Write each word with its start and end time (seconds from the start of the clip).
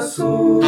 Passo 0.00 0.60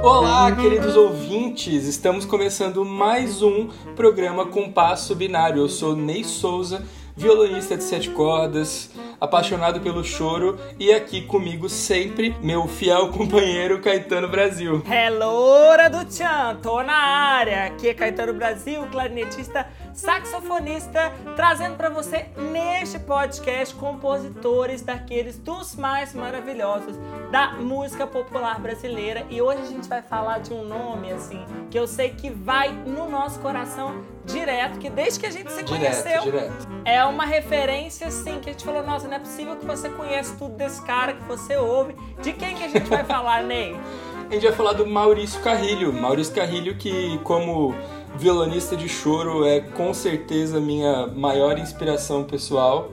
Olá, 0.00 0.52
queridos 0.52 0.96
ouvintes! 0.96 1.88
Estamos 1.88 2.24
começando 2.24 2.84
mais 2.84 3.42
um 3.42 3.68
programa 3.96 4.46
Compasso 4.46 5.12
Binário. 5.16 5.62
Eu 5.62 5.68
sou 5.68 5.96
Ney 5.96 6.22
Souza, 6.22 6.84
violonista 7.16 7.76
de 7.76 7.82
sete 7.82 8.08
cordas, 8.10 8.90
apaixonado 9.20 9.80
pelo 9.80 10.04
choro 10.04 10.56
e 10.78 10.92
aqui 10.92 11.22
comigo 11.22 11.68
sempre 11.68 12.36
meu 12.40 12.68
fiel 12.68 13.08
companheiro 13.08 13.80
Caetano 13.80 14.28
Brasil. 14.28 14.82
Hello, 14.88 15.26
hora 15.26 15.88
do 15.90 16.04
Tchan! 16.04 16.58
Tô 16.62 16.80
na 16.80 16.94
área! 16.94 17.64
Aqui 17.64 17.88
é 17.88 17.94
Caetano 17.94 18.32
Brasil, 18.32 18.86
clarinetista 18.92 19.66
saxofonista, 19.98 21.12
trazendo 21.34 21.76
para 21.76 21.88
você 21.88 22.26
neste 22.36 23.00
podcast 23.00 23.74
compositores 23.74 24.80
daqueles 24.80 25.36
dos 25.38 25.74
mais 25.74 26.14
maravilhosos 26.14 26.96
da 27.32 27.54
música 27.54 28.06
popular 28.06 28.60
brasileira. 28.60 29.26
E 29.28 29.42
hoje 29.42 29.60
a 29.62 29.66
gente 29.66 29.88
vai 29.88 30.00
falar 30.00 30.38
de 30.38 30.52
um 30.54 30.64
nome 30.64 31.12
assim 31.12 31.44
que 31.68 31.78
eu 31.78 31.86
sei 31.86 32.10
que 32.10 32.30
vai 32.30 32.70
no 32.72 33.10
nosso 33.10 33.40
coração 33.40 34.02
direto, 34.24 34.78
que 34.78 34.88
desde 34.88 35.18
que 35.20 35.26
a 35.26 35.30
gente 35.30 35.50
se 35.50 35.62
Direto, 35.62 36.02
conheceu 36.04 36.22
direto. 36.22 36.68
é 36.84 37.04
uma 37.04 37.24
referência 37.24 38.06
assim 38.06 38.38
que 38.40 38.50
a 38.50 38.52
gente 38.52 38.64
falou, 38.64 38.84
nossa, 38.84 39.08
não 39.08 39.16
é 39.16 39.18
possível 39.18 39.56
que 39.56 39.66
você 39.66 39.88
conheça 39.88 40.34
tudo 40.38 40.54
desse 40.56 40.80
cara 40.82 41.14
que 41.14 41.24
você 41.24 41.56
ouve. 41.56 41.96
De 42.22 42.32
quem 42.32 42.54
que 42.54 42.62
a 42.64 42.68
gente 42.68 42.88
vai 42.88 43.02
falar, 43.04 43.42
Ney? 43.42 43.76
A 44.28 44.34
gente 44.34 44.42
vai 44.44 44.52
falar 44.52 44.74
do 44.74 44.86
Maurício 44.86 45.40
Carrilho. 45.40 45.90
Maurício 45.90 46.34
Carrilho 46.34 46.76
que 46.76 47.18
como 47.24 47.74
violonista 48.18 48.76
de 48.76 48.88
choro 48.88 49.46
é 49.46 49.60
com 49.60 49.94
certeza 49.94 50.60
minha 50.60 51.06
maior 51.06 51.56
inspiração 51.58 52.24
pessoal. 52.24 52.90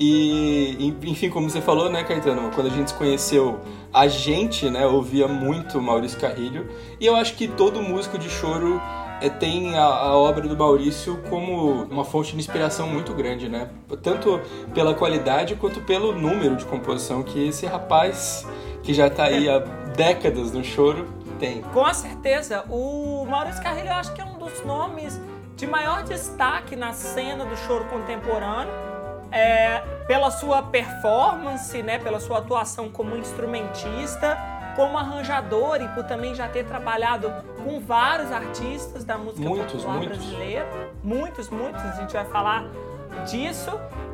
E, 0.00 0.94
enfim, 1.04 1.30
como 1.30 1.48
você 1.48 1.60
falou, 1.60 1.88
né, 1.88 2.04
Caetano? 2.04 2.50
Quando 2.54 2.66
a 2.66 2.70
gente 2.70 2.90
se 2.90 2.96
conheceu, 2.96 3.60
a 3.92 4.06
gente, 4.06 4.68
né, 4.68 4.86
ouvia 4.86 5.26
muito 5.26 5.80
Maurício 5.80 6.20
Carrilho. 6.20 6.68
E 7.00 7.06
eu 7.06 7.16
acho 7.16 7.34
que 7.34 7.48
todo 7.48 7.80
músico 7.80 8.18
de 8.18 8.28
choro 8.28 8.80
é, 9.20 9.28
tem 9.28 9.76
a, 9.76 9.84
a 9.84 10.16
obra 10.16 10.46
do 10.46 10.56
Maurício 10.56 11.18
como 11.28 11.84
uma 11.84 12.04
fonte 12.04 12.32
de 12.32 12.38
inspiração 12.38 12.88
muito 12.88 13.12
grande, 13.12 13.48
né? 13.48 13.70
Tanto 14.02 14.40
pela 14.74 14.94
qualidade 14.94 15.56
quanto 15.56 15.80
pelo 15.80 16.12
número 16.12 16.54
de 16.54 16.64
composição 16.64 17.22
que 17.22 17.48
esse 17.48 17.66
rapaz, 17.66 18.46
que 18.82 18.94
já 18.94 19.10
tá 19.10 19.24
aí 19.24 19.48
há 19.48 19.58
décadas 19.96 20.52
no 20.52 20.62
choro, 20.62 21.06
tem. 21.38 21.62
Com 21.62 21.92
certeza, 21.94 22.64
o 22.68 23.24
Maurício 23.28 23.62
Carrilho 23.62 23.88
eu 23.88 23.94
acho 23.94 24.12
que 24.12 24.20
é 24.20 24.24
um 24.24 24.38
dos 24.38 24.64
nomes 24.64 25.20
de 25.56 25.66
maior 25.66 26.02
destaque 26.02 26.76
na 26.76 26.92
cena 26.92 27.44
do 27.44 27.56
choro 27.56 27.84
contemporâneo. 27.86 28.72
É, 29.30 29.80
pela 30.06 30.30
sua 30.30 30.62
performance, 30.62 31.82
né, 31.82 31.98
pela 31.98 32.18
sua 32.18 32.38
atuação 32.38 32.88
como 32.88 33.14
instrumentista, 33.14 34.38
como 34.74 34.96
arranjador 34.96 35.82
e 35.82 35.88
por 35.88 36.04
também 36.04 36.34
já 36.34 36.48
ter 36.48 36.64
trabalhado 36.64 37.30
com 37.62 37.78
vários 37.78 38.32
artistas 38.32 39.04
da 39.04 39.18
música 39.18 39.46
Muitos, 39.46 39.82
popular 39.82 39.96
muitos. 39.96 40.18
brasileira. 40.18 40.66
Muitos, 41.02 41.50
muitos, 41.50 41.84
a 41.84 41.90
gente 41.92 42.12
vai 42.14 42.24
falar 42.24 42.64
disso. 43.28 43.70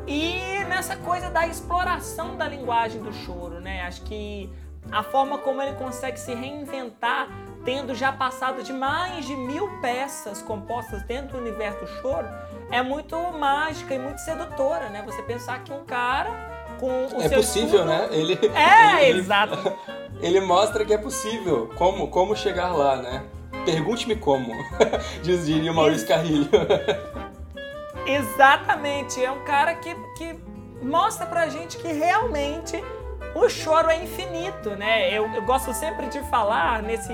E 0.07 0.63
nessa 0.67 0.95
coisa 0.97 1.29
da 1.29 1.47
exploração 1.47 2.35
da 2.35 2.47
linguagem 2.47 3.01
do 3.01 3.13
choro, 3.13 3.61
né? 3.61 3.83
Acho 3.87 4.01
que 4.01 4.49
a 4.91 5.03
forma 5.03 5.37
como 5.39 5.61
ele 5.61 5.73
consegue 5.75 6.19
se 6.19 6.33
reinventar, 6.33 7.27
tendo 7.63 7.93
já 7.95 8.11
passado 8.11 8.61
de 8.63 8.71
mais 8.71 9.25
de 9.25 9.35
mil 9.35 9.67
peças 9.81 10.41
compostas 10.41 11.01
dentro 11.03 11.37
do 11.37 11.43
universo 11.43 11.79
do 11.79 11.87
choro, 12.01 12.27
é 12.71 12.81
muito 12.81 13.17
mágica 13.33 13.93
e 13.93 13.99
muito 13.99 14.19
sedutora, 14.19 14.89
né? 14.89 15.01
Você 15.05 15.21
pensar 15.23 15.63
que 15.63 15.71
um 15.73 15.83
cara 15.85 16.29
com 16.79 16.87
o 17.07 17.21
É 17.21 17.27
seu 17.29 17.37
possível, 17.39 17.69
estudo- 17.81 17.85
né? 17.85 18.07
Ele, 18.11 18.39
É, 18.53 19.03
ele- 19.09 19.19
exato. 19.19 19.57
Ele 20.21 20.39
mostra 20.39 20.85
que 20.85 20.93
é 20.93 20.97
possível. 20.97 21.69
Como, 21.75 22.07
como 22.07 22.35
chegar 22.37 22.71
lá, 22.73 22.95
né? 22.95 23.25
Pergunte-me 23.65 24.15
como, 24.15 24.47
diz 25.21 25.45
diria 25.45 25.71
o 25.71 25.75
Maurício 25.75 26.07
Carrilho. 26.07 26.49
Exatamente, 28.05 29.23
é 29.23 29.29
um 29.31 29.43
cara 29.43 29.73
que, 29.75 29.93
que 30.17 30.39
mostra 30.81 31.25
pra 31.25 31.49
gente 31.49 31.77
que 31.77 31.87
realmente 31.89 32.81
o 33.35 33.49
choro 33.49 33.89
é 33.89 34.01
infinito, 34.01 34.69
né? 34.71 35.13
Eu, 35.13 35.27
eu 35.33 35.41
gosto 35.41 35.73
sempre 35.73 36.07
de 36.07 36.21
falar 36.29 36.81
nesse, 36.81 37.13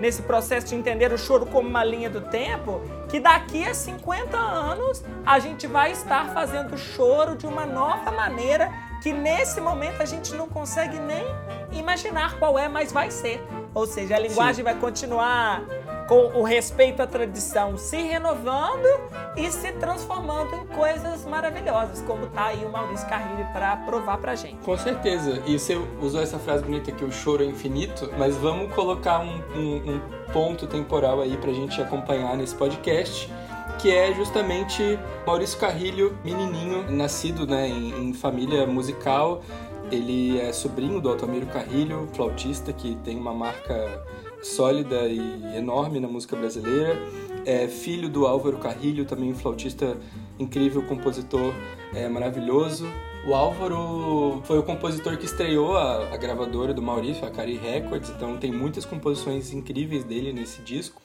nesse 0.00 0.22
processo 0.22 0.68
de 0.68 0.74
entender 0.74 1.12
o 1.12 1.18
choro 1.18 1.44
como 1.44 1.68
uma 1.68 1.84
linha 1.84 2.08
do 2.08 2.22
tempo, 2.22 2.80
que 3.10 3.20
daqui 3.20 3.64
a 3.66 3.74
50 3.74 4.38
anos 4.38 5.04
a 5.24 5.38
gente 5.38 5.66
vai 5.66 5.92
estar 5.92 6.32
fazendo 6.32 6.78
choro 6.78 7.36
de 7.36 7.46
uma 7.46 7.66
nova 7.66 8.10
maneira 8.10 8.72
que 9.02 9.12
nesse 9.12 9.60
momento 9.60 10.00
a 10.00 10.06
gente 10.06 10.34
não 10.34 10.48
consegue 10.48 10.98
nem 10.98 11.24
imaginar 11.72 12.38
qual 12.38 12.58
é, 12.58 12.66
mas 12.66 12.90
vai 12.90 13.10
ser. 13.10 13.42
Ou 13.74 13.86
seja, 13.86 14.16
a 14.16 14.18
linguagem 14.18 14.64
vai 14.64 14.74
continuar 14.74 15.62
com 16.10 16.40
o 16.40 16.42
respeito 16.42 17.00
à 17.00 17.06
tradição 17.06 17.78
se 17.78 17.96
renovando 17.96 18.84
e 19.36 19.48
se 19.52 19.70
transformando 19.74 20.56
em 20.56 20.66
coisas 20.76 21.24
maravilhosas, 21.24 22.02
como 22.02 22.26
tá 22.26 22.46
aí 22.46 22.64
o 22.64 22.68
Maurício 22.72 23.08
Carrilho 23.08 23.46
para 23.52 23.76
provar 23.76 24.18
pra 24.18 24.34
gente. 24.34 24.56
Com 24.64 24.76
certeza. 24.76 25.40
E 25.46 25.56
você 25.56 25.80
usou 26.02 26.20
essa 26.20 26.36
frase 26.36 26.64
bonita 26.64 26.90
que 26.90 27.04
o 27.04 27.12
choro 27.12 27.44
é 27.44 27.46
infinito, 27.46 28.10
mas 28.18 28.36
vamos 28.36 28.74
colocar 28.74 29.20
um, 29.20 29.40
um- 29.56 29.92
um 29.94 30.00
ponto 30.32 30.66
temporal 30.66 31.20
aí 31.20 31.36
pra 31.36 31.52
gente 31.52 31.80
acompanhar 31.80 32.36
nesse 32.36 32.56
podcast, 32.56 33.32
que 33.78 33.94
é 33.94 34.12
justamente 34.12 34.98
Maurício 35.24 35.60
Carrilho, 35.60 36.18
menininho, 36.24 36.90
nascido 36.90 37.46
né, 37.46 37.68
em, 37.68 38.08
em 38.08 38.12
família 38.14 38.66
musical. 38.66 39.42
Ele 39.92 40.40
é 40.40 40.52
sobrinho 40.52 41.00
do 41.00 41.08
Altamiro 41.08 41.46
Carrilho, 41.46 42.08
flautista 42.14 42.72
que 42.72 42.96
tem 42.96 43.16
uma 43.16 43.32
marca 43.32 44.02
sólida 44.42 45.06
e 45.06 45.20
enorme 45.56 46.00
na 46.00 46.08
música 46.08 46.36
brasileira. 46.36 46.96
É 47.44 47.68
filho 47.68 48.08
do 48.08 48.26
Álvaro 48.26 48.58
Carrilho, 48.58 49.04
também 49.04 49.30
um 49.30 49.34
flautista 49.34 49.96
incrível, 50.38 50.82
compositor 50.82 51.52
é, 51.94 52.08
maravilhoso. 52.08 52.86
O 53.26 53.34
Álvaro 53.34 54.40
foi 54.44 54.58
o 54.58 54.62
compositor 54.62 55.16
que 55.18 55.26
estreou 55.26 55.76
a, 55.76 56.14
a 56.14 56.16
gravadora 56.16 56.72
do 56.72 56.80
Maurício, 56.80 57.26
a 57.26 57.30
Cari 57.30 57.56
Records, 57.56 58.10
então 58.10 58.38
tem 58.38 58.50
muitas 58.50 58.86
composições 58.86 59.52
incríveis 59.52 60.04
dele 60.04 60.32
nesse 60.32 60.62
disco. 60.62 61.02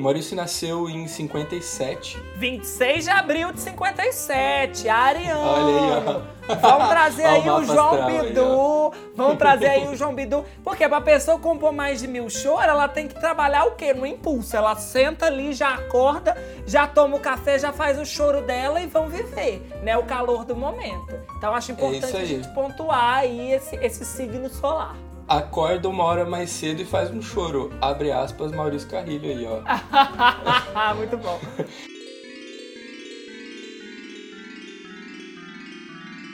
O 0.00 0.02
Maurício 0.02 0.34
nasceu 0.34 0.88
em 0.88 1.06
57. 1.06 2.18
26 2.36 3.04
de 3.04 3.10
abril 3.10 3.52
de 3.52 3.60
57, 3.60 4.88
Ariano. 4.88 5.42
Olha 5.42 6.00
aí, 6.00 6.24
ó. 6.48 6.54
Vamos 6.54 6.88
trazer 6.88 7.24
aí 7.28 7.40
o 7.50 7.62
João 7.62 7.90
astral 7.90 8.06
aí, 8.06 8.22
Bidu. 8.22 8.92
Vamos 9.14 9.36
trazer 9.36 9.66
aí 9.66 9.88
o 9.88 9.94
João 9.94 10.14
Bidu. 10.14 10.42
Porque 10.64 10.88
pra 10.88 11.02
pessoa 11.02 11.38
compor 11.38 11.70
mais 11.74 12.00
de 12.00 12.08
mil 12.08 12.30
choros, 12.30 12.64
ela 12.64 12.88
tem 12.88 13.08
que 13.08 13.20
trabalhar 13.20 13.66
o 13.66 13.72
quê? 13.72 13.92
No 13.92 14.06
impulso. 14.06 14.56
Ela 14.56 14.74
senta 14.74 15.26
ali, 15.26 15.52
já 15.52 15.74
acorda, 15.74 16.34
já 16.66 16.86
toma 16.86 17.18
o 17.18 17.20
café, 17.20 17.58
já 17.58 17.70
faz 17.70 17.98
o 17.98 18.06
choro 18.06 18.40
dela 18.40 18.80
e 18.80 18.86
vão 18.86 19.06
viver, 19.06 19.60
né? 19.82 19.98
O 19.98 20.04
calor 20.04 20.46
do 20.46 20.56
momento. 20.56 21.14
Então 21.36 21.54
acho 21.54 21.72
importante 21.72 22.14
É 22.14 22.16
a 22.16 22.20
aí. 22.20 22.26
gente 22.26 22.48
pontuar 22.54 23.18
aí 23.18 23.52
esse, 23.52 23.76
esse 23.76 24.06
signo 24.06 24.48
solar. 24.48 24.96
Acorda 25.30 25.88
uma 25.88 26.02
hora 26.02 26.24
mais 26.24 26.50
cedo 26.50 26.82
e 26.82 26.84
faz 26.84 27.08
um 27.08 27.22
choro. 27.22 27.72
Abre 27.80 28.10
aspas, 28.10 28.50
Maurício 28.50 28.90
Carrilho 28.90 29.30
aí, 29.30 29.46
ó. 29.46 29.62
Muito 30.96 31.16
bom. 31.18 31.38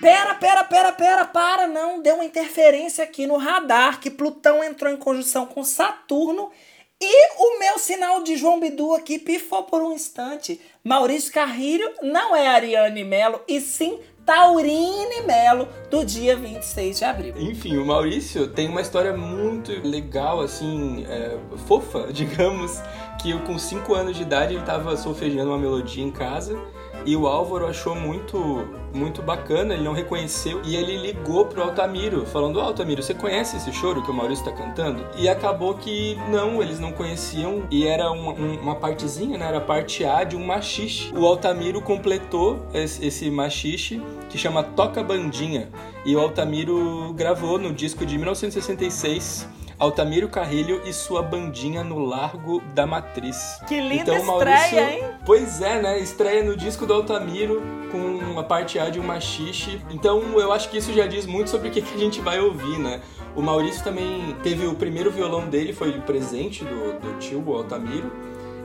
Pera, 0.00 0.34
pera, 0.36 0.64
pera, 0.64 0.92
pera, 0.92 1.24
para, 1.26 1.66
não. 1.66 2.00
Deu 2.00 2.14
uma 2.14 2.24
interferência 2.24 3.04
aqui 3.04 3.26
no 3.26 3.36
radar 3.36 4.00
que 4.00 4.10
Plutão 4.10 4.64
entrou 4.64 4.90
em 4.90 4.96
conjunção 4.96 5.44
com 5.44 5.62
Saturno 5.62 6.50
e 6.98 7.28
o 7.36 7.58
meu 7.58 7.78
sinal 7.78 8.22
de 8.22 8.34
João 8.34 8.58
Bidu 8.58 8.94
aqui 8.94 9.18
pifou 9.18 9.64
por 9.64 9.82
um 9.82 9.92
instante. 9.92 10.58
Maurício 10.82 11.30
Carrilho 11.30 11.92
não 12.00 12.34
é 12.34 12.48
Ariane 12.48 13.04
Melo 13.04 13.42
e 13.46 13.60
sim 13.60 14.00
Taurine 14.26 15.22
Melo 15.24 15.68
do 15.88 16.04
dia 16.04 16.36
26 16.36 16.98
de 16.98 17.04
abril. 17.04 17.34
Enfim, 17.38 17.76
o 17.76 17.86
Maurício 17.86 18.48
tem 18.48 18.68
uma 18.68 18.80
história 18.80 19.16
muito 19.16 19.70
legal, 19.86 20.40
assim, 20.40 21.06
é, 21.08 21.38
fofa, 21.68 22.08
digamos, 22.12 22.82
que 23.22 23.30
eu, 23.30 23.38
com 23.40 23.56
5 23.56 23.94
anos 23.94 24.16
de 24.16 24.22
idade 24.22 24.54
ele 24.54 24.60
estava 24.60 24.96
solfegiando 24.96 25.50
uma 25.50 25.58
melodia 25.58 26.02
em 26.02 26.10
casa 26.10 26.58
e 27.06 27.16
o 27.16 27.26
Álvaro 27.26 27.66
achou 27.66 27.94
muito, 27.94 28.68
muito 28.92 29.22
bacana, 29.22 29.72
ele 29.74 29.84
não 29.84 29.92
reconheceu 29.92 30.60
e 30.64 30.74
ele 30.76 30.96
ligou 30.98 31.46
pro 31.46 31.62
Altamiro, 31.62 32.26
falando: 32.26 32.56
"Ô, 32.56 32.60
Altamiro, 32.60 33.02
você 33.02 33.14
conhece 33.14 33.56
esse 33.56 33.72
choro 33.72 34.02
que 34.02 34.10
o 34.10 34.14
Maurício 34.14 34.44
tá 34.44 34.52
cantando? 34.52 35.06
E 35.16 35.28
acabou 35.28 35.74
que 35.74 36.18
não, 36.30 36.60
eles 36.62 36.78
não 36.80 36.92
conheciam 36.92 37.62
e 37.70 37.86
era 37.86 38.10
uma, 38.10 38.32
um- 38.32 38.58
uma 38.60 38.74
partezinha, 38.74 39.38
né? 39.38 39.46
Era 39.46 39.58
a 39.58 39.60
parte 39.60 40.04
A 40.04 40.24
de 40.24 40.36
um 40.36 40.44
machixe. 40.44 41.12
O 41.16 41.24
Altamiro 41.24 41.80
completou 41.80 42.58
esse, 42.74 43.06
esse 43.06 43.30
machixe 43.30 44.02
que 44.28 44.36
chama 44.36 44.62
Toca 44.62 45.02
Bandinha 45.02 45.68
e 46.04 46.16
o 46.16 46.20
Altamiro 46.20 47.12
gravou 47.14 47.58
no 47.58 47.72
disco 47.72 48.04
de 48.04 48.18
1966 48.18 49.48
Altamiro 49.78 50.28
Carrilho 50.28 50.80
e 50.86 50.92
sua 50.92 51.22
bandinha 51.22 51.84
no 51.84 51.98
Largo 51.98 52.62
da 52.74 52.86
Matriz. 52.86 53.60
Que 53.68 53.78
linda 53.78 54.14
então, 54.14 54.24
Maurício, 54.24 54.54
estreia, 54.54 54.90
hein? 54.90 55.04
Pois 55.26 55.60
é, 55.60 55.82
né? 55.82 55.98
Estreia 55.98 56.42
no 56.42 56.56
disco 56.56 56.86
do 56.86 56.94
Altamiro 56.94 57.62
com 57.92 57.98
uma 57.98 58.42
parte 58.42 58.78
A 58.78 58.88
de 58.88 58.98
um 58.98 59.02
machixe. 59.02 59.80
Então 59.90 60.22
eu 60.38 60.50
acho 60.50 60.70
que 60.70 60.78
isso 60.78 60.94
já 60.94 61.06
diz 61.06 61.26
muito 61.26 61.50
sobre 61.50 61.68
o 61.68 61.70
que, 61.70 61.82
que 61.82 61.94
a 61.94 61.98
gente 61.98 62.22
vai 62.22 62.40
ouvir, 62.40 62.78
né? 62.78 63.02
O 63.34 63.42
Maurício 63.42 63.84
também 63.84 64.34
teve 64.42 64.66
o 64.66 64.74
primeiro 64.74 65.10
violão 65.10 65.46
dele, 65.46 65.74
foi 65.74 65.90
o 65.90 66.00
presente 66.02 66.64
do, 66.64 66.98
do 66.98 67.18
tio, 67.18 67.42
o 67.46 67.54
Altamiro 67.54 68.10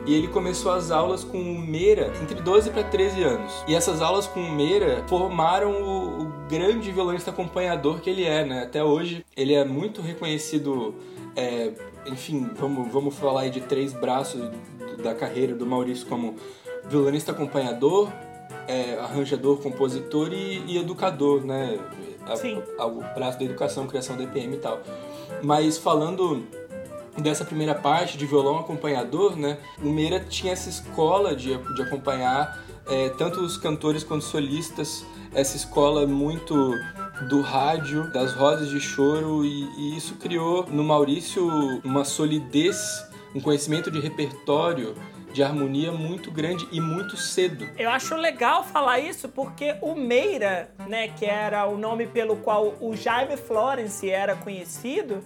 e 0.06 0.14
ele 0.14 0.28
começou 0.28 0.72
as 0.72 0.90
aulas 0.90 1.24
com 1.24 1.38
o 1.38 1.60
Meira 1.60 2.12
entre 2.22 2.42
12 2.42 2.72
para 2.72 2.84
13 2.84 3.24
anos. 3.24 3.64
E 3.68 3.76
essas 3.76 4.02
aulas 4.02 4.26
com 4.26 4.40
o 4.40 4.52
Meira 4.52 5.04
formaram 5.08 5.72
o, 5.72 6.22
o, 6.24 6.32
grande 6.50 6.92
violonista 6.92 7.32
acompanhador 7.32 8.02
que 8.02 8.10
ele 8.10 8.26
é, 8.26 8.44
né? 8.44 8.64
Até 8.64 8.84
hoje 8.84 9.26
ele 9.38 9.54
é 9.54 9.64
muito 9.64 10.02
reconhecido, 10.02 10.96
é, 11.36 11.72
enfim, 12.06 12.50
vamos, 12.56 12.92
vamos 12.92 13.16
falar 13.16 13.42
aí 13.42 13.50
de 13.50 13.62
três 13.62 13.94
braços 13.94 14.50
da 15.02 15.14
carreira 15.14 15.56
do 15.56 15.66
Maurício 15.66 16.06
como 16.08 16.36
violonista 16.90 17.32
acompanhador, 17.32 18.12
é, 18.68 18.96
arranjador, 19.00 19.58
compositor 19.58 20.34
e, 20.34 20.64
e 20.68 20.78
educador, 20.78 21.46
né? 21.46 21.80
Sim. 22.36 22.62
O 22.80 23.14
braço 23.16 23.40
da 23.40 23.46
educação, 23.46 23.88
criação 23.88 24.16
da 24.16 24.24
EPM 24.24 24.56
e 24.56 24.60
tal. 24.60 24.82
Mas 25.42 25.78
falando 25.78 26.44
dessa 27.18 27.44
primeira 27.44 27.76
parte 27.76 28.18
de 28.18 28.26
violão 28.26 28.60
acompanhador, 28.60 29.36
né, 29.36 29.58
o 29.82 29.90
Meira 29.90 30.20
tinha 30.20 30.54
essa 30.54 30.70
escola 30.70 31.36
de, 31.36 31.58
de 31.76 31.82
acompanhar 31.82 32.64
é, 32.88 33.10
tanto 33.10 33.42
os 33.42 33.58
cantores 33.58 34.04
quanto 34.04 34.24
solistas, 34.24 35.06
essa 35.34 35.56
escola 35.56 36.06
muito 36.06 36.74
do 37.30 37.42
rádio, 37.42 38.12
das 38.12 38.34
rodas 38.34 38.70
de 38.70 38.80
choro, 38.80 39.46
e, 39.46 39.64
e 39.78 39.98
isso 39.98 40.16
criou 40.16 40.66
no 40.68 40.84
Maurício 40.84 41.48
uma 41.84 42.04
solidez, 42.04 42.78
um 43.34 43.40
conhecimento 43.40 43.90
de 43.90 44.00
repertório 44.00 44.96
de 45.32 45.42
harmonia 45.42 45.92
muito 45.92 46.30
grande 46.30 46.68
e 46.72 46.82
muito 46.82 47.16
cedo. 47.16 47.68
Eu 47.78 47.90
acho 47.90 48.16
legal 48.16 48.64
falar 48.64 49.00
isso 49.00 49.30
porque 49.30 49.76
o 49.82 49.96
Meira, 49.96 50.70
né, 50.88 51.08
que 51.08 51.26
era 51.26 51.66
o 51.68 51.78
nome 51.78 52.06
pelo 52.08 52.36
qual 52.38 52.76
o 52.82 52.96
Jaime 52.96 53.38
Florence 53.38 54.10
era 54.10 54.36
conhecido, 54.36 55.24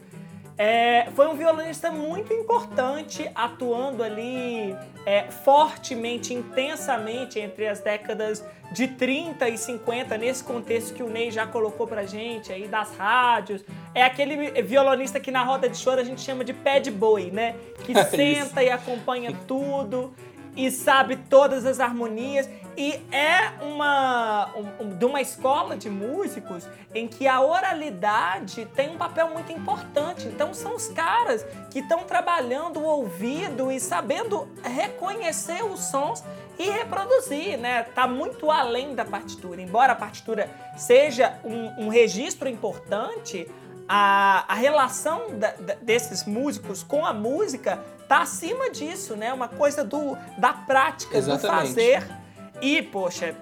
é, 0.58 1.08
foi 1.14 1.28
um 1.28 1.36
violonista 1.36 1.92
muito 1.92 2.32
importante, 2.32 3.30
atuando 3.36 4.02
ali 4.02 4.74
é, 5.06 5.24
fortemente, 5.30 6.34
intensamente 6.34 7.40
entre 7.40 7.68
as 7.68 7.82
décadas 7.82 8.44
de 8.72 8.88
30 8.88 9.50
e 9.50 9.58
50, 9.58 10.18
nesse 10.18 10.44
contexto 10.44 10.94
que 10.94 11.04
o 11.04 11.10
Ney 11.10 11.30
já 11.30 11.46
colocou 11.46 11.86
pra 11.86 12.06
gente 12.06 12.54
aí 12.54 12.68
das 12.68 12.96
rádios. 12.96 13.66
É 13.94 14.04
aquele 14.04 14.62
violonista 14.62 15.20
que 15.20 15.30
na 15.30 15.44
roda 15.44 15.68
de 15.68 15.78
choro 15.78 16.00
a 16.00 16.06
gente 16.06 16.22
chama 16.22 16.44
de 16.44 16.54
pé 16.54 16.80
de 16.80 16.90
boi, 16.90 17.32
né? 17.32 17.56
Que 17.84 17.92
é 17.98 18.04
senta 18.06 18.64
e 18.64 18.70
acompanha 18.70 19.38
tudo 19.46 20.14
e 20.56 20.72
sabe 20.72 21.18
todas 21.18 21.66
as 21.66 21.82
harmonias 21.82 22.50
e 22.78 22.94
é 23.12 23.64
uma 23.64 24.50
um, 24.56 24.90
de 24.98 25.06
uma 25.06 25.22
escola 25.22 25.78
de 25.78 25.90
músicos 25.90 26.68
em 26.94 27.08
que 27.08 27.28
a 27.28 27.42
oralidade 27.42 28.66
tem 28.76 28.90
um 28.90 28.98
papel 28.98 29.30
muito 29.30 29.52
importante. 29.52 30.28
Então 30.28 30.54
são 30.54 30.76
os 30.76 30.88
caras 30.90 31.46
que 31.72 31.80
estão 31.80 32.04
trabalhando 32.04 32.80
o 32.80 32.84
ouvido 32.84 33.72
e 33.72 33.80
sabendo 33.80 34.48
reconhecer 34.64 35.64
os 35.64 35.80
sons 35.86 36.24
e 36.58 36.70
reproduzir, 36.70 37.58
né? 37.58 37.84
Tá 37.84 38.08
muito 38.08 38.50
além 38.52 38.96
da 38.96 39.06
partitura. 39.06 39.62
Embora 39.62 39.94
a 39.94 39.96
partitura 39.96 40.50
seja 40.78 41.40
um, 41.44 41.86
um 41.86 41.88
registro 41.90 42.48
importante, 42.48 43.50
a, 43.88 44.46
a 44.48 44.56
relação 44.56 45.38
da, 45.38 45.52
da, 45.52 45.76
desses 45.76 46.26
músicos 46.26 46.84
com 46.84 47.06
a 47.06 47.14
música 47.14 47.80
tá 48.08 48.22
acima 48.22 48.70
disso, 48.70 49.16
né? 49.16 49.34
Uma 49.34 49.48
coisa 49.48 49.84
do, 49.84 50.18
da 50.38 50.54
prática, 50.54 51.18
Exatamente. 51.18 51.42
do 51.42 51.68
fazer. 51.68 52.25
E, 52.62 52.82
poxa, 52.82 53.36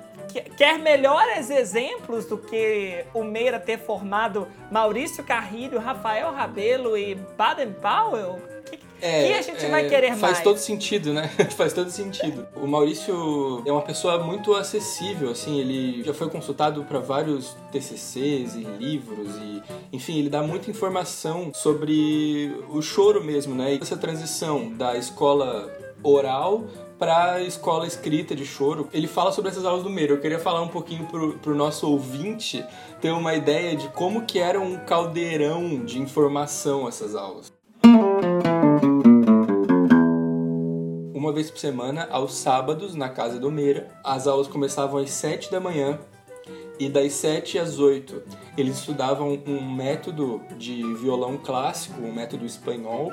quer 0.57 0.79
melhores 0.79 1.49
exemplos 1.49 2.25
do 2.25 2.37
que 2.37 3.05
o 3.13 3.23
Meira 3.23 3.59
ter 3.59 3.77
formado 3.77 4.47
Maurício 4.71 5.23
Carrilho, 5.23 5.79
Rafael 5.79 6.31
Rabelo 6.31 6.97
e 6.97 7.15
Baden 7.37 7.73
Powell? 7.73 8.39
É, 9.05 9.27
que 9.27 9.33
a 9.33 9.41
gente 9.41 9.65
é, 9.65 9.69
vai 9.69 9.89
querer 9.89 10.09
faz 10.11 10.21
mais? 10.21 10.33
Faz 10.35 10.43
todo 10.45 10.57
sentido, 10.57 11.11
né? 11.11 11.27
faz 11.57 11.73
todo 11.73 11.91
sentido. 11.91 12.47
O 12.55 12.65
Maurício 12.65 13.61
é 13.65 13.71
uma 13.71 13.81
pessoa 13.81 14.17
muito 14.23 14.53
acessível, 14.53 15.29
assim, 15.29 15.59
ele 15.59 16.01
já 16.03 16.13
foi 16.13 16.29
consultado 16.29 16.85
para 16.85 16.99
vários 16.99 17.57
TCCs 17.69 18.55
e 18.55 18.63
livros 18.63 19.35
e, 19.35 19.61
enfim, 19.91 20.19
ele 20.19 20.29
dá 20.29 20.41
muita 20.41 20.71
informação 20.71 21.51
sobre 21.53 22.55
o 22.69 22.81
choro 22.81 23.21
mesmo, 23.21 23.53
né? 23.53 23.75
E 23.75 23.79
essa 23.81 23.97
transição 23.97 24.71
da 24.71 24.95
escola 24.95 25.69
oral 26.01 26.63
para 27.03 27.41
escola 27.41 27.85
escrita 27.85 28.33
de 28.33 28.45
choro. 28.45 28.87
Ele 28.93 29.07
fala 29.07 29.33
sobre 29.33 29.51
essas 29.51 29.65
aulas 29.65 29.83
do 29.83 29.89
Meira. 29.89 30.13
Eu 30.13 30.21
queria 30.21 30.39
falar 30.39 30.61
um 30.61 30.69
pouquinho 30.69 31.05
pro, 31.05 31.37
pro 31.37 31.53
nosso 31.53 31.85
ouvinte 31.85 32.65
ter 33.01 33.11
uma 33.11 33.35
ideia 33.35 33.75
de 33.75 33.89
como 33.89 34.21
que 34.21 34.39
era 34.39 34.57
um 34.57 34.77
caldeirão 34.77 35.83
de 35.83 35.99
informação 35.99 36.87
essas 36.87 37.13
aulas. 37.13 37.51
uma 41.13 41.31
vez 41.31 41.49
por 41.49 41.57
semana, 41.57 42.07
aos 42.11 42.35
sábados, 42.35 42.95
na 42.95 43.07
casa 43.09 43.39
do 43.39 43.49
Meira. 43.49 43.87
As 44.03 44.27
aulas 44.27 44.47
começavam 44.47 45.01
às 45.01 45.09
7 45.09 45.51
da 45.51 45.59
manhã 45.59 45.99
e 46.79 46.89
das 46.89 47.13
7 47.13 47.59
às 47.59 47.79
8 47.79 48.21
eles 48.57 48.77
estudavam 48.77 49.41
um 49.47 49.73
método 49.73 50.41
de 50.57 50.81
violão 50.95 51.37
clássico, 51.37 52.01
um 52.01 52.13
método 52.13 52.45
espanhol, 52.45 53.11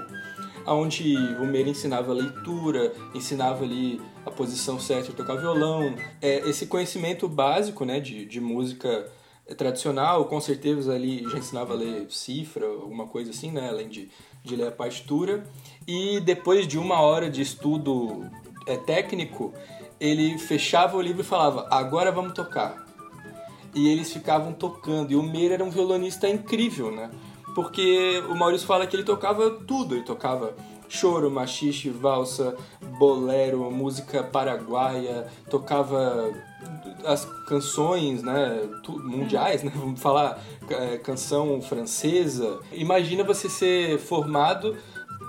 onde 0.74 1.16
o 1.40 1.46
Meira 1.46 1.68
ensinava 1.68 2.12
leitura, 2.12 2.92
ensinava 3.14 3.64
ali 3.64 4.00
a 4.24 4.30
posição 4.30 4.78
certa 4.78 5.10
de 5.10 5.16
tocar 5.16 5.36
violão, 5.36 5.94
é, 6.20 6.48
esse 6.48 6.66
conhecimento 6.66 7.28
básico 7.28 7.84
né, 7.84 8.00
de, 8.00 8.24
de 8.24 8.40
música 8.40 9.10
tradicional, 9.56 10.26
com 10.26 10.40
certeza 10.40 10.94
ali 10.94 11.24
já 11.28 11.38
ensinava 11.38 11.72
a 11.72 11.76
ler 11.76 12.06
cifra, 12.08 12.66
alguma 12.66 13.06
coisa 13.06 13.30
assim, 13.30 13.50
né, 13.50 13.68
além 13.68 13.88
de, 13.88 14.08
de 14.44 14.56
ler 14.56 14.68
a 14.68 14.72
partitura. 14.72 15.44
E 15.86 16.20
depois 16.20 16.66
de 16.66 16.78
uma 16.78 17.00
hora 17.00 17.28
de 17.28 17.42
estudo 17.42 18.26
é, 18.66 18.76
técnico, 18.76 19.52
ele 19.98 20.38
fechava 20.38 20.96
o 20.96 21.00
livro 21.00 21.20
e 21.20 21.24
falava: 21.24 21.66
Agora 21.70 22.10
vamos 22.12 22.32
tocar. 22.32 22.86
E 23.74 23.88
eles 23.88 24.12
ficavam 24.12 24.52
tocando. 24.52 25.12
E 25.12 25.16
o 25.16 25.22
Meira 25.22 25.54
era 25.54 25.64
um 25.64 25.70
violonista 25.70 26.28
incrível, 26.28 26.90
né? 26.90 27.10
Porque 27.54 28.22
o 28.28 28.34
Maurício 28.34 28.66
fala 28.66 28.86
que 28.86 28.96
ele 28.96 29.04
tocava 29.04 29.50
tudo. 29.50 29.94
Ele 29.94 30.04
tocava 30.04 30.54
choro, 30.88 31.30
machixe, 31.30 31.88
valsa, 31.88 32.56
bolero, 32.98 33.70
música 33.70 34.22
paraguaia, 34.24 35.26
tocava 35.48 36.32
as 37.04 37.24
canções 37.46 38.22
né, 38.22 38.68
mundiais, 38.88 39.62
né, 39.62 39.72
vamos 39.74 40.00
falar 40.00 40.42
é, 40.68 40.98
canção 40.98 41.62
francesa. 41.62 42.58
Imagina 42.72 43.22
você 43.22 43.48
ser 43.48 43.98
formado 43.98 44.76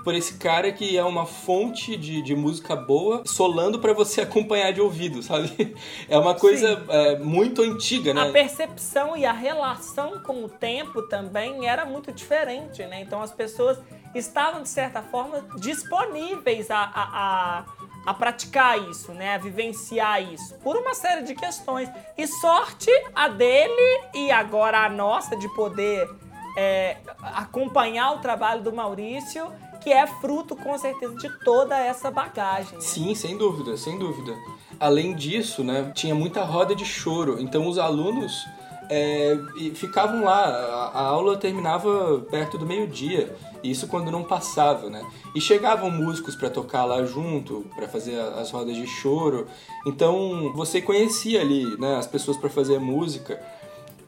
por 0.02 0.14
esse 0.14 0.34
cara 0.34 0.72
que 0.72 0.96
é 0.96 1.04
uma 1.04 1.26
fonte 1.26 1.96
de, 1.96 2.22
de 2.22 2.34
música 2.34 2.74
boa, 2.74 3.22
solando 3.26 3.78
para 3.78 3.92
você 3.92 4.20
acompanhar 4.22 4.72
de 4.72 4.80
ouvido, 4.80 5.22
sabe? 5.22 5.74
É 6.08 6.18
uma 6.18 6.34
coisa 6.34 6.84
é, 6.88 7.18
muito 7.18 7.62
antiga, 7.62 8.12
né? 8.12 8.28
A 8.28 8.32
percepção 8.32 9.16
e 9.16 9.24
a 9.24 9.32
relação 9.32 10.20
com 10.22 10.44
o 10.44 10.48
tempo 10.48 11.02
também 11.02 11.68
era 11.68 11.84
muito 11.84 12.12
diferente, 12.12 12.84
né? 12.86 13.00
Então 13.00 13.22
as 13.22 13.32
pessoas 13.32 13.78
estavam, 14.14 14.62
de 14.62 14.68
certa 14.68 15.02
forma, 15.02 15.44
disponíveis 15.58 16.70
a, 16.70 16.78
a, 16.78 16.84
a, 16.84 17.64
a 18.06 18.14
praticar 18.14 18.78
isso, 18.90 19.12
né? 19.12 19.34
A 19.34 19.38
vivenciar 19.38 20.22
isso, 20.22 20.54
por 20.58 20.76
uma 20.76 20.94
série 20.94 21.22
de 21.22 21.34
questões. 21.34 21.88
E 22.16 22.26
sorte 22.26 22.90
a 23.14 23.28
dele 23.28 24.00
e 24.14 24.30
agora 24.30 24.84
a 24.84 24.88
nossa 24.88 25.36
de 25.36 25.48
poder 25.54 26.08
é, 26.56 26.98
acompanhar 27.22 28.12
o 28.12 28.18
trabalho 28.18 28.62
do 28.62 28.72
Maurício 28.72 29.50
que 29.82 29.92
é 29.92 30.06
fruto, 30.06 30.54
com 30.54 30.76
certeza, 30.78 31.14
de 31.16 31.28
toda 31.40 31.78
essa 31.78 32.10
bagagem. 32.10 32.74
Né? 32.74 32.80
Sim, 32.80 33.14
sem 33.14 33.36
dúvida, 33.36 33.76
sem 33.76 33.98
dúvida. 33.98 34.34
Além 34.78 35.14
disso, 35.14 35.62
né, 35.62 35.92
tinha 35.94 36.14
muita 36.14 36.42
roda 36.42 36.74
de 36.74 36.84
choro, 36.84 37.40
então 37.40 37.68
os 37.68 37.78
alunos 37.78 38.46
é, 38.90 39.38
ficavam 39.74 40.24
lá, 40.24 40.44
a, 40.44 41.00
a 41.00 41.02
aula 41.02 41.36
terminava 41.36 42.20
perto 42.30 42.58
do 42.58 42.66
meio-dia, 42.66 43.34
isso 43.62 43.86
quando 43.86 44.10
não 44.10 44.24
passava, 44.24 44.90
né? 44.90 45.04
E 45.34 45.40
chegavam 45.40 45.90
músicos 45.90 46.34
para 46.34 46.50
tocar 46.50 46.84
lá 46.84 47.04
junto, 47.04 47.64
para 47.74 47.88
fazer 47.88 48.18
as 48.20 48.50
rodas 48.50 48.76
de 48.76 48.86
choro. 48.86 49.46
Então 49.86 50.52
você 50.54 50.82
conhecia 50.82 51.40
ali, 51.40 51.64
né, 51.78 51.96
as 51.96 52.06
pessoas 52.06 52.36
para 52.36 52.50
fazer 52.50 52.78
música. 52.78 53.40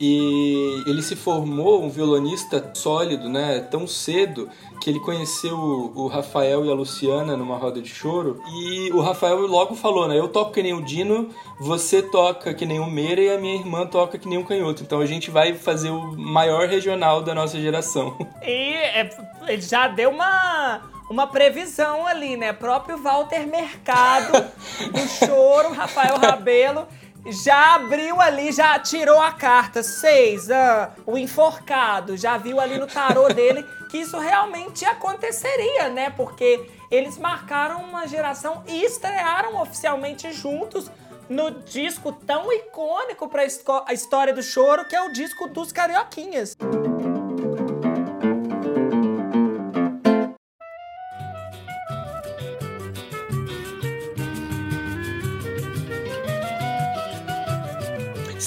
E 0.01 0.83
ele 0.87 1.03
se 1.03 1.15
formou 1.15 1.83
um 1.83 1.89
violonista 1.89 2.73
sólido, 2.75 3.29
né? 3.29 3.61
Tão 3.61 3.87
cedo 3.87 4.49
que 4.81 4.91
ele 4.91 5.01
conheceu 5.01 5.57
o 5.95 6.07
Rafael 6.09 6.65
e 6.65 6.71
a 6.71 6.75
Luciana 6.75 7.37
numa 7.37 7.57
roda 7.57 7.81
de 7.81 7.89
choro. 7.89 8.41
E 8.47 8.91
o 8.93 9.01
Rafael 9.01 9.39
logo 9.47 9.75
falou, 9.75 10.09
né? 10.09 10.19
Eu 10.19 10.29
toco 10.29 10.53
que 10.53 10.63
nem 10.63 10.75
o 10.75 10.83
Dino, 10.83 11.31
você 11.59 12.03
toca 12.03 12.53
que 12.53 12.67
nem 12.67 12.81
o 12.81 12.87
Meira 12.87 13.21
e 13.21 13.31
a 13.31 13.39
minha 13.39 13.55
irmã 13.55 13.87
toca 13.87 14.19
que 14.19 14.29
nem 14.29 14.39
o 14.39 14.45
Canhoto. 14.45 14.83
Então 14.83 15.01
a 15.01 15.07
gente 15.07 15.31
vai 15.31 15.55
fazer 15.55 15.91
o 15.91 16.17
maior 16.17 16.69
regional 16.69 17.23
da 17.23 17.35
nossa 17.35 17.59
geração. 17.61 18.17
E 18.47 18.75
é, 18.75 19.11
ele 19.49 19.63
já 19.63 19.89
deu 19.89 20.11
uma 20.11 20.83
uma 21.09 21.27
previsão 21.27 22.07
ali, 22.07 22.37
né? 22.37 22.53
Próprio 22.53 22.99
Walter 22.99 23.47
Mercado 23.47 24.33
do 24.93 25.09
choro, 25.09 25.73
Rafael 25.73 26.19
Rabelo 26.19 26.87
já 27.27 27.77
abriu 27.77 28.21
ali, 28.21 28.53
já 28.53 28.79
tirou 28.79 29.21
a 29.21 29.33
carta. 29.33 29.83
Seis, 29.83 30.51
ah, 30.51 30.93
o 31.07 31.17
enforcado, 31.17 32.17
já 32.17 32.37
viu 32.37 32.61
ali 32.61 32.79
no 32.79 32.87
tarô 32.87 33.29
dele 33.33 33.65
que 33.91 33.99
isso 33.99 34.19
realmente 34.19 34.85
aconteceria, 34.85 35.89
né? 35.89 36.11
Porque 36.11 36.69
eles 36.91 37.17
marcaram 37.19 37.83
uma 37.83 38.07
geração 38.07 38.63
e 38.67 38.85
estrearam 38.85 39.61
oficialmente 39.61 40.33
juntos 40.33 40.91
no 41.29 41.51
disco 41.51 42.13
tão 42.13 42.53
icônico 42.53 43.29
para 43.29 43.43
a 43.87 43.93
história 43.93 44.33
do 44.33 44.43
choro, 44.43 44.85
que 44.85 44.95
é 44.95 45.03
o 45.03 45.11
disco 45.11 45.49
dos 45.49 45.73
Carioquinhas. 45.73 46.57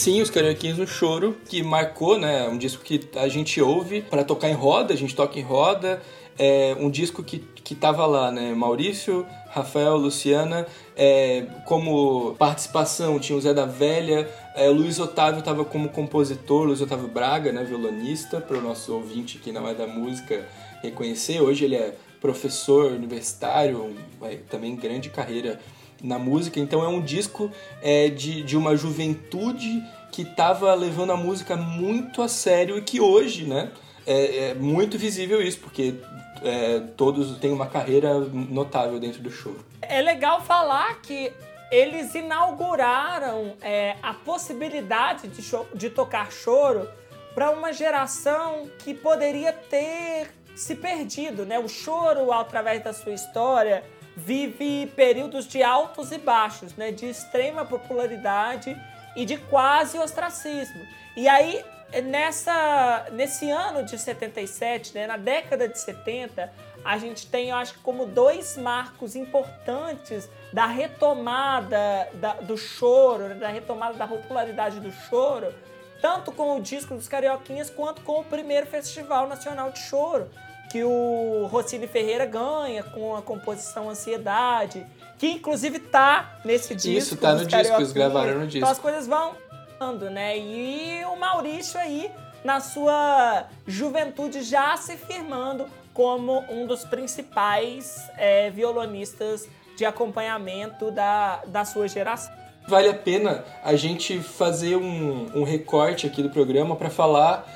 Sim, 0.07 0.21
os 0.21 0.29
Carioquinhos 0.29 0.77
no 0.77 0.87
Choro, 0.87 1.35
que 1.49 1.61
marcou, 1.61 2.17
né? 2.17 2.47
Um 2.47 2.57
disco 2.57 2.81
que 2.81 3.09
a 3.17 3.27
gente 3.27 3.61
ouve 3.61 4.01
para 4.01 4.23
tocar 4.23 4.47
em 4.47 4.53
roda, 4.53 4.93
a 4.93 4.95
gente 4.95 5.13
toca 5.13 5.37
em 5.37 5.41
roda. 5.41 6.01
É 6.39 6.77
um 6.79 6.89
disco 6.89 7.21
que, 7.21 7.39
que 7.39 7.75
tava 7.75 8.05
lá, 8.05 8.31
né? 8.31 8.53
Maurício, 8.53 9.27
Rafael, 9.49 9.97
Luciana, 9.97 10.65
é, 10.95 11.45
como 11.65 12.35
participação 12.35 13.19
tinha 13.19 13.37
o 13.37 13.41
Zé 13.41 13.53
da 13.53 13.65
Velha, 13.65 14.29
é, 14.55 14.69
Luiz 14.69 14.97
Otávio 14.97 15.39
estava 15.39 15.65
como 15.65 15.89
compositor, 15.89 16.67
Luiz 16.67 16.79
Otávio 16.79 17.09
Braga, 17.09 17.51
né, 17.51 17.65
violonista, 17.65 18.39
para 18.39 18.57
o 18.57 18.61
nosso 18.61 18.93
ouvinte 18.93 19.39
que 19.39 19.51
não 19.51 19.67
é 19.67 19.73
da 19.73 19.87
música 19.87 20.47
reconhecer. 20.81 21.41
Hoje 21.41 21.65
ele 21.65 21.75
é 21.75 21.93
professor 22.21 22.93
universitário, 22.93 23.93
é, 24.21 24.37
também 24.49 24.73
grande 24.77 25.09
carreira 25.09 25.59
na 26.01 26.17
música. 26.17 26.59
Então 26.59 26.83
é 26.83 26.87
um 26.87 27.01
disco 27.01 27.51
é, 27.81 28.09
de, 28.09 28.43
de 28.43 28.55
uma 28.55 28.75
juventude 28.75 29.83
que 30.11 30.21
estava 30.23 30.73
levando 30.73 31.11
a 31.11 31.17
música 31.17 31.55
muito 31.55 32.21
a 32.21 32.27
sério 32.27 32.77
e 32.77 32.81
que 32.81 32.99
hoje, 32.99 33.45
né, 33.45 33.71
é, 34.05 34.49
é 34.49 34.53
muito 34.53 34.97
visível 34.97 35.41
isso, 35.41 35.59
porque 35.59 35.95
é, 36.43 36.79
todos 36.95 37.37
têm 37.39 37.51
uma 37.51 37.67
carreira 37.67 38.19
notável 38.19 38.99
dentro 38.99 39.21
do 39.21 39.29
show. 39.31 39.55
É 39.81 40.01
legal 40.01 40.41
falar 40.41 41.01
que 41.01 41.31
eles 41.71 42.15
inauguraram 42.15 43.55
é, 43.61 43.97
a 44.01 44.13
possibilidade 44.13 45.27
de, 45.27 45.41
show, 45.41 45.67
de 45.73 45.89
tocar 45.89 46.31
choro 46.31 46.87
para 47.33 47.51
uma 47.51 47.73
geração 47.73 48.69
que 48.79 48.93
poderia 48.93 49.51
ter 49.51 50.31
se 50.55 50.75
perdido, 50.75 51.45
né? 51.45 51.59
O 51.59 51.67
choro, 51.67 52.31
através 52.31 52.83
da 52.83 52.93
sua 52.93 53.13
história, 53.13 53.83
vive 54.15 54.87
períodos 54.95 55.47
de 55.47 55.61
altos 55.61 56.11
e 56.11 56.17
baixos, 56.17 56.75
né? 56.75 56.91
De 56.91 57.05
extrema 57.05 57.63
popularidade 57.63 58.75
e 59.17 59.25
de 59.25 59.35
quase 59.35 59.97
ostracismo. 59.97 60.87
E 61.15 61.27
aí, 61.27 61.65
nessa, 62.03 63.07
nesse 63.11 63.49
ano 63.49 63.83
de 63.83 63.97
77, 63.97 64.93
né, 64.93 65.07
na 65.07 65.17
década 65.17 65.67
de 65.67 65.79
70, 65.79 66.53
a 66.85 66.97
gente 66.99 67.25
tem, 67.25 67.49
eu 67.49 67.55
acho 67.55 67.79
como 67.79 68.05
dois 68.05 68.55
marcos 68.55 69.15
importantes 69.15 70.29
da 70.53 70.67
retomada 70.67 72.07
da, 72.13 72.33
do 72.35 72.55
choro, 72.55 73.29
né, 73.29 73.35
da 73.35 73.47
retomada 73.47 73.95
da 73.95 74.07
popularidade 74.07 74.79
do 74.79 74.91
choro, 74.91 75.51
tanto 75.99 76.31
com 76.31 76.55
o 76.55 76.61
disco 76.61 76.93
dos 76.93 77.07
Carioquinhas 77.07 77.71
quanto 77.71 78.03
com 78.03 78.19
o 78.19 78.23
primeiro 78.23 78.67
Festival 78.67 79.27
Nacional 79.27 79.71
de 79.71 79.79
Choro, 79.79 80.29
que 80.71 80.83
o 80.83 81.47
Rossini 81.49 81.87
Ferreira 81.87 82.25
ganha 82.27 82.83
com 82.83 83.15
a 83.15 83.21
composição 83.23 83.89
Ansiedade, 83.89 84.85
que 85.17 85.27
inclusive 85.27 85.79
tá 85.79 86.39
nesse 86.45 86.75
disco. 86.75 86.97
Isso, 86.97 87.17
tá 87.17 87.33
no 87.33 87.45
disco, 87.45 87.75
eles 87.75 87.91
gravaram 87.91 88.39
no 88.39 88.47
disco. 88.47 88.57
Então 88.57 88.69
as 88.69 88.79
coisas 88.79 89.07
vão 89.07 89.35
andando, 89.79 90.09
né? 90.09 90.37
E 90.37 91.03
o 91.05 91.15
Maurício 91.15 91.79
aí, 91.79 92.11
na 92.43 92.59
sua 92.59 93.45
juventude, 93.65 94.41
já 94.43 94.75
se 94.77 94.97
firmando 94.97 95.65
como 95.93 96.43
um 96.49 96.67
dos 96.67 96.83
principais 96.85 98.09
é, 98.17 98.49
violonistas 98.51 99.47
de 99.75 99.85
acompanhamento 99.85 100.91
da, 100.91 101.43
da 101.47 101.65
sua 101.65 101.87
geração. 101.87 102.33
Vale 102.67 102.89
a 102.89 102.93
pena 102.93 103.45
a 103.63 103.75
gente 103.75 104.19
fazer 104.19 104.75
um, 104.75 105.39
um 105.39 105.43
recorte 105.43 106.05
aqui 106.05 106.21
do 106.21 106.29
programa 106.29 106.75
para 106.75 106.89
falar 106.89 107.47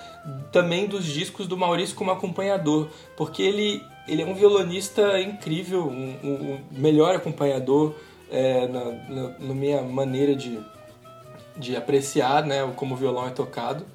também 0.51 0.87
dos 0.87 1.05
discos 1.05 1.47
do 1.47 1.57
Maurício 1.57 1.95
como 1.95 2.11
acompanhador, 2.11 2.89
porque 3.17 3.41
ele 3.41 3.83
ele 4.11 4.23
é 4.23 4.25
um 4.25 4.33
violonista 4.33 5.21
incrível, 5.21 5.87
um, 5.87 6.17
um 6.21 6.59
melhor 6.69 7.15
acompanhador 7.15 7.95
é, 8.29 8.67
na, 8.67 8.83
na, 8.83 9.29
na, 9.39 9.53
minha 9.53 9.81
maneira 9.81 10.35
de, 10.35 10.59
de 11.55 11.77
apreciar 11.77 12.45
né, 12.45 12.69
como 12.75 12.93
o 12.93 12.97
violão 12.97 13.25
é 13.25 13.29
tocado. 13.29 13.85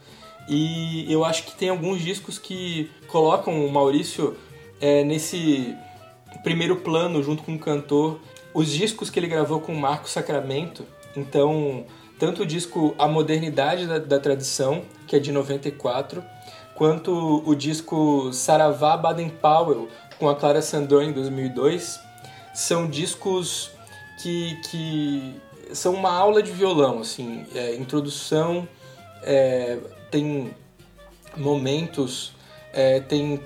E 0.48 1.04
eu 1.12 1.22
acho 1.22 1.44
que 1.44 1.54
tem 1.54 1.68
alguns 1.68 2.00
discos 2.00 2.38
que 2.38 2.90
colocam 3.08 3.66
o 3.66 3.70
Maurício 3.70 4.34
é, 4.80 5.04
nesse 5.04 5.76
primeiro 6.42 6.76
plano 6.76 7.22
junto 7.22 7.42
com 7.42 7.54
o 7.54 7.58
cantor. 7.58 8.18
Os 8.54 8.72
discos 8.72 9.10
que 9.10 9.20
ele 9.20 9.26
gravou 9.26 9.60
com 9.60 9.74
o 9.74 9.78
Marco 9.78 10.08
Sacramento, 10.08 10.86
então, 11.14 11.84
tanto 12.18 12.42
o 12.42 12.46
disco 12.46 12.94
A 12.98 13.06
Modernidade 13.06 13.86
da, 13.86 13.98
da 13.98 14.18
Tradição, 14.18 14.82
que 15.06 15.14
é 15.14 15.18
de 15.18 15.30
94, 15.30 16.24
quanto 16.74 17.42
o 17.44 17.54
disco 17.54 18.32
Saravá 18.32 18.96
Baden 18.96 19.30
Powell, 19.30 19.88
com 20.18 20.28
a 20.28 20.34
Clara 20.34 20.62
Sandor 20.62 21.02
em 21.02 21.12
2002, 21.12 22.00
são 22.54 22.88
discos 22.88 23.70
que, 24.22 24.58
que 24.70 25.40
são 25.72 25.94
uma 25.94 26.10
aula 26.10 26.42
de 26.42 26.50
violão, 26.52 27.00
assim, 27.00 27.46
é, 27.54 27.74
introdução, 27.74 28.66
é, 29.22 29.78
tem 30.10 30.54
momentos, 31.36 32.32
é, 32.72 33.00
tem 33.00 33.40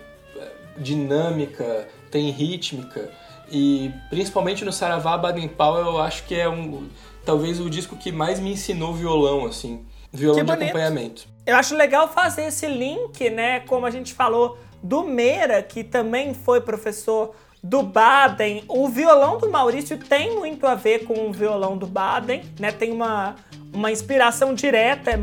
dinâmica, 0.77 1.89
tem 2.11 2.31
rítmica, 2.31 3.11
e 3.51 3.93
principalmente 4.09 4.65
no 4.65 4.73
Saravá 4.73 5.19
Baden 5.19 5.49
Powell 5.49 5.87
eu 5.87 5.99
acho 5.99 6.25
que 6.25 6.35
é 6.35 6.49
um 6.49 6.89
talvez 7.25 7.61
o 7.61 7.69
disco 7.69 7.97
que 7.97 8.13
mais 8.13 8.39
me 8.39 8.53
ensinou 8.53 8.95
violão, 8.95 9.45
assim, 9.45 9.85
violão 10.13 10.45
de 10.45 10.53
acompanhamento. 10.53 11.27
Eu 11.45 11.57
acho 11.57 11.75
legal 11.75 12.09
fazer 12.09 12.45
esse 12.45 12.67
link, 12.67 13.29
né, 13.31 13.61
como 13.61 13.87
a 13.87 13.91
gente 13.91 14.15
falou, 14.15 14.57
do 14.83 15.05
Meira, 15.05 15.63
que 15.63 15.85
também 15.85 16.35
foi 16.35 16.61
professor 16.61 17.35
do 17.63 17.83
Baden. 17.83 18.65
O 18.69 18.89
violão 18.89 19.39
do 19.39 19.51
Maurício 19.51 19.99
tem 19.99 20.37
muito 20.37 20.67
a 20.67 20.75
ver 20.75 21.05
com 21.05 21.29
o 21.29 21.33
violão 21.33 21.77
do 21.77 21.87
Baden, 21.87 22.43
né? 22.59 22.73
Tem 22.73 22.93
uma, 22.93 23.37
uma 23.73 23.91
inspiração 23.93 24.55
direta, 24.55 25.11
é, 25.11 25.21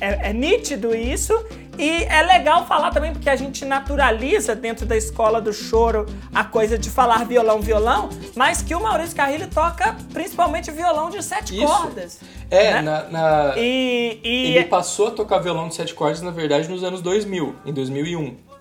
é, 0.00 0.30
é 0.30 0.32
nítido 0.32 0.94
isso. 0.94 1.34
E 1.76 2.04
é 2.04 2.22
legal 2.22 2.66
falar 2.66 2.90
também 2.90 3.12
porque 3.12 3.28
a 3.28 3.34
gente 3.34 3.64
naturaliza 3.64 4.54
dentro 4.54 4.86
da 4.86 4.96
escola 4.96 5.40
do 5.40 5.52
choro 5.52 6.06
a 6.32 6.44
coisa 6.44 6.78
de 6.78 6.88
falar 6.88 7.24
violão, 7.24 7.60
violão, 7.60 8.08
mas 8.36 8.62
que 8.62 8.74
o 8.74 8.80
Maurício 8.80 9.16
Carrilho 9.16 9.48
toca 9.48 9.96
principalmente 10.12 10.70
violão 10.70 11.10
de 11.10 11.20
sete 11.22 11.56
Isso. 11.56 11.66
cordas. 11.66 12.20
É, 12.48 12.74
né? 12.74 12.82
na, 12.82 13.02
na... 13.08 13.54
E, 13.56 14.20
e... 14.22 14.56
ele 14.56 14.66
passou 14.66 15.08
a 15.08 15.10
tocar 15.10 15.38
violão 15.38 15.68
de 15.68 15.74
sete 15.74 15.92
cordas, 15.94 16.22
na 16.22 16.30
verdade, 16.30 16.68
nos 16.68 16.84
anos 16.84 17.02
2000, 17.02 17.56
em 17.66 17.72
2001. 17.72 18.53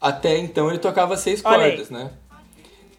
Até 0.00 0.38
então 0.38 0.68
ele 0.68 0.78
tocava 0.78 1.16
seis 1.16 1.42
cordas, 1.42 1.90
né? 1.90 2.10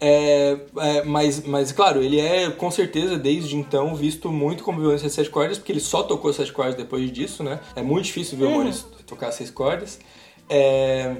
É, 0.04 0.58
é, 0.78 1.04
mas, 1.04 1.44
mas, 1.46 1.70
claro, 1.70 2.02
ele 2.02 2.18
é 2.18 2.50
com 2.50 2.70
certeza 2.72 3.16
desde 3.16 3.56
então 3.56 3.94
visto 3.94 4.30
muito 4.30 4.64
como 4.64 4.78
violonista 4.78 5.06
de 5.06 5.14
sete 5.14 5.30
cordas, 5.30 5.58
porque 5.58 5.70
ele 5.70 5.80
só 5.80 6.02
tocou 6.02 6.32
sete 6.32 6.52
cordas 6.52 6.74
depois 6.74 7.10
disso, 7.12 7.44
né? 7.44 7.60
É 7.76 7.82
muito 7.82 8.06
difícil 8.06 8.36
ver 8.36 8.46
um 8.46 8.64
uhum. 8.64 8.72
tocar 9.06 9.30
seis 9.30 9.48
cordas. 9.50 10.00
É, 10.48 11.16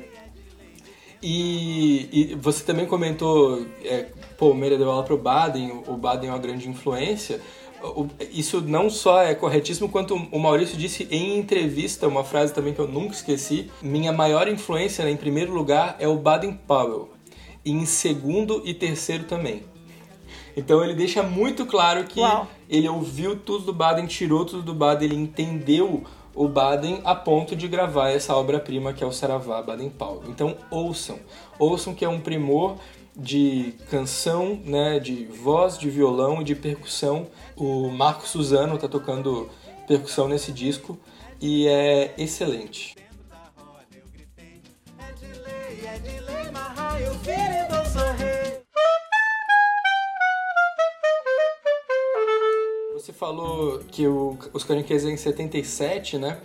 e, 1.23 2.09
e, 2.12 2.35
você 2.35 2.65
também 2.65 2.85
comentou, 2.85 3.65
é, 3.85 4.07
pô, 4.37 4.51
o 4.51 4.55
Meira 4.55 4.77
deu 4.77 4.91
aula 4.91 5.05
pro 5.05 5.17
Baden, 5.17 5.85
o 5.87 5.97
Baden 5.97 6.31
é 6.31 6.33
uma 6.33 6.39
grande 6.41 6.69
influência. 6.69 7.41
Isso 8.31 8.61
não 8.61 8.89
só 8.89 9.23
é 9.23 9.35
corretíssimo, 9.35 9.89
quanto 9.89 10.15
o 10.15 10.39
Maurício 10.39 10.77
disse 10.77 11.07
em 11.11 11.39
entrevista, 11.39 12.07
uma 12.07 12.25
frase 12.25 12.53
também 12.53 12.73
que 12.73 12.81
eu 12.81 12.89
nunca 12.89 13.15
esqueci: 13.15 13.71
minha 13.83 14.12
maior 14.12 14.49
influência, 14.49 15.05
né, 15.05 15.11
em 15.11 15.17
primeiro 15.17 15.53
lugar, 15.53 15.97
é 15.99 16.07
o 16.07 16.17
Baden 16.17 16.59
Powell 16.67 17.11
e 17.65 17.71
em 17.71 17.87
segundo 17.87 18.62
e 18.65 18.75
terceiro 18.75 19.25
também. 19.25 19.62
Então 20.57 20.85
ele 20.85 20.95
deixa 20.95 21.23
muito 21.23 21.65
claro 21.65 22.05
que 22.05 22.21
Uau. 22.21 22.47
ele 22.69 22.89
ouviu 22.89 23.37
tudo 23.37 23.67
do 23.67 23.73
Baden, 23.73 24.07
tirou 24.07 24.45
tudo 24.45 24.62
do 24.62 24.75
Baden, 24.75 25.09
ele 25.09 25.17
entendeu 25.17 26.05
o 26.35 26.49
Baden 26.49 27.01
a 27.05 27.15
ponto 27.15 27.55
de 27.55 27.69
gravar 27.69 28.11
essa 28.11 28.35
obra-prima 28.35 28.93
que 28.93 29.03
é 29.03 29.07
o 29.07 29.12
Saravá 29.12 29.62
Baden-Powell. 29.62 30.25
Então 30.29 30.57
ouçam, 30.71 31.19
ouçam 31.59 31.95
que 31.95 32.05
é 32.05 32.09
um 32.09 32.21
primor 32.21 32.77
de 33.15 33.75
canção, 33.91 34.59
né, 34.65 34.99
de 34.99 35.27
voz, 35.27 35.77
de 35.77 35.91
violão 35.91 36.41
e 36.41 36.45
de 36.45 36.55
percussão. 36.55 37.27
O 37.64 37.88
Marco 37.90 38.26
Suzano 38.26 38.75
está 38.75 38.88
tocando 38.88 39.49
percussão 39.87 40.26
nesse 40.26 40.50
disco 40.50 40.99
e 41.40 41.69
é 41.69 42.12
excelente. 42.19 42.97
Você 52.95 53.12
falou 53.12 53.78
que 53.78 54.09
o, 54.09 54.37
os 54.52 54.64
Caranquês 54.64 55.04
é 55.04 55.11
em 55.11 55.16
77, 55.16 56.19
né? 56.19 56.40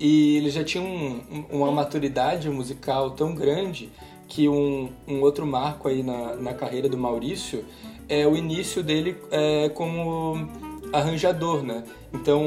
E 0.00 0.38
eles 0.38 0.54
já 0.54 0.64
tinham 0.64 0.86
um, 0.86 1.44
uma 1.50 1.70
maturidade 1.70 2.48
musical 2.48 3.10
tão 3.10 3.34
grande 3.34 3.92
que 4.28 4.48
um, 4.48 4.90
um 5.06 5.20
outro 5.20 5.46
marco 5.46 5.88
aí 5.88 6.02
na, 6.02 6.36
na 6.36 6.54
carreira 6.54 6.88
do 6.88 6.96
Maurício 6.96 7.64
é 8.08 8.26
o 8.26 8.36
início 8.36 8.82
dele 8.82 9.16
é, 9.30 9.68
como 9.70 10.48
arranjador, 10.92 11.62
né? 11.62 11.84
Então, 12.12 12.42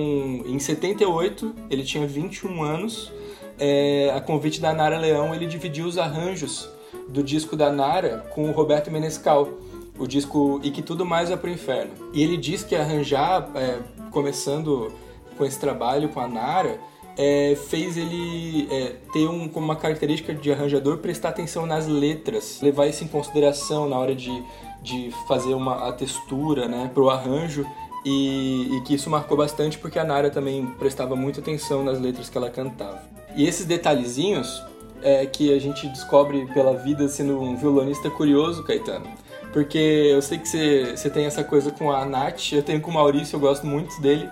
em 0.46 0.57
78, 0.60 1.53
ele 1.69 1.84
tinha 1.84 2.07
21 2.07 2.63
anos, 2.63 3.12
é, 3.60 4.12
a 4.15 4.22
convite 4.22 4.62
da 4.62 4.74
Nara 4.74 4.98
Leão, 4.98 5.34
ele 5.34 5.46
dividiu 5.46 5.86
os 5.86 5.98
arranjos 5.98 6.69
do 7.10 7.24
disco 7.24 7.55
da 7.55 7.72
Nara 7.72 8.25
com 8.34 8.50
o 8.50 8.51
Roberto 8.51 8.89
Menescal, 8.91 9.50
o 9.98 10.07
disco 10.07 10.60
E 10.63 10.72
Que 10.72 10.81
Tudo 10.81 11.05
Mais 11.05 11.31
é 11.31 11.36
Pro 11.36 11.50
Inferno. 11.50 11.91
E 12.13 12.22
ele 12.24 12.38
diz 12.38 12.63
que 12.63 12.75
arranjar, 12.75 13.50
é, 13.55 13.79
começando 14.12 14.91
com 15.38 15.46
esse 15.46 15.60
trabalho 15.60 16.10
com 16.10 16.19
a 16.19 16.27
Nara, 16.27 16.79
é, 17.17 17.57
fez 17.69 17.97
ele 17.97 18.67
é, 18.71 18.95
ter 19.12 19.27
um, 19.27 19.47
como 19.50 19.65
uma 19.65 19.75
característica 19.75 20.33
de 20.33 20.51
arranjador 20.51 20.97
prestar 21.00 21.29
atenção 21.29 21.65
nas 21.65 21.88
letras, 21.88 22.59
levar 22.62 22.86
isso 22.86 23.03
em 23.03 23.07
consideração 23.07 23.89
na 23.89 23.97
hora 23.97 24.13
de, 24.13 24.43
de 24.83 25.12
fazer 25.27 25.55
uma, 25.55 25.88
a 25.88 25.91
textura 25.91 26.67
né, 26.67 26.89
para 26.93 27.01
o 27.01 27.09
arranjo. 27.09 27.65
E, 28.05 28.77
e, 28.77 28.81
que 28.81 28.93
isso 28.93 29.09
marcou 29.09 29.36
bastante 29.36 29.77
porque 29.77 30.00
a 30.00 30.03
Nara 30.03 30.29
também 30.29 30.65
prestava 30.79 31.13
muita 31.13 31.41
atenção 31.41 31.83
nas 31.83 32.00
letras 32.00 32.29
que 32.29 32.38
ela 32.38 32.50
cantava. 32.50 33.01
E 33.36 33.45
esses 33.45 33.65
detalhezinhos 33.65 34.63
é, 35.01 35.25
que 35.25 35.53
a 35.53 35.59
gente 35.59 35.86
descobre 35.88 36.45
pela 36.53 36.74
vida 36.74 37.09
sendo 37.09 37.41
um 37.41 37.57
violonista 37.57 38.09
curioso, 38.09 38.63
Caetano. 38.63 39.07
Porque 39.51 39.77
eu 39.77 40.21
sei 40.21 40.38
que 40.38 40.47
você, 40.47 41.09
tem 41.09 41.25
essa 41.25 41.43
coisa 41.43 41.71
com 41.71 41.91
a 41.91 42.05
Nath, 42.05 42.53
eu 42.53 42.63
tenho 42.63 42.79
com 42.79 42.91
o 42.91 42.93
Maurício, 42.93 43.36
eu 43.36 43.39
gosto 43.41 43.65
muito 43.65 44.00
dele. 44.00 44.29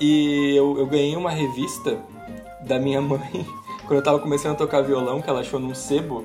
E 0.00 0.54
eu, 0.56 0.78
eu 0.78 0.86
ganhei 0.86 1.16
uma 1.16 1.30
revista 1.30 1.96
da 2.66 2.78
minha 2.78 3.00
mãe 3.00 3.46
quando 3.86 3.98
eu 3.98 4.02
tava 4.02 4.18
começando 4.18 4.52
a 4.52 4.56
tocar 4.56 4.82
violão, 4.82 5.20
que 5.20 5.28
ela 5.28 5.40
achou 5.40 5.60
num 5.60 5.74
sebo, 5.74 6.24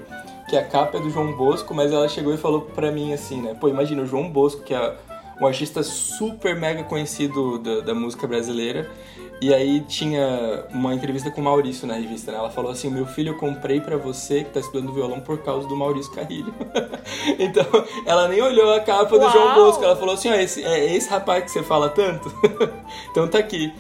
que 0.50 0.56
a 0.58 0.64
capa 0.64 0.98
é 0.98 1.02
do 1.02 1.10
João 1.10 1.36
Bosco, 1.36 1.74
mas 1.74 1.92
ela 1.92 2.08
chegou 2.08 2.34
e 2.34 2.38
falou 2.38 2.62
pra 2.62 2.92
mim 2.92 3.14
assim, 3.14 3.42
né? 3.42 3.54
Pô, 3.54 3.68
imagina 3.68 4.02
o 4.02 4.06
João 4.06 4.30
Bosco, 4.30 4.64
que 4.64 4.74
é 4.74 4.96
um 5.40 5.46
artista 5.46 5.84
super 5.84 6.56
mega 6.56 6.84
conhecido 6.84 7.60
da, 7.60 7.82
da 7.82 7.96
música 7.96 8.28
brasileira. 8.28 8.90
E 9.42 9.54
aí 9.54 9.80
tinha 9.82 10.66
uma 10.70 10.94
entrevista 10.94 11.32
com 11.32 11.40
o 11.40 11.44
Maurício 11.44 11.88
na 11.88 11.94
revista, 11.94 12.30
né? 12.30 12.38
Ela 12.38 12.50
falou 12.50 12.72
assim: 12.72 12.90
"Meu 12.90 13.06
filho, 13.06 13.30
eu 13.30 13.38
comprei 13.38 13.80
para 13.80 13.96
você 13.96 14.44
que 14.44 14.50
tá 14.50 14.60
estudando 14.60 14.92
violão 14.92 15.22
por 15.22 15.38
causa 15.38 15.66
do 15.66 15.78
Maurício 15.78 16.12
Carrilho". 16.12 16.54
então, 17.40 17.66
ela 18.06 18.28
nem 18.28 18.42
olhou 18.42 18.74
a 18.74 18.82
capa 18.82 19.16
Uau. 19.16 19.26
do 19.26 19.32
João 19.32 19.56
Bosco, 19.56 19.84
ela 19.84 19.96
falou 19.96 20.16
assim: 20.16 20.30
"Ó, 20.30 20.36
esse 20.36 20.62
é 20.66 20.94
esse 20.94 21.10
rapaz 21.10 21.46
que 21.46 21.52
você 21.52 21.64
fala 21.64 21.88
tanto". 21.88 22.30
então 23.12 23.30
tá 23.30 23.40
aqui. 23.40 23.74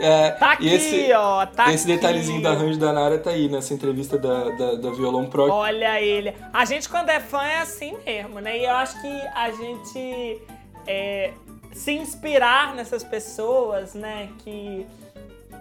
É, 0.00 0.30
tá 0.32 0.52
aqui, 0.52 0.68
esse, 0.68 1.12
ó, 1.12 1.46
tá 1.46 1.72
Esse 1.72 1.84
aqui. 1.84 1.94
detalhezinho 1.94 2.42
da 2.42 2.50
arranjo 2.50 2.78
da 2.78 2.92
Nara 2.92 3.18
tá 3.18 3.30
aí 3.30 3.48
nessa 3.48 3.72
entrevista 3.72 4.18
da, 4.18 4.50
da, 4.50 4.74
da 4.74 4.90
Violão 4.90 5.26
Pro. 5.26 5.50
Olha 5.50 6.00
ele. 6.00 6.34
A 6.52 6.64
gente, 6.64 6.88
quando 6.88 7.10
é 7.10 7.20
fã, 7.20 7.42
é 7.44 7.58
assim 7.60 7.96
mesmo, 8.04 8.40
né? 8.40 8.58
E 8.58 8.64
eu 8.64 8.72
acho 8.72 9.00
que 9.00 9.20
a 9.34 9.50
gente 9.50 10.42
é, 10.86 11.32
se 11.72 11.92
inspirar 11.92 12.74
nessas 12.74 13.04
pessoas, 13.04 13.94
né? 13.94 14.28
Que 14.38 14.86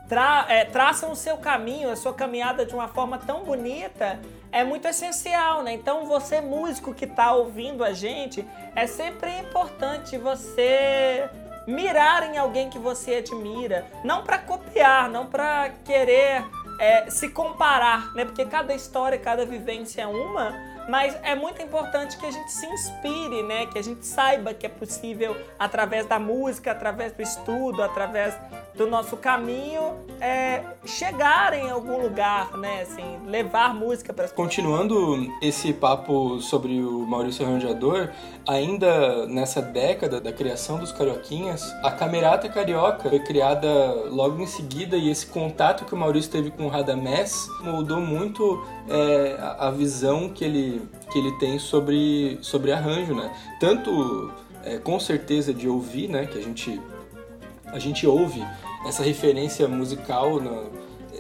tra 0.10 0.46
é, 0.50 0.66
traçam 0.66 1.12
o 1.12 1.16
seu 1.16 1.38
caminho, 1.38 1.90
a 1.90 1.96
sua 1.96 2.14
caminhada 2.14 2.66
de 2.66 2.74
uma 2.74 2.88
forma 2.88 3.18
tão 3.18 3.44
bonita, 3.44 4.20
é 4.52 4.64
muito 4.64 4.88
essencial, 4.88 5.64
né? 5.64 5.74
Então, 5.74 6.06
você, 6.06 6.42
músico 6.42 6.94
que 6.94 7.08
tá 7.08 7.34
ouvindo 7.34 7.84
a 7.84 7.94
gente, 7.94 8.46
é 8.76 8.88
sempre 8.88 9.30
importante 9.40 10.18
você 10.18 11.30
mirar 11.68 12.24
em 12.24 12.38
alguém 12.38 12.70
que 12.70 12.80
você 12.80 13.16
admira, 13.16 13.86
não 14.04 14.24
para 14.24 14.38
copiar, 14.38 15.10
não 15.10 15.28
para 15.28 15.70
querer 15.84 16.44
é, 16.80 17.10
se 17.10 17.30
comparar, 17.30 18.14
né? 18.14 18.26
Porque 18.26 18.46
cada 18.46 18.74
história, 18.74 19.18
cada 19.18 19.46
vivência 19.46 20.02
é 20.02 20.08
uma, 20.08 20.54
mas 20.90 21.18
é 21.24 21.36
muito 21.36 21.62
importante 21.62 22.18
que 22.18 22.26
a 22.26 22.32
gente 22.32 22.52
se 22.52 22.66
inspire, 22.66 23.44
né? 23.44 23.66
Que 23.68 23.80
a 23.80 23.84
gente 23.84 24.06
saiba 24.06 24.54
que 24.54 24.66
é 24.66 24.70
possível 24.70 25.36
através 25.58 26.06
da 26.06 26.20
música, 26.20 26.72
através 26.72 27.14
do 27.14 27.22
estudo, 27.22 27.82
através 27.82 28.36
do 28.76 28.88
nosso 28.88 29.16
caminho 29.18 29.94
é, 30.20 30.64
chegar 30.86 31.54
em 31.54 31.70
algum 31.70 32.02
lugar, 32.02 32.58
né? 32.58 32.82
Assim, 32.82 33.20
levar 33.28 33.74
música 33.74 34.14
para 34.14 34.26
as 34.26 34.32
Continuando 34.32 35.28
esse 35.42 35.74
papo 35.74 36.40
sobre 36.40 36.82
o 36.82 37.06
Maurício 37.06 37.46
Arranjador, 37.46 38.10
ainda 38.48 39.28
nessa 39.28 39.62
década 39.62 40.20
da 40.20 40.32
criação 40.32 40.80
dos 40.80 40.92
Carioquinhas, 40.92 41.72
a 41.84 41.92
Camerata 41.92 42.50
Carioca 42.50 43.10
foi 43.10 43.20
criada 43.20 43.68
logo 44.10 44.42
em 44.42 44.48
seguida 44.48 44.98
e 44.98 45.10
esse 45.10 45.28
contato 45.28 45.86
que 45.86 45.94
o 45.94 45.98
Maurício 45.98 46.32
teve 46.32 46.52
com 46.52 46.66
o 46.66 46.70
Radamés 46.70 47.48
mudou 47.62 48.02
muito 48.02 48.66
é, 48.90 49.38
a 49.60 49.70
visão 49.70 50.30
que 50.30 50.44
ele, 50.44 50.82
que 51.12 51.20
ele 51.20 51.32
tem 51.38 51.60
sobre, 51.60 52.40
sobre 52.42 52.72
arranjo, 52.72 53.14
né? 53.14 53.32
Tanto 53.60 54.32
é, 54.64 54.78
com 54.78 55.00
certeza 55.00 55.54
de 55.54 55.68
ouvir, 55.68 56.08
né? 56.08 56.26
Que 56.26 56.40
a 56.40 56.42
gente 56.42 56.82
a 57.74 57.80
gente 57.80 58.08
ouve 58.08 58.46
essa 58.86 59.04
referência 59.04 59.68
musical 59.68 60.40
no, 60.40 60.72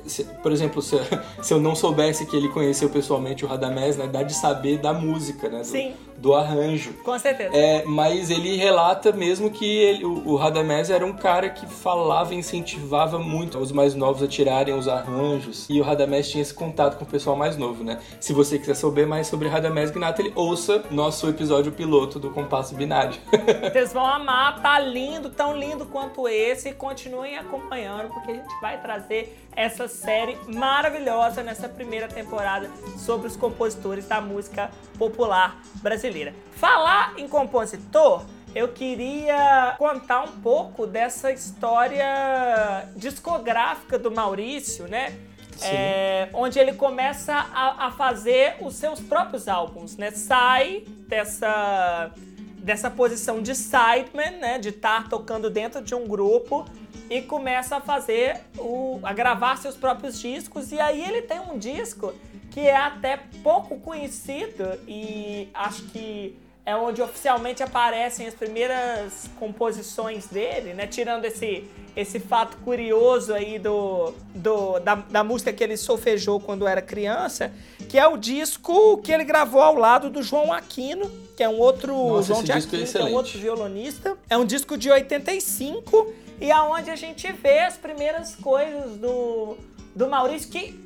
se, 0.05 0.23
por 0.23 0.51
exemplo, 0.51 0.81
se, 0.81 0.95
se, 1.41 1.53
eu 1.53 1.59
não 1.59 1.75
soubesse 1.75 2.25
que 2.25 2.35
ele 2.35 2.49
conheceu 2.49 2.89
pessoalmente 2.89 3.43
o 3.43 3.47
Radamés, 3.47 3.97
né, 3.97 4.07
dá 4.07 4.23
de 4.23 4.33
saber 4.33 4.77
da 4.77 4.93
música, 4.93 5.49
né, 5.49 5.59
do, 5.59 5.65
Sim. 5.65 5.93
Do 6.23 6.33
arranjo. 6.33 6.93
Com 7.03 7.19
certeza. 7.19 7.53
É, 7.53 7.83
mas 7.83 8.29
ele 8.29 8.55
relata 8.55 9.11
mesmo 9.11 9.51
que 9.51 9.65
ele, 9.65 10.05
o, 10.05 10.29
o 10.29 10.35
Radamés 10.37 10.89
era 10.89 11.05
um 11.05 11.11
cara 11.11 11.49
que 11.49 11.67
falava 11.67 12.33
e 12.33 12.37
incentivava 12.37 13.19
muito 13.19 13.59
os 13.59 13.73
mais 13.73 13.93
novos 13.93 14.23
a 14.23 14.27
tirarem 14.27 14.73
os 14.73 14.87
arranjos. 14.87 15.67
E 15.69 15.81
o 15.81 15.83
Radamés 15.83 16.29
tinha 16.29 16.41
esse 16.41 16.53
contato 16.53 16.97
com 16.97 17.03
o 17.03 17.07
pessoal 17.07 17.35
mais 17.35 17.57
novo, 17.57 17.83
né? 17.83 17.99
Se 18.21 18.31
você 18.31 18.57
quiser 18.57 18.75
saber 18.75 19.05
mais 19.05 19.27
sobre 19.27 19.49
Radamés 19.49 19.91
Gnatali, 19.91 20.31
ouça 20.33 20.85
nosso 20.89 21.27
episódio 21.27 21.73
piloto 21.73 22.17
do 22.19 22.29
Compasso 22.29 22.73
Binário. 22.73 23.19
Vocês 23.69 23.91
vão 23.91 24.05
amar, 24.05 24.61
tá 24.61 24.79
lindo, 24.79 25.29
tão 25.29 25.57
lindo 25.57 25.85
quanto 25.87 26.25
esse. 26.29 26.71
Continuem 26.73 27.37
acompanhando, 27.37 28.07
porque 28.13 28.31
a 28.31 28.35
gente 28.35 28.61
vai 28.61 28.81
trazer 28.81 29.37
essa 29.53 29.89
série 29.89 30.37
maravilhosa 30.47 31.43
nessa 31.43 31.67
primeira 31.67 32.07
temporada 32.07 32.71
sobre 32.97 33.27
os 33.27 33.35
compositores 33.35 34.07
da 34.07 34.21
música 34.21 34.71
popular 34.97 35.61
brasileira. 35.81 36.12
Falar 36.51 37.13
em 37.17 37.27
compositor, 37.27 38.25
eu 38.55 38.67
queria 38.67 39.75
contar 39.77 40.21
um 40.23 40.39
pouco 40.41 40.85
dessa 40.85 41.31
história 41.31 42.87
discográfica 42.95 43.97
do 43.97 44.11
Maurício, 44.11 44.87
né? 44.87 45.17
É, 45.61 46.29
onde 46.33 46.59
ele 46.59 46.73
começa 46.73 47.33
a, 47.33 47.87
a, 47.87 47.91
fazer 47.91 48.57
os 48.59 48.75
seus 48.75 48.99
próprios 48.99 49.47
álbuns, 49.47 49.97
né? 49.97 50.11
Sai 50.11 50.83
dessa, 51.07 52.11
dessa 52.57 52.89
posição 52.89 53.41
de 53.41 53.55
sideman, 53.55 54.39
né? 54.39 54.59
De 54.59 54.69
estar 54.69 55.09
tocando 55.09 55.49
dentro 55.49 55.81
de 55.81 55.95
um 55.95 56.07
grupo 56.07 56.65
e 57.09 57.21
começa 57.21 57.77
a 57.77 57.81
fazer 57.81 58.41
o, 58.57 58.99
a 59.03 59.13
gravar 59.13 59.57
seus 59.57 59.75
próprios 59.75 60.19
discos 60.19 60.71
e 60.71 60.79
aí 60.79 61.03
ele 61.03 61.21
tem 61.21 61.39
um 61.39 61.57
disco 61.57 62.13
que 62.53 62.61
é 62.61 62.75
até 62.75 63.19
pouco 63.41 63.79
conhecido 63.79 64.63
e 64.87 65.49
acho 65.53 65.83
que 65.85 66.37
é 66.65 66.75
onde 66.75 67.01
oficialmente 67.01 67.61
aparecem 67.61 68.25
as 68.27 68.33
primeiras 68.33 69.29
composições 69.37 70.27
dele, 70.27 70.73
né? 70.73 70.87
Tirando 70.87 71.25
esse, 71.25 71.65
esse 71.95 72.19
fato 72.19 72.55
curioso 72.57 73.33
aí 73.33 73.59
do, 73.59 74.13
do 74.33 74.79
da, 74.79 74.95
da 74.95 75.23
música 75.23 75.51
que 75.51 75.63
ele 75.63 75.75
solfejou 75.75 76.39
quando 76.39 76.65
era 76.65 76.81
criança, 76.81 77.51
que 77.89 77.99
é 77.99 78.07
o 78.07 78.15
disco 78.15 78.99
que 78.99 79.11
ele 79.11 79.25
gravou 79.25 79.61
ao 79.61 79.75
lado 79.75 80.09
do 80.09 80.23
João 80.23 80.53
Aquino, 80.53 81.11
que 81.35 81.43
é 81.43 81.49
um 81.49 81.59
outro 81.59 81.91
Nossa, 81.91 82.27
João 82.27 82.43
de 82.43 82.51
é 82.51 82.55
Aquino, 82.55 82.87
que 82.87 82.97
é 82.97 83.03
um 83.03 83.13
outro 83.13 83.39
violonista. 83.39 84.17
É 84.29 84.37
um 84.37 84.45
disco 84.45 84.77
de 84.77 84.89
85 84.89 86.13
e 86.39 86.51
aonde 86.51 86.89
a 86.89 86.95
gente 86.95 87.29
vê 87.33 87.59
as 87.59 87.75
primeiras 87.75 88.35
coisas 88.35 88.95
do, 88.97 89.57
do 89.93 90.07
Maurício 90.07 90.49
que, 90.49 90.79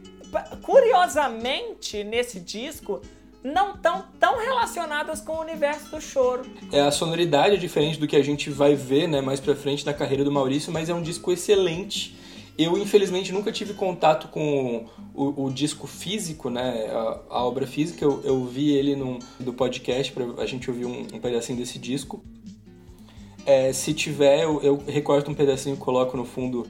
curiosamente, 0.62 2.04
nesse 2.04 2.40
disco, 2.40 3.02
não 3.44 3.76
estão 3.76 4.06
tão 4.20 4.38
relacionadas 4.38 5.22
com 5.22 5.34
o 5.34 5.42
universo 5.42 5.90
do 5.90 6.02
choro. 6.02 6.46
É, 6.72 6.82
a 6.82 6.92
sonoridade 6.92 7.56
é 7.56 7.58
diferente 7.58 8.00
do 8.00 8.08
que 8.08 8.16
a 8.16 8.24
gente 8.24 8.50
vai 8.50 8.76
ver 8.76 9.08
né, 9.08 9.22
mais 9.22 9.40
pra 9.40 9.56
frente 9.56 9.86
na 9.86 9.94
carreira 9.94 10.24
do 10.24 10.32
Maurício, 10.32 10.72
mas 10.72 10.90
é 10.90 10.94
um 10.94 11.02
disco 11.02 11.32
excelente. 11.32 12.16
Eu, 12.58 12.76
infelizmente, 12.78 13.32
nunca 13.32 13.52
tive 13.52 13.74
contato 13.74 14.30
com 14.30 14.88
o, 15.14 15.46
o 15.46 15.52
disco 15.52 15.86
físico, 15.86 16.50
né? 16.50 16.88
A, 16.92 17.20
a 17.30 17.46
obra 17.46 17.68
física. 17.68 18.04
Eu, 18.04 18.20
eu, 18.24 18.46
vi 18.46 18.72
ele 18.72 18.96
num, 18.96 19.20
do 19.40 19.54
podcast, 19.54 20.12
pra 20.12 20.26
a 20.42 20.46
gente 20.48 20.70
ouvir 20.70 20.86
um, 20.86 21.02
um 21.14 21.20
pedacinho 21.20 21.58
desse 21.58 21.78
disco. 21.78 22.24
É, 23.46 23.72
se 23.72 23.94
tiver, 23.94 24.44
eu, 24.44 24.62
eu 24.64 24.84
recorto 24.88 25.30
um 25.30 25.36
pedacinho 25.36 25.76
e 25.76 25.78
coloco 25.78 26.18
no 26.18 26.26
fundo 26.26 26.68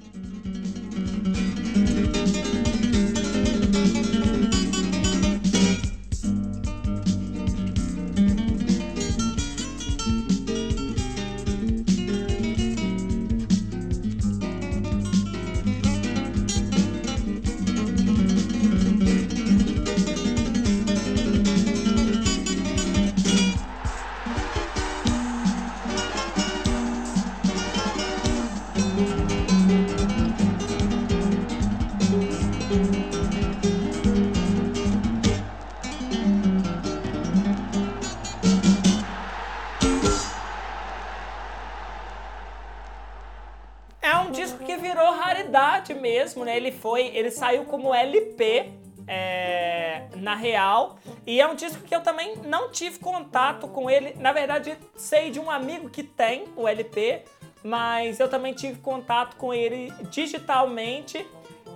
Ele 47.17 47.32
saiu 47.32 47.65
como 47.65 47.95
LP 47.95 48.71
é, 49.08 50.03
na 50.17 50.36
real. 50.36 50.99
E 51.25 51.41
é 51.41 51.47
um 51.47 51.56
disco 51.56 51.82
que 51.82 51.95
eu 51.95 52.01
também 52.01 52.36
não 52.45 52.69
tive 52.69 52.99
contato 52.99 53.67
com 53.67 53.89
ele. 53.89 54.13
Na 54.19 54.32
verdade, 54.32 54.77
sei 54.95 55.32
de 55.32 55.39
um 55.39 55.49
amigo 55.49 55.89
que 55.89 56.03
tem 56.03 56.45
o 56.56 56.67
LP, 56.67 57.23
mas 57.63 58.19
eu 58.19 58.30
também 58.30 58.53
tive 58.53 58.80
contato 58.80 59.36
com 59.36 59.51
ele 59.51 59.91
digitalmente. 60.12 61.25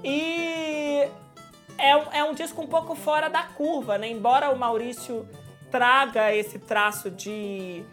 E 0.03 1.07
é 1.75 1.95
um, 1.95 2.03
é 2.13 2.23
um 2.23 2.35
disco 2.35 2.61
um 2.61 2.67
pouco 2.67 2.93
fora 2.93 3.27
da 3.27 3.41
curva, 3.41 3.97
né? 3.97 4.09
Embora 4.09 4.51
o 4.51 4.55
Maurício 4.55 5.27
traga 5.71 6.35
esse 6.35 6.59
traço 6.59 7.09
de, 7.09 7.83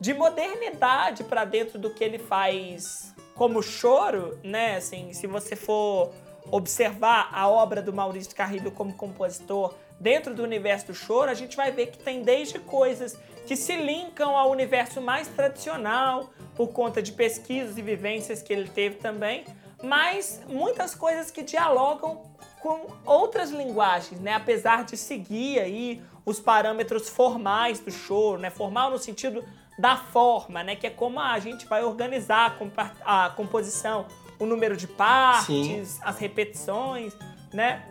de 0.00 0.12
modernidade 0.12 1.22
para 1.22 1.44
dentro 1.44 1.78
do 1.78 1.90
que 1.90 2.02
ele 2.02 2.18
faz 2.18 3.14
como 3.36 3.62
choro, 3.62 4.36
né? 4.42 4.76
Assim, 4.76 5.12
se 5.12 5.28
você 5.28 5.54
for 5.54 6.10
observar 6.50 7.30
a 7.32 7.48
obra 7.48 7.82
do 7.82 7.92
Maurício 7.92 8.34
Carrilho 8.34 8.70
como 8.70 8.92
compositor 8.94 9.74
dentro 9.98 10.34
do 10.34 10.42
universo 10.42 10.88
do 10.88 10.94
choro, 10.94 11.30
a 11.30 11.34
gente 11.34 11.56
vai 11.56 11.70
ver 11.72 11.86
que 11.86 11.98
tem 11.98 12.22
desde 12.22 12.58
coisas 12.58 13.18
que 13.46 13.56
se 13.56 13.76
linkam 13.76 14.36
ao 14.36 14.50
universo 14.50 15.00
mais 15.00 15.28
tradicional, 15.28 16.30
por 16.56 16.68
conta 16.68 17.02
de 17.02 17.12
pesquisas 17.12 17.76
e 17.76 17.82
vivências 17.82 18.42
que 18.42 18.52
ele 18.52 18.68
teve 18.68 18.96
também, 18.96 19.44
mas 19.82 20.40
muitas 20.48 20.94
coisas 20.94 21.30
que 21.30 21.42
dialogam 21.42 22.22
com 22.60 22.86
outras 23.04 23.50
linguagens, 23.50 24.20
né? 24.20 24.32
Apesar 24.32 24.84
de 24.84 24.96
seguir 24.96 25.60
aí 25.60 26.02
os 26.24 26.40
parâmetros 26.40 27.08
formais 27.08 27.78
do 27.78 27.90
choro, 27.92 28.40
né? 28.40 28.50
Formal 28.50 28.90
no 28.90 28.98
sentido 28.98 29.44
da 29.78 29.96
forma, 29.96 30.64
né? 30.64 30.74
Que 30.74 30.86
é 30.86 30.90
como 30.90 31.20
a 31.20 31.38
gente 31.38 31.66
vai 31.66 31.84
organizar 31.84 32.58
a 33.04 33.30
composição, 33.30 34.06
o 34.38 34.46
número 34.46 34.76
de 34.76 34.86
partes, 34.86 35.88
Sim. 35.88 36.00
as 36.02 36.18
repetições, 36.18 37.14
né? 37.52 37.82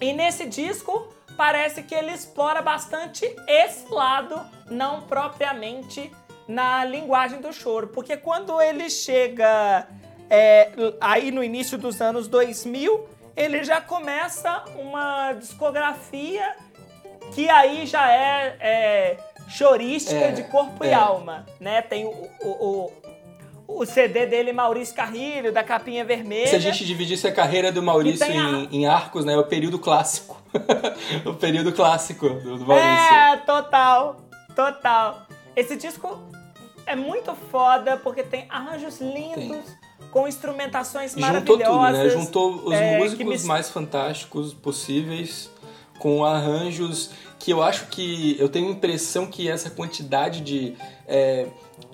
E 0.00 0.12
nesse 0.12 0.46
disco 0.46 1.08
parece 1.36 1.82
que 1.82 1.94
ele 1.94 2.12
explora 2.12 2.62
bastante 2.62 3.24
esse 3.46 3.92
lado, 3.92 4.40
não 4.70 5.02
propriamente 5.02 6.10
na 6.46 6.84
linguagem 6.84 7.40
do 7.40 7.52
choro, 7.52 7.88
porque 7.88 8.16
quando 8.16 8.60
ele 8.60 8.90
chega 8.90 9.86
é, 10.28 10.70
aí 11.00 11.30
no 11.30 11.42
início 11.42 11.78
dos 11.78 12.00
anos 12.00 12.28
2000, 12.28 13.08
ele 13.36 13.64
já 13.64 13.80
começa 13.80 14.64
uma 14.76 15.32
discografia 15.32 16.56
que 17.32 17.48
aí 17.48 17.86
já 17.86 18.10
é, 18.12 18.56
é 18.60 19.16
chorística 19.48 20.16
é, 20.16 20.32
de 20.32 20.44
corpo 20.44 20.84
é. 20.84 20.90
e 20.90 20.92
alma, 20.94 21.46
né? 21.60 21.82
Tem 21.82 22.04
o, 22.04 22.10
o, 22.10 22.48
o, 22.48 22.92
o, 23.66 23.84
CD 23.86 24.26
dele, 24.26 24.52
Maurício 24.52 24.94
Carrilho, 24.94 25.52
da 25.52 25.62
capinha 25.62 26.04
vermelha. 26.04 26.46
Se 26.46 26.56
a 26.56 26.60
gente 26.60 26.84
dividisse 26.84 27.26
a 27.26 27.32
carreira 27.32 27.72
do 27.72 27.82
Maurício 27.82 28.26
em, 28.26 28.68
em, 28.70 28.86
arcos, 28.86 29.24
né? 29.24 29.34
É 29.34 29.38
o 29.38 29.44
período 29.44 29.78
clássico. 29.78 30.40
o 31.24 31.34
período 31.34 31.72
clássico 31.72 32.28
do, 32.28 32.58
do 32.58 32.66
Maurício. 32.66 33.14
É, 33.14 33.36
total, 33.38 34.16
total. 34.54 35.26
Esse 35.56 35.76
disco 35.76 36.22
é 36.86 36.94
muito 36.94 37.34
foda 37.50 37.96
porque 37.96 38.22
tem 38.22 38.46
arranjos 38.48 39.00
lindos. 39.00 39.64
Tem. 39.64 39.84
Com 40.10 40.28
instrumentações 40.28 41.12
Juntou 41.12 41.58
maravilhosas. 41.58 41.66
Tudo, 41.66 41.92
né? 41.92 42.08
Juntou 42.10 42.68
os 42.68 42.74
é, 42.74 42.98
músicos 42.98 43.42
me... 43.42 43.48
mais 43.48 43.68
fantásticos 43.68 44.54
possíveis 44.54 45.50
com 45.98 46.24
arranjos 46.24 47.10
que 47.38 47.50
eu 47.50 47.62
acho 47.62 47.88
que 47.88 48.36
eu 48.38 48.48
tenho 48.48 48.68
a 48.68 48.70
impressão 48.70 49.26
que 49.26 49.50
essa 49.50 49.70
quantidade 49.70 50.40
de 50.40 50.74
é, 51.06 51.46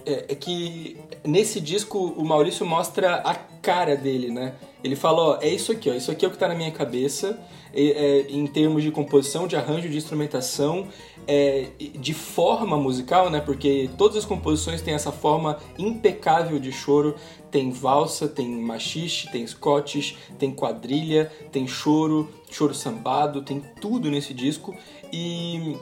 é, 0.06 0.26
é, 0.28 0.34
que 0.34 0.96
nesse 1.24 1.60
disco 1.60 1.98
o 1.98 2.24
Maurício 2.24 2.64
mostra 2.66 3.16
a 3.16 3.34
cara 3.34 3.96
dele, 3.96 4.30
né? 4.30 4.54
Ele 4.82 4.96
fala, 4.96 5.22
ó, 5.22 5.38
é 5.40 5.48
isso 5.48 5.70
aqui, 5.72 5.90
ó, 5.90 5.94
isso 5.94 6.10
aqui 6.10 6.24
é 6.24 6.28
o 6.28 6.30
que 6.30 6.38
tá 6.38 6.48
na 6.48 6.54
minha 6.54 6.70
cabeça, 6.70 7.38
é, 7.72 8.26
em 8.30 8.46
termos 8.46 8.82
de 8.82 8.90
composição, 8.90 9.46
de 9.46 9.54
arranjo, 9.54 9.88
de 9.88 9.96
instrumentação, 9.96 10.88
é, 11.26 11.68
de 11.78 12.14
forma 12.14 12.76
musical, 12.76 13.30
né? 13.30 13.40
Porque 13.40 13.90
todas 13.98 14.16
as 14.16 14.24
composições 14.24 14.80
têm 14.80 14.94
essa 14.94 15.12
forma 15.12 15.58
impecável 15.78 16.58
de 16.58 16.72
choro. 16.72 17.14
Tem 17.50 17.70
valsa, 17.70 18.28
tem 18.28 18.48
machixe, 18.48 19.30
tem 19.30 19.46
scottish, 19.46 20.16
tem 20.38 20.52
quadrilha, 20.52 21.30
tem 21.52 21.66
choro, 21.66 22.28
choro 22.50 22.72
sambado, 22.72 23.42
tem 23.42 23.62
tudo 23.80 24.10
nesse 24.10 24.32
disco. 24.32 24.74
E 25.12 25.76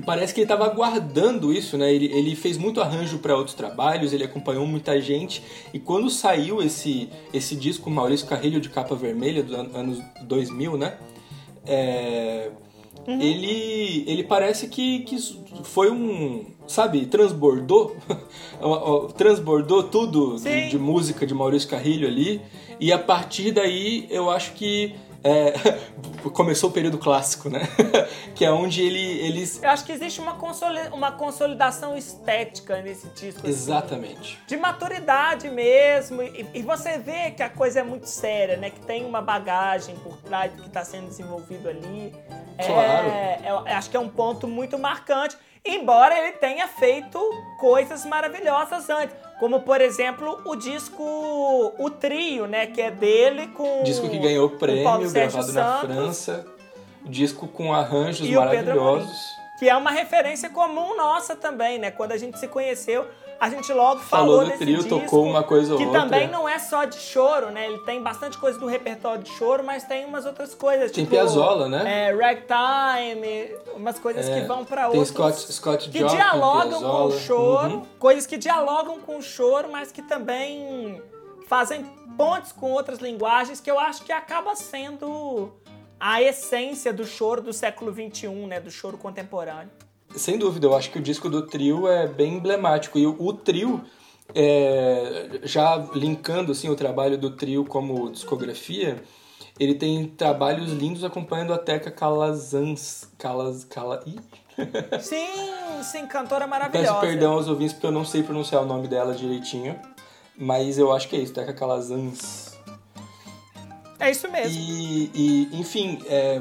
parece 0.00 0.34
que 0.34 0.40
ele 0.40 0.44
estava 0.44 0.64
aguardando 0.64 1.52
isso, 1.52 1.76
né? 1.78 1.92
Ele, 1.92 2.06
ele 2.06 2.34
fez 2.34 2.56
muito 2.56 2.80
arranjo 2.80 3.18
para 3.18 3.36
outros 3.36 3.54
trabalhos, 3.54 4.12
ele 4.12 4.24
acompanhou 4.24 4.66
muita 4.66 5.00
gente. 5.00 5.42
E 5.72 5.78
quando 5.78 6.10
saiu 6.10 6.60
esse, 6.62 7.08
esse 7.32 7.54
disco 7.54 7.90
Maurício 7.90 8.26
Carrilho 8.26 8.60
de 8.60 8.68
capa 8.68 8.94
vermelha, 8.94 9.42
dos 9.42 9.54
anos 9.54 10.02
2000, 10.22 10.76
né? 10.76 10.98
É, 11.66 12.50
uhum. 13.06 13.20
ele, 13.20 14.04
ele 14.06 14.24
parece 14.24 14.68
que, 14.68 15.00
que 15.00 15.16
foi 15.62 15.90
um. 15.90 16.46
Sabe, 16.66 17.06
transbordou. 17.06 17.96
transbordou 19.16 19.82
tudo 19.84 20.36
de, 20.36 20.70
de 20.70 20.78
música 20.78 21.26
de 21.26 21.34
Maurício 21.34 21.68
Carrilho 21.68 22.08
ali. 22.08 22.40
E 22.80 22.92
a 22.92 22.98
partir 22.98 23.52
daí 23.52 24.06
eu 24.10 24.30
acho 24.30 24.52
que 24.54 24.94
é, 25.24 25.54
começou 26.34 26.68
o 26.68 26.72
período 26.72 26.98
clássico, 26.98 27.48
né? 27.48 27.60
que 28.36 28.44
é 28.44 28.52
onde 28.52 28.82
ele, 28.82 29.20
eles. 29.20 29.62
Eu 29.62 29.70
acho 29.70 29.84
que 29.84 29.92
existe 29.92 30.20
uma, 30.20 30.36
uma 30.92 31.12
consolidação 31.12 31.96
estética 31.96 32.82
nesse 32.82 33.08
disco. 33.08 33.40
Assim, 33.40 33.48
Exatamente. 33.48 34.34
Assim, 34.34 34.46
de 34.46 34.56
maturidade 34.58 35.48
mesmo. 35.48 36.22
E, 36.22 36.46
e, 36.52 36.62
você 36.62 36.98
vê 36.98 37.30
que 37.30 37.42
a 37.42 37.48
coisa 37.48 37.80
é 37.80 37.82
muito 37.82 38.06
séria, 38.06 38.58
né? 38.58 38.68
Que 38.68 38.80
tem 38.80 39.04
uma 39.06 39.22
bagagem 39.22 39.96
por 39.96 40.18
trás 40.18 40.52
do 40.52 40.62
que 40.62 40.68
está 40.68 40.84
sendo 40.84 41.08
desenvolvido 41.08 41.68
ali. 41.68 42.14
Claro. 42.64 43.08
É, 43.08 43.40
é, 43.42 43.74
acho 43.74 43.88
que 43.88 43.96
é 43.96 44.00
um 44.00 44.08
ponto 44.08 44.46
muito 44.46 44.78
marcante. 44.78 45.36
Embora 45.66 46.18
ele 46.18 46.32
tenha 46.32 46.68
feito 46.68 47.18
coisas 47.58 48.04
maravilhosas 48.04 48.90
antes. 48.90 49.16
Como, 49.38 49.60
por 49.60 49.80
exemplo, 49.80 50.40
o 50.44 50.54
disco 50.54 51.02
O 51.78 51.90
Trio, 51.90 52.46
né? 52.46 52.66
Que 52.66 52.82
é 52.82 52.90
dele 52.90 53.48
com. 53.48 53.82
Disco 53.82 54.08
que 54.08 54.18
ganhou 54.18 54.50
prêmio, 54.50 55.10
gravado 55.10 55.52
na 55.52 55.80
França. 55.80 56.46
Disco 57.02 57.48
com 57.48 57.72
arranjos 57.72 58.28
maravilhosos. 58.28 59.36
que 59.58 59.68
é 59.68 59.76
uma 59.76 59.90
referência 59.90 60.48
comum 60.50 60.96
nossa 60.96 61.34
também, 61.34 61.78
né? 61.78 61.90
Quando 61.90 62.12
a 62.12 62.18
gente 62.18 62.38
se 62.38 62.48
conheceu, 62.48 63.06
a 63.44 63.50
gente 63.50 63.70
logo 63.74 64.00
falou, 64.00 64.38
falou 64.38 64.52
do 64.52 64.58
trio, 64.58 64.76
disco, 64.78 64.88
tocou 64.88 65.22
uma 65.22 65.42
coisa 65.42 65.72
ou 65.72 65.78
que 65.78 65.84
outra. 65.84 66.00
Que 66.00 66.08
também 66.08 66.28
não 66.28 66.48
é 66.48 66.58
só 66.58 66.86
de 66.86 66.96
choro, 66.96 67.50
né? 67.50 67.66
Ele 67.66 67.78
tem 67.80 68.02
bastante 68.02 68.38
coisa 68.38 68.58
do 68.58 68.64
repertório 68.64 69.22
de 69.22 69.30
choro, 69.32 69.62
mas 69.62 69.84
tem 69.84 70.06
umas 70.06 70.24
outras 70.24 70.54
coisas. 70.54 70.90
Tem 70.90 71.04
tipo, 71.04 71.14
Piazzolla, 71.14 71.68
né? 71.68 72.08
É, 72.08 72.14
ragtime, 72.14 73.54
umas 73.76 73.98
coisas 73.98 74.26
é, 74.26 74.40
que 74.40 74.46
vão 74.46 74.64
para 74.64 74.86
outros. 74.86 75.08
Scott, 75.08 75.52
Scott 75.52 75.90
Que 75.90 75.98
Joplin, 75.98 76.16
dialogam 76.16 76.70
Piazzolla. 76.70 77.10
com 77.10 77.16
o 77.16 77.20
choro, 77.20 77.74
uhum. 77.74 77.86
coisas 77.98 78.26
que 78.26 78.38
dialogam 78.38 78.98
com 79.00 79.18
o 79.18 79.22
choro, 79.22 79.68
mas 79.70 79.92
que 79.92 80.00
também 80.00 81.02
fazem 81.46 81.84
pontes 82.16 82.50
com 82.50 82.72
outras 82.72 82.98
linguagens, 82.98 83.60
que 83.60 83.70
eu 83.70 83.78
acho 83.78 84.04
que 84.04 84.12
acaba 84.12 84.56
sendo 84.56 85.52
a 86.00 86.22
essência 86.22 86.94
do 86.94 87.04
choro 87.04 87.42
do 87.42 87.52
século 87.52 87.92
XXI, 87.92 88.28
né? 88.46 88.58
Do 88.58 88.70
choro 88.70 88.96
contemporâneo. 88.96 89.70
Sem 90.16 90.38
dúvida, 90.38 90.66
eu 90.66 90.76
acho 90.76 90.90
que 90.90 90.98
o 90.98 91.02
disco 91.02 91.28
do 91.28 91.46
trio 91.46 91.88
é 91.88 92.06
bem 92.06 92.34
emblemático. 92.34 92.98
E 92.98 93.06
o, 93.06 93.16
o 93.20 93.32
trio 93.32 93.84
é, 94.34 95.40
já 95.42 95.76
linkando 95.94 96.52
assim 96.52 96.68
o 96.68 96.76
trabalho 96.76 97.18
do 97.18 97.30
trio 97.30 97.64
como 97.64 98.10
discografia, 98.10 99.02
ele 99.58 99.74
tem 99.74 100.06
trabalhos 100.06 100.72
lindos 100.72 101.04
acompanhando 101.04 101.52
a 101.52 101.58
Teca 101.58 101.90
Calazans. 101.90 103.08
Calaz, 103.18 103.64
Cala, 103.64 104.02
ih? 104.06 104.18
Sim, 105.00 105.82
sim, 105.82 106.06
cantora 106.06 106.46
maravilhosa. 106.46 106.92
Peço 106.92 107.00
perdão 107.00 107.32
aos 107.32 107.48
ouvintes 107.48 107.72
porque 107.72 107.88
eu 107.88 107.90
não 107.90 108.04
sei 108.04 108.22
pronunciar 108.22 108.62
o 108.62 108.64
nome 108.64 108.86
dela 108.86 109.12
direitinho. 109.12 109.76
Mas 110.36 110.78
eu 110.78 110.92
acho 110.92 111.08
que 111.08 111.16
é 111.16 111.18
isso, 111.18 111.32
Teca 111.32 111.52
Calazans. 111.52 112.56
É 113.98 114.10
isso 114.10 114.28
mesmo. 114.30 114.56
E, 114.56 115.10
e 115.12 115.60
enfim, 115.60 115.98
é, 116.06 116.40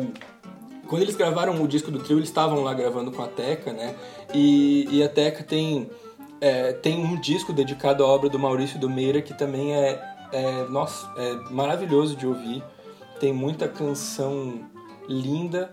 quando 0.88 1.02
eles 1.02 1.16
gravaram 1.16 1.62
o 1.62 1.68
disco 1.68 1.90
do 1.90 2.00
trio, 2.00 2.18
eles 2.18 2.30
estavam 2.30 2.62
lá 2.62 2.74
gravando 2.74 3.12
com 3.12 3.22
a 3.22 3.28
Teca, 3.28 3.72
né? 3.72 3.96
E, 4.34 4.88
e 4.92 5.04
a 5.04 5.10
Teca 5.10 5.44
tem, 5.44 5.90
é, 6.42 6.74
tem 6.74 7.04
um 7.04 7.20
disco 7.20 7.54
dedicado 7.54 8.04
à 8.04 8.08
obra 8.08 8.30
do 8.30 8.38
Maurício 8.38 8.80
do 8.80 8.90
Meira, 8.90 9.22
que 9.22 9.34
também 9.34 9.74
é, 9.74 10.02
é, 10.32 10.66
nossa, 10.70 11.08
é 11.18 11.36
maravilhoso 11.52 12.16
de 12.16 12.28
ouvir. 12.28 12.64
Tem 13.20 13.32
muita 13.32 13.68
canção 13.68 14.60
linda. 15.08 15.72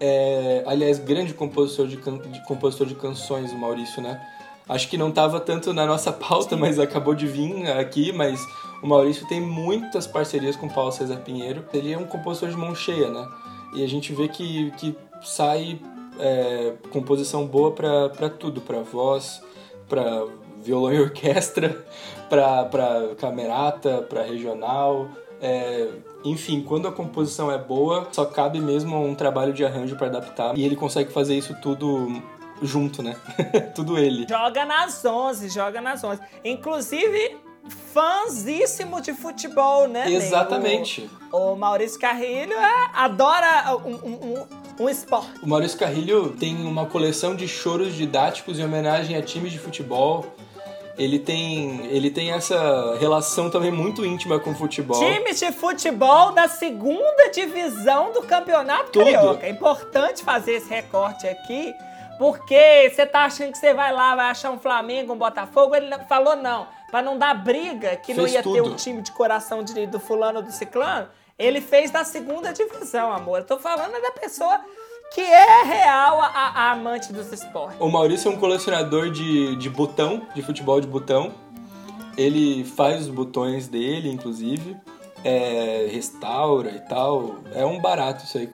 É, 0.00 0.64
aliás, 0.66 0.98
grande 0.98 1.34
compositor 1.34 1.86
de, 1.86 1.96
can, 1.96 2.18
de, 2.18 2.44
compositor 2.46 2.86
de 2.86 2.94
canções, 2.94 3.52
o 3.52 3.58
Maurício, 3.58 4.02
né? 4.02 4.20
Acho 4.68 4.88
que 4.88 4.98
não 4.98 5.08
estava 5.08 5.40
tanto 5.40 5.72
na 5.72 5.86
nossa 5.86 6.12
pauta, 6.12 6.56
mas 6.56 6.78
acabou 6.78 7.14
de 7.14 7.26
vir 7.26 7.70
aqui, 7.70 8.12
mas 8.12 8.40
o 8.82 8.86
Maurício 8.86 9.26
tem 9.28 9.40
muitas 9.40 10.06
parcerias 10.06 10.56
com 10.56 10.66
o 10.66 10.72
Paulo 10.72 10.92
César 10.92 11.16
Pinheiro. 11.16 11.64
Ele 11.72 11.92
é 11.92 11.98
um 11.98 12.04
compositor 12.04 12.50
de 12.50 12.56
mão 12.56 12.74
cheia, 12.74 13.08
né? 13.08 13.26
E 13.74 13.84
a 13.84 13.88
gente 13.88 14.12
vê 14.12 14.28
que, 14.28 14.70
que 14.72 14.96
sai 15.22 15.80
é, 16.18 16.74
composição 16.90 17.46
boa 17.46 17.72
para 17.72 18.28
tudo, 18.30 18.60
para 18.60 18.80
voz, 18.80 19.42
para 19.88 20.24
violão 20.62 20.92
e 20.92 21.00
orquestra, 21.00 21.84
para 22.28 23.14
camerata, 23.18 24.02
para 24.02 24.22
regional. 24.22 25.08
É, 25.40 25.88
enfim, 26.24 26.62
quando 26.62 26.88
a 26.88 26.92
composição 26.92 27.50
é 27.50 27.58
boa, 27.58 28.08
só 28.10 28.24
cabe 28.24 28.60
mesmo 28.60 29.00
um 29.00 29.14
trabalho 29.14 29.52
de 29.52 29.64
arranjo 29.64 29.96
para 29.96 30.08
adaptar. 30.08 30.56
E 30.58 30.64
ele 30.64 30.74
consegue 30.74 31.12
fazer 31.12 31.36
isso 31.36 31.54
tudo 31.62 32.20
junto, 32.60 33.02
né? 33.02 33.16
tudo 33.74 33.96
ele. 33.98 34.26
Joga 34.28 34.64
nas 34.64 35.04
11, 35.04 35.48
joga 35.48 35.80
nas 35.80 36.02
11. 36.02 36.20
Inclusive, 36.44 37.36
fãzíssimo 37.68 39.00
de 39.00 39.12
futebol, 39.12 39.88
né? 39.88 40.10
Exatamente. 40.10 41.08
O, 41.32 41.52
o 41.52 41.56
Maurício 41.56 41.98
Carrilho 41.98 42.54
é, 42.54 42.90
adora 42.94 43.76
um, 43.84 43.94
um, 43.94 44.14
um, 44.78 44.84
um, 44.84 44.88
esporte. 44.88 45.40
O 45.42 45.48
Maurício 45.48 45.78
Carrilho 45.78 46.30
tem 46.38 46.56
uma 46.64 46.86
coleção 46.86 47.34
de 47.34 47.48
choros 47.48 47.94
didáticos 47.94 48.58
em 48.58 48.64
homenagem 48.64 49.16
a 49.16 49.22
times 49.22 49.52
de 49.52 49.58
futebol. 49.58 50.26
Ele 50.96 51.18
tem, 51.18 51.86
ele 51.86 52.10
tem 52.10 52.32
essa 52.32 52.96
relação 52.98 53.48
também 53.48 53.70
muito 53.70 54.04
íntima 54.04 54.40
com 54.40 54.50
o 54.50 54.54
futebol. 54.54 54.98
Times 54.98 55.38
de 55.38 55.52
futebol 55.52 56.32
da 56.32 56.48
segunda 56.48 57.30
divisão 57.32 58.12
do 58.12 58.22
Campeonato 58.22 58.90
Tudo. 58.90 59.04
Carioca. 59.04 59.46
É 59.46 59.50
importante 59.50 60.24
fazer 60.24 60.54
esse 60.54 60.68
recorte 60.68 61.28
aqui, 61.28 61.72
porque 62.18 62.90
você 62.90 63.06
tá 63.06 63.24
achando 63.24 63.52
que 63.52 63.58
você 63.58 63.72
vai 63.72 63.92
lá, 63.92 64.16
vai 64.16 64.30
achar 64.30 64.50
um 64.50 64.58
Flamengo, 64.58 65.12
um 65.12 65.18
Botafogo. 65.18 65.74
Ele 65.74 65.90
falou 66.08 66.36
não 66.36 66.66
para 66.90 67.02
não 67.02 67.18
dar 67.18 67.34
briga, 67.34 67.96
que 67.96 68.14
fez 68.14 68.16
não 68.16 68.26
ia 68.26 68.42
tudo. 68.42 68.54
ter 68.54 68.62
um 68.62 68.74
time 68.74 69.02
de 69.02 69.12
coração 69.12 69.62
de, 69.62 69.86
do 69.86 70.00
fulano 70.00 70.42
do 70.42 70.50
ciclano, 70.50 71.08
ele 71.38 71.60
fez 71.60 71.90
da 71.90 72.04
segunda 72.04 72.52
divisão, 72.52 73.12
amor. 73.12 73.40
Eu 73.40 73.44
tô 73.44 73.58
falando 73.58 73.92
da 74.00 74.10
pessoa 74.12 74.60
que 75.14 75.20
é 75.20 75.62
real 75.62 76.20
a, 76.20 76.26
a, 76.26 76.72
amante 76.72 77.12
dos 77.12 77.32
esportes. 77.32 77.80
O 77.80 77.88
Maurício 77.88 78.30
é 78.30 78.34
um 78.34 78.38
colecionador 78.38 79.10
de, 79.10 79.56
de 79.56 79.70
botão, 79.70 80.26
de 80.34 80.42
futebol 80.42 80.80
de 80.80 80.86
botão. 80.86 81.32
Ele 82.16 82.64
faz 82.64 83.02
os 83.02 83.08
botões 83.08 83.68
dele, 83.68 84.10
inclusive. 84.10 84.76
É, 85.24 85.88
restaura 85.90 86.70
e 86.70 86.80
tal. 86.80 87.36
É 87.54 87.64
um 87.64 87.80
barato 87.80 88.24
isso 88.24 88.38
aí. 88.38 88.50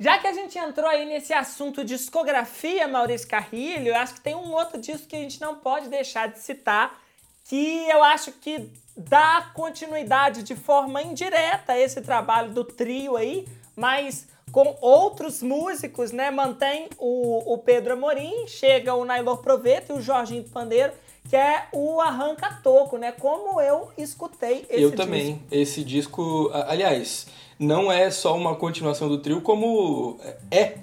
Já 0.00 0.16
que 0.16 0.26
a 0.26 0.32
gente 0.32 0.58
entrou 0.58 0.88
aí 0.88 1.04
nesse 1.04 1.34
assunto 1.34 1.84
discografia, 1.84 2.88
Maurício 2.88 3.28
Carrilho, 3.28 3.88
eu 3.88 3.96
acho 3.96 4.14
que 4.14 4.22
tem 4.22 4.34
um 4.34 4.50
outro 4.54 4.80
disco 4.80 5.06
que 5.06 5.14
a 5.14 5.18
gente 5.18 5.38
não 5.38 5.56
pode 5.56 5.90
deixar 5.90 6.26
de 6.28 6.38
citar, 6.38 6.98
que 7.44 7.86
eu 7.86 8.02
acho 8.02 8.32
que 8.32 8.70
dá 8.96 9.50
continuidade 9.52 10.42
de 10.42 10.56
forma 10.56 11.02
indireta 11.02 11.74
a 11.74 11.78
esse 11.78 12.00
trabalho 12.00 12.50
do 12.52 12.64
trio 12.64 13.14
aí, 13.14 13.46
mas 13.76 14.26
com 14.50 14.74
outros 14.80 15.42
músicos, 15.42 16.12
né? 16.12 16.30
Mantém 16.30 16.88
o, 16.98 17.52
o 17.52 17.58
Pedro 17.58 17.92
Amorim, 17.92 18.46
chega 18.46 18.94
o 18.94 19.04
Nailor 19.04 19.42
Proveta 19.42 19.92
e 19.92 19.96
o 19.96 20.00
Jorginho 20.00 20.44
do 20.44 20.50
Pandeiro, 20.50 20.94
que 21.28 21.36
é 21.36 21.66
o 21.72 22.00
Arranca 22.00 22.58
Toco, 22.62 22.96
né? 22.96 23.12
Como 23.12 23.60
eu 23.60 23.92
escutei 23.98 24.64
esse 24.70 24.82
Eu 24.82 24.90
disco. 24.90 24.96
também. 24.96 25.42
Esse 25.50 25.84
disco, 25.84 26.50
aliás, 26.54 27.26
não 27.60 27.92
é 27.92 28.10
só 28.10 28.34
uma 28.34 28.54
continuação 28.54 29.06
do 29.06 29.18
trio, 29.18 29.42
como 29.42 30.18
é. 30.50 30.76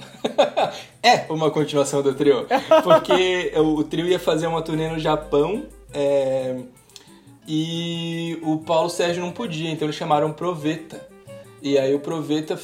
é 1.01 1.25
uma 1.27 1.49
continuação 1.49 2.03
do 2.03 2.13
trio. 2.13 2.45
Porque 2.83 3.51
o 3.57 3.83
trio 3.83 4.05
ia 4.05 4.19
fazer 4.19 4.45
uma 4.45 4.61
turnê 4.61 4.87
no 4.87 4.99
Japão 4.99 5.65
é, 5.91 6.55
e 7.47 8.39
o 8.43 8.59
Paulo 8.59 8.91
Sérgio 8.91 9.23
não 9.23 9.31
podia, 9.31 9.71
então 9.71 9.87
eles 9.87 9.95
chamaram 9.95 10.31
Proveta. 10.31 11.01
E 11.63 11.79
aí 11.79 11.95
o 11.95 11.99
Proveta 11.99 12.59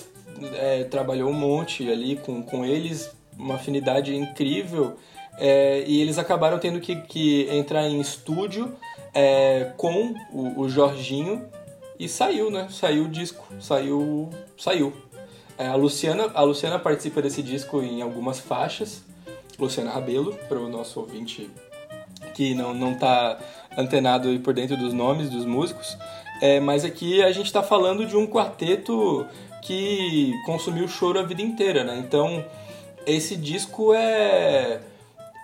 é, 0.57 0.83
trabalhou 0.83 1.31
um 1.31 1.33
monte 1.33 1.91
ali 1.91 2.15
com, 2.17 2.43
com 2.43 2.63
eles, 2.63 3.09
uma 3.35 3.55
afinidade 3.55 4.15
incrível. 4.15 4.95
É, 5.39 5.83
e 5.87 5.99
eles 5.99 6.19
acabaram 6.19 6.59
tendo 6.59 6.79
que, 6.79 6.95
que 6.97 7.47
entrar 7.49 7.87
em 7.87 7.99
estúdio 7.99 8.75
é, 9.11 9.71
com 9.75 10.13
o, 10.31 10.61
o 10.61 10.69
Jorginho, 10.69 11.43
e 12.03 12.09
saiu, 12.09 12.51
né? 12.51 12.67
Saiu 12.69 13.05
o 13.05 13.07
disco, 13.07 13.45
saiu, 13.61 14.29
saiu. 14.57 14.91
É, 15.57 15.67
a 15.67 15.75
Luciana, 15.75 16.29
a 16.33 16.41
Luciana 16.41 16.77
participa 16.77 17.21
desse 17.21 17.41
disco 17.41 17.81
em 17.81 18.01
algumas 18.01 18.39
faixas. 18.39 19.03
Luciana 19.57 19.91
Rabelo, 19.91 20.33
para 20.49 20.59
o 20.59 20.67
nosso 20.67 20.99
ouvinte 20.99 21.49
que 22.33 22.53
não 22.55 22.73
não 22.73 22.95
tá 22.95 23.39
antenado 23.77 24.27
aí 24.27 24.39
por 24.39 24.53
dentro 24.53 24.75
dos 24.75 24.91
nomes 24.91 25.29
dos 25.29 25.45
músicos. 25.45 25.97
É, 26.41 26.59
mas 26.59 26.83
aqui 26.83 27.23
a 27.23 27.31
gente 27.31 27.45
está 27.45 27.63
falando 27.63 28.05
de 28.05 28.17
um 28.17 28.27
quarteto 28.27 29.25
que 29.61 30.33
consumiu 30.45 30.87
choro 30.87 31.19
a 31.19 31.23
vida 31.23 31.41
inteira, 31.41 31.85
né? 31.85 31.97
Então 31.99 32.43
esse 33.05 33.37
disco 33.37 33.93
é, 33.93 34.81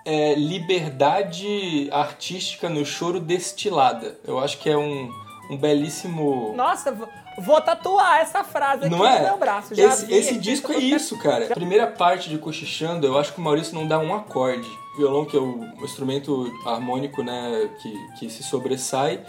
é 0.03 0.35
liberdade 0.35 1.87
artística 1.91 2.67
no 2.67 2.85
choro 2.85 3.19
destilada. 3.19 4.19
Eu 4.25 4.39
acho 4.39 4.57
que 4.57 4.69
é 4.69 4.77
um 4.77 5.09
um 5.49 5.57
belíssimo. 5.57 6.53
Nossa, 6.55 6.95
vou 7.37 7.59
tatuar 7.61 8.19
essa 8.19 8.43
frase 8.43 8.85
aqui 8.85 8.95
não 8.95 9.05
é? 9.05 9.19
no 9.19 9.25
meu 9.25 9.37
braço. 9.37 9.73
Já 9.73 9.85
esse, 9.85 10.13
esse 10.13 10.37
disco 10.37 10.71
é 10.71 10.77
isso, 10.77 11.17
cara. 11.17 11.45
A 11.45 11.55
primeira 11.55 11.87
parte 11.87 12.29
de 12.29 12.37
Cochichando, 12.37 13.07
eu 13.07 13.17
acho 13.17 13.33
que 13.33 13.39
o 13.39 13.43
Maurício 13.43 13.73
não 13.73 13.87
dá 13.87 13.97
um 13.97 14.13
acorde. 14.13 14.69
O 14.93 14.97
violão, 14.97 15.25
que 15.25 15.35
é 15.35 15.39
o 15.39 15.63
instrumento 15.83 16.51
harmônico, 16.65 17.23
né, 17.23 17.69
que, 17.81 18.19
que 18.19 18.29
se 18.29 18.43
sobressai, 18.43 19.21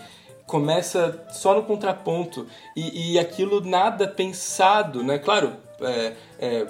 começa 0.46 1.26
só 1.30 1.54
no 1.54 1.62
contraponto. 1.62 2.46
E, 2.76 3.12
e 3.12 3.18
aquilo 3.18 3.60
nada 3.60 4.06
pensado, 4.06 5.02
né? 5.02 5.18
Claro, 5.18 5.56
é, 5.80 6.12
é, 6.38 6.66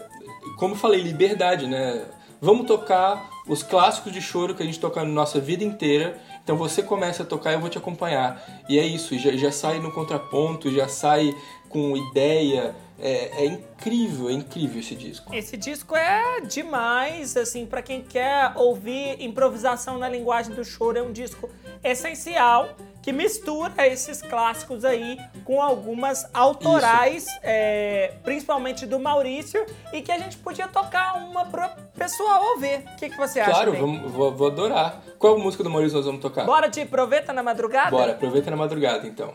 como 0.58 0.74
eu 0.74 0.78
falei, 0.78 1.00
liberdade, 1.00 1.66
né? 1.66 2.04
Vamos 2.40 2.66
tocar 2.66 3.28
os 3.48 3.62
clássicos 3.62 4.12
de 4.12 4.20
choro 4.22 4.54
que 4.54 4.62
a 4.62 4.66
gente 4.66 4.78
toca 4.78 5.02
na 5.02 5.10
nossa 5.10 5.40
vida 5.40 5.64
inteira 5.64 6.18
então 6.50 6.58
você 6.58 6.82
começa 6.82 7.22
a 7.22 7.26
tocar 7.26 7.52
eu 7.52 7.60
vou 7.60 7.70
te 7.70 7.78
acompanhar. 7.78 8.42
E 8.68 8.76
é 8.76 8.84
isso, 8.84 9.16
já, 9.16 9.30
já 9.36 9.52
sai 9.52 9.78
no 9.78 9.92
contraponto, 9.92 10.68
já 10.68 10.88
sai 10.88 11.32
com 11.68 11.96
ideia. 11.96 12.74
É, 13.00 13.44
é, 13.44 13.46
incrível, 13.46 14.28
é 14.28 14.32
incrível 14.32 14.78
esse 14.78 14.94
disco. 14.94 15.34
Esse 15.34 15.56
disco 15.56 15.96
é 15.96 16.40
demais, 16.42 17.36
assim, 17.36 17.64
para 17.64 17.80
quem 17.80 18.02
quer 18.02 18.52
ouvir 18.56 19.22
improvisação 19.22 19.98
na 19.98 20.08
linguagem 20.08 20.54
do 20.54 20.64
choro, 20.64 20.98
é 20.98 21.02
um 21.02 21.12
disco 21.12 21.48
essencial 21.82 22.68
que 23.02 23.12
mistura 23.12 23.72
esses 23.86 24.20
clássicos 24.20 24.84
aí 24.84 25.18
com 25.44 25.60
algumas 25.62 26.28
autorais, 26.34 27.26
é, 27.42 28.12
principalmente 28.22 28.86
do 28.86 28.98
Maurício, 28.98 29.64
e 29.92 30.02
que 30.02 30.12
a 30.12 30.18
gente 30.18 30.36
podia 30.36 30.68
tocar 30.68 31.16
uma 31.16 31.46
pro 31.46 31.68
pessoal 31.98 32.44
ouvir. 32.52 32.84
O 32.92 32.96
que, 32.96 33.08
que 33.08 33.16
você 33.16 33.40
acha? 33.40 33.50
Claro, 33.50 33.72
vamos, 33.72 34.10
vou, 34.12 34.32
vou, 34.32 34.48
adorar. 34.48 35.02
Qual 35.18 35.38
música 35.38 35.64
do 35.64 35.70
Maurício 35.70 35.96
nós 35.96 36.06
vamos 36.06 36.20
tocar? 36.20 36.44
Bora 36.44 36.68
de 36.68 36.82
Aproveita 36.82 37.32
na 37.32 37.42
Madrugada? 37.42 37.90
Bora, 37.90 38.12
Aproveita 38.12 38.50
na 38.50 38.56
Madrugada, 38.56 39.06
então. 39.06 39.34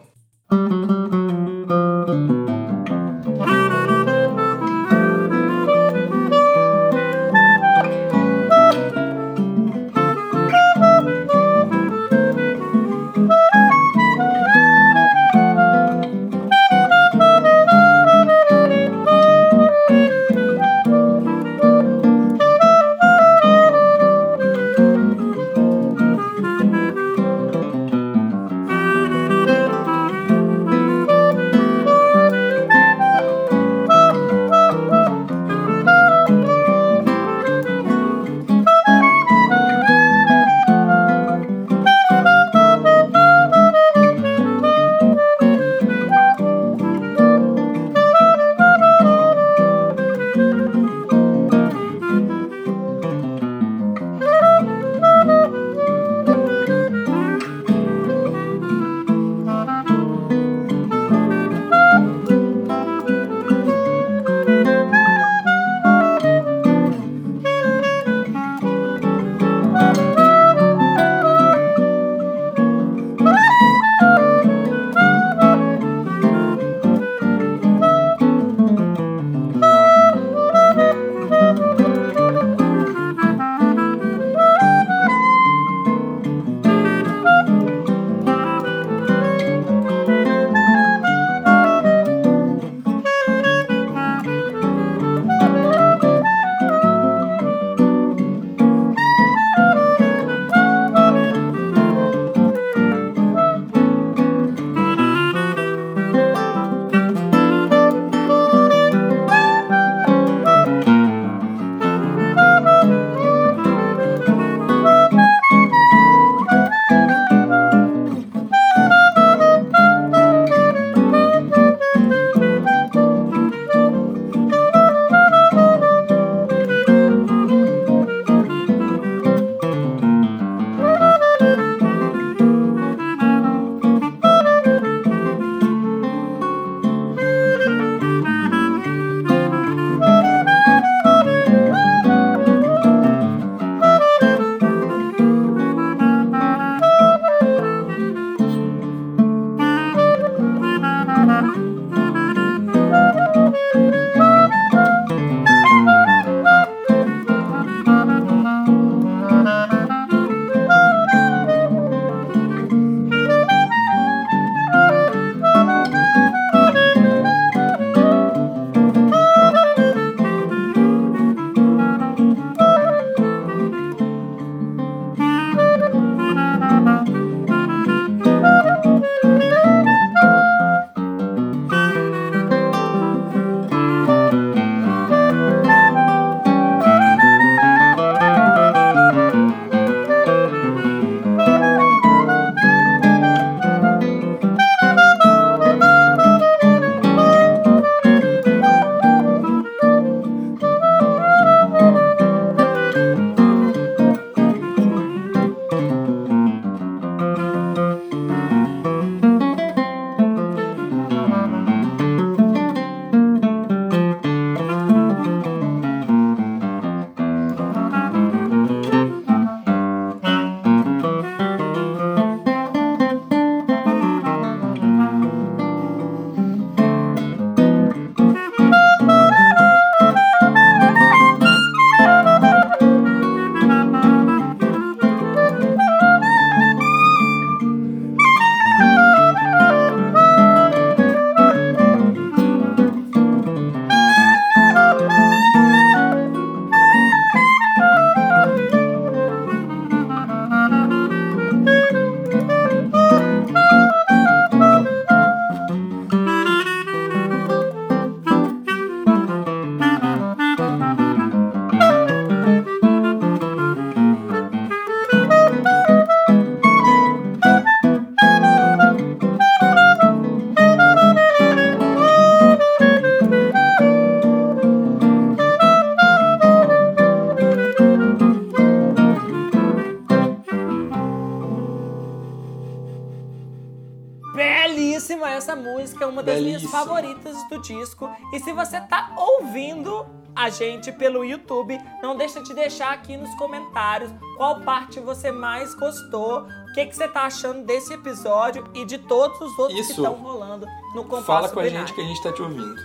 Disco. 287.65 288.09
E 288.33 288.39
se 288.39 288.51
você 288.53 288.79
tá 288.81 289.13
ouvindo 289.17 290.05
a 290.35 290.49
gente 290.49 290.91
pelo 290.91 291.23
YouTube, 291.23 291.79
não 292.03 292.17
deixa 292.17 292.41
de 292.41 292.53
deixar 292.53 292.91
aqui 292.91 293.15
nos 293.15 293.33
comentários 293.35 294.11
qual 294.35 294.59
parte 294.61 294.99
você 294.99 295.31
mais 295.31 295.73
gostou, 295.75 296.41
o 296.41 296.73
que, 296.73 296.85
que 296.85 296.95
você 296.95 297.07
tá 297.07 297.21
achando 297.21 297.65
desse 297.65 297.93
episódio 297.93 298.65
e 298.73 298.83
de 298.83 298.97
todos 298.97 299.39
os 299.39 299.57
outros 299.57 299.79
Isso. 299.79 299.95
que 299.95 300.01
estão 300.01 300.13
rolando 300.15 300.67
no 300.93 301.03
compasso 301.03 301.25
Fala 301.25 301.49
com 301.49 301.59
a 301.59 301.63
binário. 301.63 301.87
gente 301.87 301.95
que 301.95 302.01
a 302.01 302.05
gente 302.05 302.21
tá 302.21 302.33
te 302.33 302.41
ouvindo. 302.41 302.75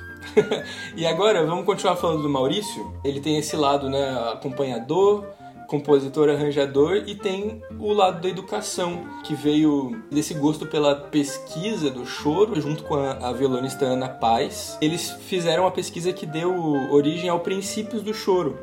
e 0.95 1.05
agora, 1.07 1.45
vamos 1.45 1.64
continuar 1.64 1.97
falando 1.97 2.22
do 2.22 2.28
Maurício. 2.28 2.95
Ele 3.03 3.20
tem 3.20 3.37
esse 3.37 3.57
lado, 3.57 3.91
né, 3.91 4.33
acompanhador, 4.33 5.26
compositor, 5.71 6.29
arranjador 6.29 7.05
e 7.07 7.14
tem 7.14 7.62
o 7.79 7.93
lado 7.93 8.21
da 8.21 8.29
educação, 8.29 9.05
que 9.23 9.37
veio 9.37 10.03
desse 10.11 10.35
gosto 10.35 10.66
pela 10.66 10.97
pesquisa 10.97 11.89
do 11.89 12.05
choro, 12.05 12.61
junto 12.61 12.83
com 12.83 12.97
a, 12.97 13.12
a 13.29 13.33
violonista 13.33 13.85
Ana 13.85 14.09
Paz. 14.09 14.77
Eles 14.83 15.11
fizeram 15.29 15.62
uma 15.62 15.71
pesquisa 15.71 16.12
que 16.12 16.27
deu 16.27 16.53
origem 16.91 17.31
ao 17.31 17.39
Princípios 17.39 18.03
do 18.03 18.12
Choro. 18.12 18.59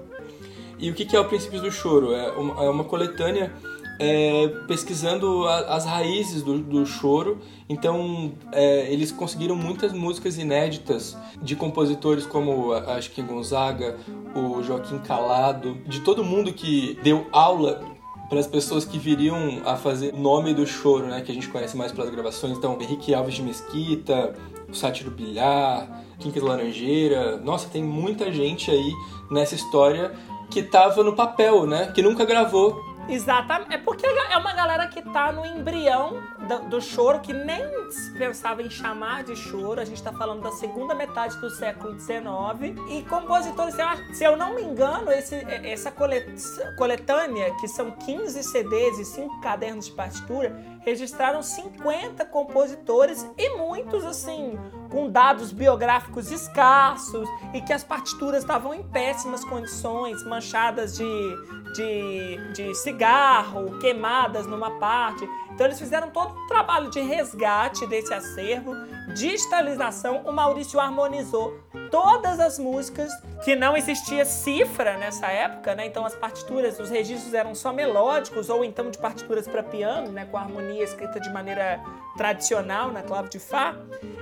E 0.77 0.91
o 0.91 0.93
que 0.93 1.15
é 1.15 1.19
o 1.19 1.25
Princípios 1.25 1.61
do 1.61 1.71
Choro? 1.71 2.13
É 2.13 2.29
uma, 2.31 2.65
é 2.65 2.69
uma 2.69 2.83
coletânea 2.83 3.53
é, 3.99 4.47
pesquisando 4.67 5.47
a- 5.47 5.75
as 5.75 5.85
raízes 5.85 6.43
do, 6.43 6.59
do 6.59 6.85
choro. 6.85 7.39
Então, 7.69 8.33
é, 8.51 8.91
eles 8.91 9.11
conseguiram 9.11 9.55
muitas 9.55 9.91
músicas 9.93 10.37
inéditas 10.37 11.17
de 11.41 11.55
compositores 11.55 12.25
como 12.25 12.73
acho 12.73 13.11
que 13.11 13.21
Gonzaga, 13.21 13.97
o 14.35 14.61
Joaquim 14.63 14.99
Calado, 14.99 15.77
de 15.85 16.01
todo 16.01 16.23
mundo 16.23 16.53
que 16.53 16.97
deu 17.03 17.25
aula 17.31 17.81
para 18.29 18.39
as 18.39 18.47
pessoas 18.47 18.83
que 18.83 18.97
viriam 18.99 19.61
a 19.65 19.77
fazer 19.77 20.13
o 20.13 20.17
nome 20.17 20.53
do 20.53 20.67
choro, 20.67 21.07
né, 21.07 21.21
que 21.21 21.31
a 21.31 21.33
gente 21.35 21.47
conhece 21.47 21.77
mais 21.77 21.91
pelas 21.93 22.09
gravações. 22.09 22.57
Então, 22.57 22.77
Henrique 22.81 23.13
Alves 23.13 23.35
de 23.35 23.41
Mesquita, 23.41 24.35
o 24.69 24.73
Sátiro 24.75 25.09
Bilhar, 25.11 26.03
Quincas 26.19 26.43
Laranjeira. 26.43 27.37
Nossa, 27.37 27.69
tem 27.69 27.81
muita 27.81 28.31
gente 28.31 28.69
aí 28.69 28.91
nessa 29.31 29.55
história 29.55 30.11
que 30.49 30.61
tava 30.61 31.03
no 31.03 31.13
papel, 31.13 31.65
né, 31.65 31.91
que 31.95 32.01
nunca 32.01 32.25
gravou. 32.25 32.81
Exatamente. 33.09 33.73
É 33.73 33.77
porque 33.77 34.05
é 34.05 34.37
uma 34.37 34.53
galera 34.53 34.87
que 34.87 35.01
tá 35.01 35.31
no 35.31 35.45
embrião 35.45 36.21
do, 36.39 36.69
do 36.69 36.81
choro, 36.81 37.19
que 37.19 37.33
nem 37.33 37.63
se 37.91 38.11
pensava 38.17 38.61
em 38.61 38.69
chamar 38.69 39.23
de 39.23 39.35
choro. 39.35 39.79
A 39.81 39.85
gente 39.85 40.01
tá 40.01 40.11
falando 40.11 40.41
da 40.41 40.51
segunda 40.51 40.93
metade 40.95 41.37
do 41.39 41.49
século 41.49 41.97
XIX. 41.99 42.17
E 42.89 43.03
compositores, 43.03 43.75
se 44.13 44.23
eu 44.23 44.35
não 44.35 44.55
me 44.55 44.61
engano, 44.63 45.11
esse, 45.11 45.35
essa 45.35 45.91
colet- 45.91 46.27
coletânea, 46.77 47.53
que 47.59 47.67
são 47.67 47.91
15 47.91 48.43
CDs 48.43 48.99
e 48.99 49.05
5 49.05 49.39
cadernos 49.41 49.85
de 49.87 49.91
partitura, 49.93 50.55
registraram 50.81 51.41
50 51.43 52.25
compositores 52.25 53.27
e 53.37 53.57
muitos, 53.57 54.05
assim, 54.05 54.57
com 54.89 55.09
dados 55.09 55.51
biográficos 55.51 56.31
escassos 56.31 57.27
e 57.53 57.61
que 57.61 57.73
as 57.73 57.83
partituras 57.83 58.43
estavam 58.43 58.73
em 58.73 58.83
péssimas 58.83 59.43
condições, 59.43 60.23
manchadas 60.25 60.95
de, 60.95 61.73
de, 61.73 62.37
de 62.53 62.75
cigarro, 62.75 63.77
queimadas 63.79 64.47
numa 64.47 64.71
parte. 64.79 65.27
Então 65.51 65.65
eles 65.65 65.79
fizeram 65.79 66.09
todo 66.09 66.33
um 66.33 66.47
trabalho 66.47 66.89
de 66.89 67.01
resgate 67.01 67.76
desse 67.85 68.13
acervo, 68.13 68.73
digitalização. 69.13 70.23
O 70.25 70.31
Maurício 70.31 70.79
harmonizou 70.79 71.59
todas 71.91 72.39
as 72.39 72.57
músicas, 72.57 73.11
que 73.43 73.55
não 73.55 73.77
existia 73.77 74.25
cifra 74.25 74.97
nessa 74.97 75.27
época, 75.27 75.75
né? 75.75 75.85
Então 75.85 76.05
as 76.05 76.15
partituras, 76.15 76.79
os 76.79 76.89
registros 76.89 77.33
eram 77.33 77.53
só 77.53 77.71
melódicos 77.71 78.49
ou 78.49 78.63
então 78.63 78.89
de 78.89 78.97
partituras 78.97 79.47
para 79.47 79.63
piano, 79.63 80.11
né? 80.11 80.25
Com 80.25 80.37
harmonia 80.37 80.83
escrita 80.83 81.19
de 81.19 81.31
maneira 81.31 81.81
tradicional 82.15 82.91
na 82.91 83.01
clave 83.01 83.29
de 83.29 83.39
Fá. 83.39 83.75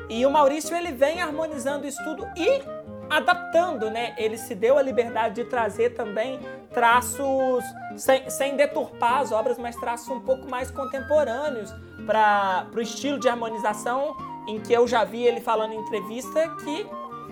E 0.10 0.26
o 0.26 0.32
Maurício 0.32 0.76
ele 0.76 0.92
vem 0.92 1.22
harmonizando 1.22 1.88
isso 1.88 2.04
tudo 2.04 2.28
e 2.36 2.62
adaptando, 3.10 3.90
né? 3.90 4.16
Ele 4.18 4.38
se 4.38 4.56
deu 4.56 4.78
a 4.78 4.82
liberdade 4.82 5.36
de 5.36 5.46
trazer 5.46 5.92
também 5.92 6.40
traços 6.76 7.64
sem, 7.96 8.30
sem 8.30 8.56
deturpar 8.56 9.22
as 9.22 9.32
obras, 9.32 9.58
mas 9.58 9.76
traços 9.78 10.10
um 10.10 10.20
pouco 10.20 10.48
mais 10.48 10.70
contemporâneos 10.70 11.74
para 12.06 12.68
o 12.76 12.82
estilo 12.82 13.18
de 13.18 13.28
harmonização 13.28 14.16
em 14.48 14.60
que 14.60 14.74
eu 14.74 14.88
já 14.88 15.04
vi 15.04 15.24
ele 15.24 15.40
falando 15.40 15.74
em 15.74 15.80
entrevista 15.80 16.48
que 16.64 16.86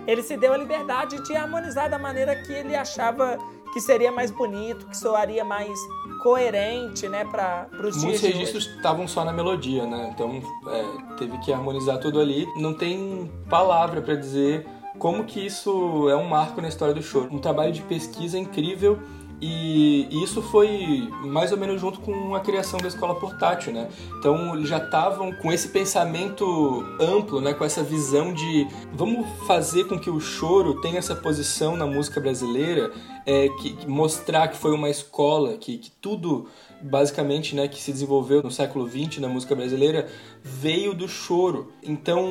ele 0.06 0.22
se 0.22 0.36
deu 0.36 0.52
a 0.52 0.56
liberdade 0.56 1.22
de 1.22 1.36
harmonizar 1.36 1.88
da 1.88 1.98
maneira 1.98 2.34
que 2.42 2.52
ele 2.52 2.74
achava 2.74 3.38
que 3.72 3.80
seria 3.80 4.10
mais 4.10 4.30
bonito, 4.30 4.86
que 4.86 4.96
soaria 4.96 5.44
mais 5.44 5.78
coerente, 6.22 7.08
né, 7.08 7.24
para 7.24 7.68
os 7.72 7.94
dias 7.94 8.04
Muitos 8.04 8.20
registros 8.22 8.66
estavam 8.76 9.06
só 9.06 9.24
na 9.24 9.32
melodia, 9.32 9.84
né? 9.84 10.10
Então 10.14 10.40
é, 10.68 11.16
teve 11.18 11.36
que 11.38 11.52
harmonizar 11.52 11.98
tudo 11.98 12.20
ali. 12.20 12.46
Não 12.56 12.72
tem 12.72 13.30
palavra 13.50 14.00
para 14.00 14.14
dizer 14.14 14.66
como 14.98 15.24
que 15.24 15.44
isso 15.44 16.08
é 16.08 16.16
um 16.16 16.26
marco 16.26 16.60
na 16.62 16.68
história 16.68 16.94
do 16.94 17.02
choro. 17.02 17.28
Um 17.30 17.38
trabalho 17.38 17.72
de 17.72 17.82
pesquisa 17.82 18.38
incrível 18.38 18.98
e 19.46 20.22
isso 20.24 20.40
foi 20.40 21.08
mais 21.22 21.52
ou 21.52 21.58
menos 21.58 21.80
junto 21.80 22.00
com 22.00 22.34
a 22.34 22.40
criação 22.40 22.80
da 22.80 22.88
escola 22.88 23.14
portátil, 23.14 23.72
né? 23.72 23.88
Então 24.18 24.54
eles 24.54 24.68
já 24.68 24.78
estavam 24.78 25.32
com 25.32 25.52
esse 25.52 25.68
pensamento 25.68 26.84
amplo, 26.98 27.40
né? 27.40 27.52
Com 27.52 27.64
essa 27.64 27.82
visão 27.82 28.32
de 28.32 28.66
vamos 28.92 29.26
fazer 29.46 29.84
com 29.84 29.98
que 29.98 30.08
o 30.08 30.18
choro 30.18 30.80
tenha 30.80 30.98
essa 30.98 31.14
posição 31.14 31.76
na 31.76 31.86
música 31.86 32.20
brasileira, 32.20 32.90
é, 33.26 33.48
que, 33.60 33.74
que 33.76 33.88
mostrar 33.88 34.48
que 34.48 34.56
foi 34.56 34.72
uma 34.72 34.90
escola, 34.90 35.56
que, 35.56 35.78
que 35.78 35.90
tudo 35.90 36.48
basicamente, 36.80 37.54
né, 37.56 37.66
que 37.66 37.80
se 37.80 37.90
desenvolveu 37.90 38.42
no 38.42 38.50
século 38.50 38.86
XX 38.86 39.18
na 39.18 39.28
música 39.28 39.54
brasileira, 39.54 40.06
veio 40.42 40.92
do 40.92 41.08
choro. 41.08 41.72
Então, 41.82 42.28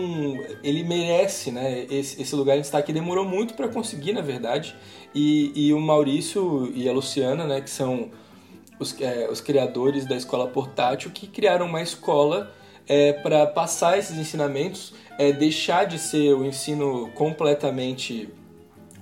ele 0.63 0.83
merece, 0.83 1.51
né, 1.51 1.87
esse, 1.89 2.21
esse 2.21 2.35
lugar 2.35 2.55
de 2.55 2.61
destaque. 2.61 2.93
Demorou 2.93 3.25
muito 3.25 3.55
para 3.55 3.67
conseguir, 3.67 4.13
na 4.13 4.21
verdade. 4.21 4.75
E, 5.13 5.51
e 5.55 5.73
o 5.73 5.79
Maurício 5.79 6.71
e 6.75 6.87
a 6.87 6.93
Luciana, 6.93 7.47
né, 7.47 7.61
que 7.61 7.69
são 7.69 8.11
os, 8.79 8.99
é, 9.01 9.27
os 9.29 9.41
criadores 9.41 10.05
da 10.05 10.15
escola 10.15 10.47
portátil, 10.47 11.09
que 11.09 11.25
criaram 11.25 11.65
uma 11.65 11.81
escola 11.81 12.53
é, 12.87 13.13
para 13.13 13.47
passar 13.47 13.97
esses 13.97 14.17
ensinamentos, 14.17 14.93
é, 15.17 15.31
deixar 15.31 15.85
de 15.85 15.97
ser 15.97 16.33
o 16.33 16.45
ensino 16.45 17.09
completamente 17.15 18.29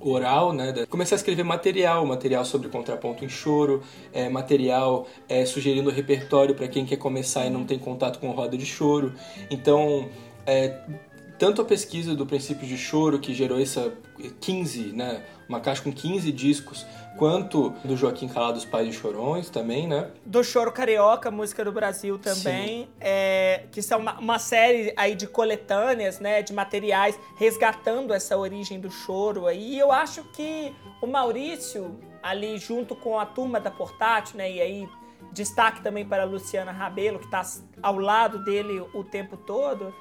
oral, 0.04 0.54
né? 0.54 0.86
Começar 0.90 1.16
a 1.16 1.18
escrever 1.18 1.44
material, 1.44 2.06
material 2.06 2.44
sobre 2.46 2.70
contraponto 2.70 3.24
em 3.24 3.30
choro, 3.30 3.82
é, 4.14 4.30
material 4.30 5.08
é, 5.28 5.46
sugerindo 5.46 5.90
repertório 5.90 6.56
para 6.56 6.68
quem 6.68 6.86
quer 6.86 6.98
começar 6.98 7.46
e 7.46 7.50
não 7.50 7.66
tem 7.66 7.78
contato 7.78 8.20
com 8.20 8.32
roda 8.32 8.58
de 8.58 8.66
choro. 8.66 9.14
Então, 9.50 10.10
é, 10.46 10.82
tanto 11.42 11.60
a 11.60 11.66
pesquisa 11.66 12.14
do 12.14 12.24
princípio 12.24 12.68
de 12.68 12.78
choro, 12.78 13.18
que 13.18 13.34
gerou 13.34 13.60
essa 13.60 13.92
15, 14.42 14.94
né? 14.94 15.24
Uma 15.50 15.60
caixa 15.60 15.82
com 15.82 15.92
15 15.92 16.32
discos, 16.32 16.86
quanto 17.18 17.72
do 17.84 17.98
Joaquim 17.98 18.28
Calado, 18.28 18.60
os 18.60 18.64
Pais 18.64 18.88
de 18.88 18.94
Chorões 18.94 19.50
também, 19.50 19.88
né? 19.88 20.12
do 20.24 20.44
Choro 20.44 20.72
Carioca, 20.72 21.32
música 21.32 21.66
do 21.66 21.72
Brasil 21.72 22.20
também, 22.20 22.88
é, 23.00 23.64
que 23.72 23.82
são 23.82 23.98
uma, 23.98 24.20
uma 24.20 24.38
série 24.38 24.94
aí 24.96 25.16
de 25.16 25.26
coletâneas, 25.26 26.20
né, 26.20 26.44
de 26.44 26.54
materiais 26.54 27.20
resgatando 27.38 28.14
essa 28.14 28.38
origem 28.38 28.80
do 28.80 28.92
choro. 28.92 29.48
aí. 29.48 29.74
E 29.74 29.80
eu 29.80 29.92
acho 29.92 30.24
que 30.34 30.72
o 31.02 31.08
Maurício, 31.08 32.00
ali 32.22 32.60
junto 32.60 32.96
com 32.96 33.20
a 33.20 33.26
turma 33.26 33.60
da 33.60 33.72
Portátil, 33.72 34.38
né, 34.38 34.52
e 34.52 34.62
aí 34.62 34.90
destaque 35.34 35.82
também 35.82 36.06
para 36.06 36.22
a 36.22 36.26
Luciana 36.26 36.72
Rabelo, 36.72 37.18
que 37.18 37.26
está 37.26 37.42
ao 37.82 37.98
lado 37.98 38.44
dele 38.44 38.80
o 38.94 39.04
tempo 39.04 39.36
todo, 39.36 39.92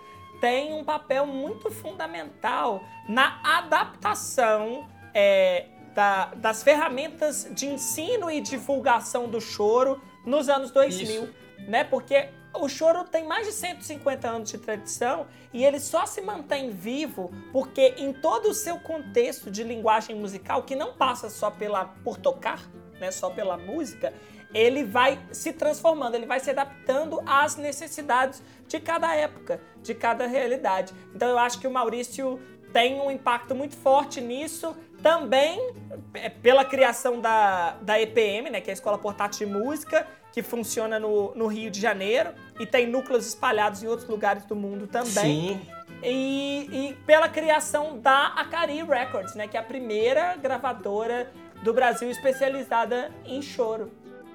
tem 0.41 0.73
um 0.73 0.85
papel 0.85 1.27
muito 1.27 1.71
fundamental 1.71 2.83
na 3.09 3.41
adaptação 3.59 4.87
é, 5.13 5.67
da- 5.95 6.27
das 6.37 6.63
ferramentas 6.63 7.49
de 7.53 7.67
ensino 7.67 8.31
e 8.31 8.41
divulgação 8.41 9.29
do 9.29 9.41
choro 9.41 10.01
nos 10.25 10.49
anos 10.49 10.71
2000, 10.71 11.25
Isso. 11.25 11.35
né? 11.69 11.83
Porque 11.85 12.29
o 12.55 12.69
choro 12.69 13.05
tem 13.05 13.25
mais 13.27 13.47
de 13.47 13.53
150 13.53 14.29
anos 14.29 14.51
de 14.51 14.59
tradição 14.59 15.27
e 15.53 15.65
ele 15.65 15.79
só 15.81 16.07
se 16.07 16.21
mantém 16.21 16.71
vivo 16.71 17.31
porque 17.53 17.95
em 17.99 18.13
todo 18.13 18.51
o 18.51 18.55
seu 18.55 18.79
contexto 18.79 19.51
de 19.51 19.63
linguagem 19.63 20.17
musical, 20.17 20.63
que 20.63 20.75
não 20.77 20.95
passa 20.95 21.29
só 21.29 21.51
pela 21.51 21.85
por 21.85 22.17
tocar, 22.17 22.61
né, 23.01 23.11
só 23.11 23.31
pela 23.31 23.57
música, 23.57 24.13
ele 24.53 24.85
vai 24.85 25.19
se 25.31 25.53
transformando, 25.53 26.15
ele 26.15 26.27
vai 26.27 26.41
se 26.41 26.51
adaptando 26.51 27.21
às 27.27 27.57
necessidades 27.57 28.43
de 28.67 28.81
cada 28.81 29.15
época, 29.15 29.61
de 29.83 29.95
cada 29.95 30.27
realidade. 30.27 30.93
Então 31.15 31.29
eu 31.29 31.39
acho 31.39 31.61
que 31.61 31.67
o 31.67 31.71
Maurício 31.71 32.41
tem 32.73 33.01
um 33.01 33.11
impacto 33.11 33.55
muito 33.55 33.77
forte 33.77 34.21
nisso, 34.21 34.77
também 35.03 35.73
é, 36.15 36.29
pela 36.29 36.65
criação 36.65 37.21
da, 37.21 37.77
da 37.81 38.01
EPM, 38.01 38.51
né, 38.51 38.61
que 38.61 38.71
é 38.71 38.73
a 38.73 38.75
Escola 38.75 38.99
Portátil 38.99 39.47
de 39.47 39.53
Música, 39.53 40.07
que 40.33 40.43
funciona 40.43 40.99
no, 40.99 41.35
no 41.35 41.47
Rio 41.47 41.71
de 41.71 41.81
Janeiro 41.81 42.31
e 42.59 42.67
tem 42.67 42.87
núcleos 42.87 43.27
espalhados 43.27 43.83
em 43.83 43.89
outros 43.89 44.09
lugares 44.09 44.45
do 44.45 44.55
mundo 44.55 44.87
também. 44.87 45.11
Sim, 45.13 45.61
E, 46.03 46.69
e 46.71 46.95
pela 47.05 47.29
criação 47.29 47.99
da 47.99 48.29
Acari 48.29 48.83
Records, 48.83 49.35
né, 49.35 49.49
que 49.49 49.57
é 49.57 49.61
a 49.61 49.65
primeira 49.65 50.37
gravadora 50.37 51.33
do 51.63 51.75
Brasil 51.75 52.11
especializada 52.11 53.11
em 53.25 53.43
choro. 53.43 53.91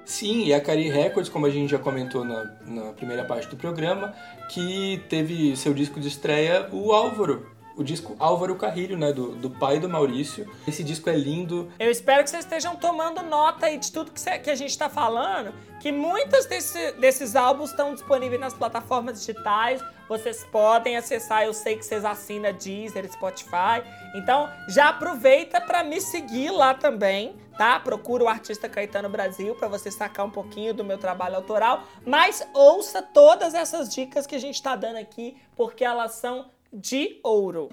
Sim, 0.06 0.44
e 0.44 0.54
a 0.54 0.60
Cari 0.60 0.88
Records, 0.88 1.28
como 1.28 1.46
a 1.46 1.50
gente 1.50 1.68
já 1.68 1.80
comentou 1.80 2.24
na, 2.24 2.44
na 2.64 2.92
primeira 2.92 3.24
parte 3.24 3.48
do 3.48 3.56
programa, 3.56 4.14
que 4.48 5.02
teve 5.08 5.56
seu 5.56 5.74
disco 5.74 5.98
de 5.98 6.06
estreia, 6.06 6.68
o 6.70 6.92
Álvaro, 6.92 7.55
o 7.76 7.84
disco 7.84 8.16
Álvaro 8.18 8.56
Carrilho, 8.56 8.96
né, 8.96 9.12
do, 9.12 9.32
do 9.32 9.50
pai 9.50 9.78
do 9.78 9.88
Maurício. 9.88 10.50
Esse 10.66 10.82
disco 10.82 11.10
é 11.10 11.16
lindo. 11.16 11.70
Eu 11.78 11.90
espero 11.90 12.24
que 12.24 12.30
vocês 12.30 12.44
estejam 12.44 12.74
tomando 12.74 13.22
nota 13.22 13.66
aí 13.66 13.76
de 13.76 13.92
tudo 13.92 14.10
que, 14.10 14.20
cê, 14.20 14.38
que 14.38 14.50
a 14.50 14.54
gente 14.54 14.70
está 14.70 14.88
falando, 14.88 15.52
que 15.78 15.92
muitos 15.92 16.46
desse, 16.46 16.92
desses 16.92 17.36
álbuns 17.36 17.70
estão 17.70 17.92
disponíveis 17.92 18.40
nas 18.40 18.54
plataformas 18.54 19.20
digitais. 19.20 19.82
Vocês 20.08 20.44
podem 20.44 20.96
acessar, 20.96 21.44
eu 21.44 21.52
sei 21.52 21.76
que 21.76 21.84
vocês 21.84 22.04
assinam 22.04 22.52
Deezer, 22.52 23.10
Spotify. 23.12 23.82
Então, 24.14 24.48
já 24.68 24.88
aproveita 24.88 25.60
para 25.60 25.84
me 25.84 26.00
seguir 26.00 26.50
lá 26.50 26.72
também, 26.72 27.36
tá? 27.58 27.78
Procura 27.78 28.24
o 28.24 28.28
artista 28.28 28.68
Caetano 28.68 29.10
Brasil 29.10 29.54
para 29.54 29.68
você 29.68 29.90
sacar 29.90 30.24
um 30.24 30.30
pouquinho 30.30 30.72
do 30.72 30.84
meu 30.84 30.96
trabalho 30.96 31.36
autoral, 31.36 31.82
mas 32.06 32.46
ouça 32.54 33.02
todas 33.02 33.52
essas 33.52 33.92
dicas 33.92 34.26
que 34.26 34.34
a 34.34 34.40
gente 34.40 34.54
está 34.54 34.74
dando 34.76 34.96
aqui, 34.96 35.36
porque 35.56 35.84
elas 35.84 36.12
são 36.12 36.50
de 36.72 37.20
ouro. 37.22 37.68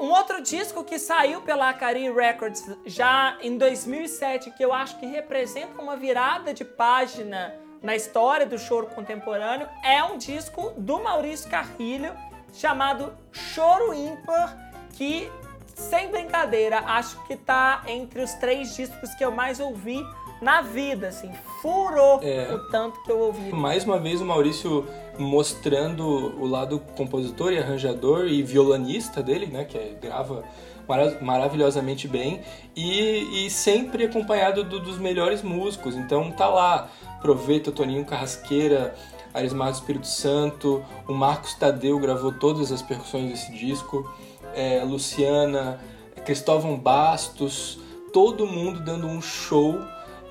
Um 0.00 0.10
outro 0.10 0.42
disco 0.42 0.84
que 0.84 0.98
saiu 0.98 1.40
pela 1.42 1.70
Acari 1.70 2.10
Records 2.12 2.64
já 2.86 3.36
em 3.40 3.56
2007, 3.56 4.50
que 4.52 4.64
eu 4.64 4.72
acho 4.72 4.98
que 4.98 5.06
representa 5.06 5.80
uma 5.80 5.96
virada 5.96 6.54
de 6.54 6.64
página 6.64 7.54
na 7.82 7.94
história 7.94 8.46
do 8.46 8.58
choro 8.58 8.86
contemporâneo, 8.86 9.68
é 9.82 10.02
um 10.02 10.16
disco 10.16 10.72
do 10.78 11.02
Maurício 11.02 11.50
Carrilho 11.50 12.14
chamado 12.52 13.12
Choro 13.30 13.92
Ímpar, 13.92 14.56
que 14.94 15.30
sem 15.74 16.08
brincadeira, 16.08 16.78
acho 16.78 17.22
que 17.24 17.36
tá 17.36 17.82
entre 17.86 18.22
os 18.22 18.32
três 18.34 18.74
discos 18.74 19.12
que 19.14 19.24
eu 19.24 19.30
mais 19.30 19.60
ouvi 19.60 20.02
na 20.40 20.60
vida, 20.60 21.08
assim, 21.08 21.30
furou 21.62 22.20
é, 22.22 22.52
o 22.52 22.68
tanto 22.68 23.02
que 23.02 23.10
eu 23.10 23.18
ouvi. 23.18 23.52
Mais 23.52 23.84
uma 23.84 23.98
vez 23.98 24.20
o 24.20 24.24
Maurício 24.24 24.86
mostrando 25.18 26.04
o 26.04 26.46
lado 26.46 26.78
compositor 26.96 27.52
e 27.52 27.58
arranjador 27.58 28.26
e 28.26 28.42
violonista 28.42 29.22
dele, 29.22 29.46
né, 29.46 29.64
que 29.64 29.78
é, 29.78 29.96
grava 30.00 30.44
marav 30.86 31.22
maravilhosamente 31.22 32.06
bem 32.06 32.42
e, 32.76 33.46
e 33.46 33.50
sempre 33.50 34.04
acompanhado 34.04 34.64
do, 34.64 34.80
dos 34.80 34.98
melhores 34.98 35.42
músicos. 35.42 35.96
Então 35.96 36.30
tá 36.30 36.48
lá, 36.48 36.90
Proveito, 37.20 37.72
Toninho 37.72 38.04
Carrasqueira, 38.04 38.94
Arismar 39.32 39.70
do 39.70 39.74
Espírito 39.74 40.06
Santo, 40.06 40.84
o 41.08 41.14
Marcos 41.14 41.54
Tadeu 41.54 41.98
gravou 41.98 42.32
todas 42.32 42.70
as 42.70 42.82
percussões 42.82 43.30
desse 43.30 43.52
disco, 43.52 44.08
é, 44.54 44.84
Luciana, 44.84 45.80
Cristóvão 46.24 46.76
Bastos, 46.76 47.78
todo 48.12 48.46
mundo 48.46 48.80
dando 48.80 49.06
um 49.06 49.20
show 49.20 49.80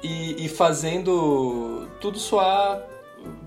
e, 0.04 0.46
e 0.46 0.50
fazendo 0.50 1.88
tudo 2.00 2.20
soar 2.20 2.84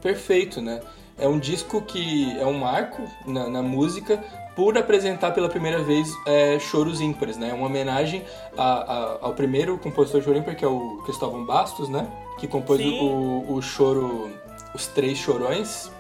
perfeito, 0.00 0.60
né? 0.60 0.80
É 1.18 1.28
um 1.28 1.38
disco 1.38 1.80
que 1.82 2.36
é 2.38 2.44
um 2.44 2.58
marco 2.58 3.02
na, 3.26 3.48
na 3.48 3.62
música 3.62 4.22
por 4.54 4.76
apresentar 4.78 5.32
pela 5.32 5.48
primeira 5.48 5.82
vez 5.82 6.08
é, 6.26 6.58
choros 6.58 7.00
ímpares, 7.00 7.36
né? 7.36 7.52
Uma 7.52 7.66
homenagem 7.66 8.24
a, 8.56 8.64
a, 8.64 9.18
ao 9.20 9.34
primeiro 9.34 9.76
compositor 9.78 10.22
choro 10.22 10.38
ímpar, 10.38 10.56
que 10.56 10.64
é 10.64 10.68
o 10.68 11.02
Cristóvão 11.04 11.44
Bastos, 11.44 11.88
né? 11.88 12.10
Que 12.38 12.48
compôs 12.48 12.80
o, 12.80 13.44
o 13.52 13.62
choro 13.62 14.30
Os 14.74 14.86
Três 14.86 15.18
Chorões, 15.18 15.90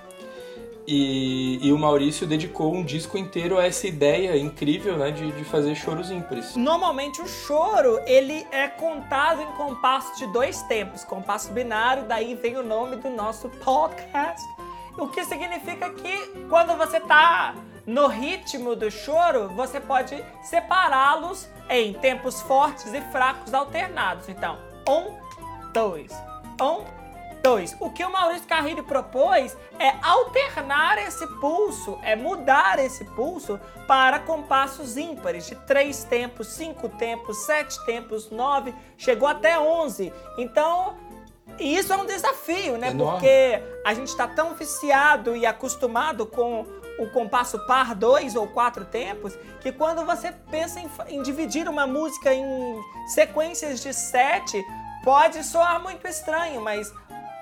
e, 0.86 1.58
e, 1.66 1.72
o 1.72 1.78
Maurício 1.78 2.26
dedicou 2.26 2.72
um 2.72 2.84
disco 2.84 3.18
inteiro 3.18 3.58
a 3.58 3.66
essa 3.66 3.86
ideia 3.86 4.36
incrível, 4.36 4.96
né, 4.96 5.10
de, 5.10 5.32
de 5.32 5.44
fazer 5.44 5.74
choros 5.74 6.10
ímpares. 6.10 6.54
Normalmente 6.54 7.20
o 7.20 7.26
choro, 7.26 7.98
ele 8.06 8.46
é 8.52 8.68
contado 8.68 9.42
em 9.42 9.52
compasso 9.56 10.16
de 10.16 10.26
dois 10.32 10.62
tempos, 10.62 11.02
compasso 11.04 11.52
binário, 11.52 12.04
daí 12.04 12.34
vem 12.34 12.56
o 12.56 12.62
nome 12.62 12.96
do 12.96 13.10
nosso 13.10 13.48
podcast. 13.48 14.46
O 14.96 15.08
que 15.08 15.24
significa 15.24 15.90
que 15.90 16.46
quando 16.48 16.76
você 16.76 17.00
tá 17.00 17.54
no 17.86 18.06
ritmo 18.06 18.74
do 18.74 18.90
choro, 18.90 19.48
você 19.50 19.80
pode 19.80 20.22
separá-los 20.42 21.48
em 21.68 21.92
tempos 21.92 22.40
fortes 22.42 22.92
e 22.92 23.00
fracos 23.12 23.52
alternados. 23.52 24.28
Então, 24.28 24.58
um, 24.88 25.72
dois, 25.72 26.12
um, 26.60 26.84
2. 27.46 27.76
O 27.78 27.90
que 27.90 28.04
o 28.04 28.10
Maurício 28.10 28.48
Carrilho 28.48 28.82
propôs 28.82 29.56
é 29.78 29.94
alternar 30.02 30.98
esse 30.98 31.24
pulso, 31.40 31.96
é 32.02 32.16
mudar 32.16 32.80
esse 32.80 33.04
pulso 33.04 33.60
para 33.86 34.18
compassos 34.18 34.96
ímpares, 34.96 35.46
de 35.46 35.54
3 35.54 36.02
tempos, 36.04 36.48
5 36.48 36.88
tempos, 36.88 37.36
7 37.46 37.86
tempos, 37.86 38.30
9, 38.30 38.74
chegou 38.98 39.28
até 39.28 39.56
11. 39.60 40.12
Então, 40.36 40.96
isso 41.56 41.92
é 41.92 41.96
um 41.96 42.04
desafio, 42.04 42.76
né? 42.76 42.92
Porque 42.92 43.62
a 43.84 43.94
gente 43.94 44.08
está 44.08 44.26
tão 44.26 44.54
viciado 44.54 45.36
e 45.36 45.46
acostumado 45.46 46.26
com 46.26 46.66
o 46.98 47.06
compasso 47.10 47.64
par 47.64 47.94
dois 47.94 48.34
ou 48.34 48.48
quatro 48.48 48.84
tempos, 48.86 49.38
que 49.60 49.70
quando 49.70 50.04
você 50.04 50.32
pensa 50.50 50.80
em, 50.80 50.90
em, 51.08 51.22
dividir 51.22 51.68
uma 51.68 51.86
música 51.86 52.34
em 52.34 52.82
sequências 53.06 53.80
de 53.80 53.92
sete, 53.92 54.64
pode 55.04 55.44
soar 55.44 55.80
muito 55.80 56.08
estranho, 56.08 56.60
mas 56.60 56.92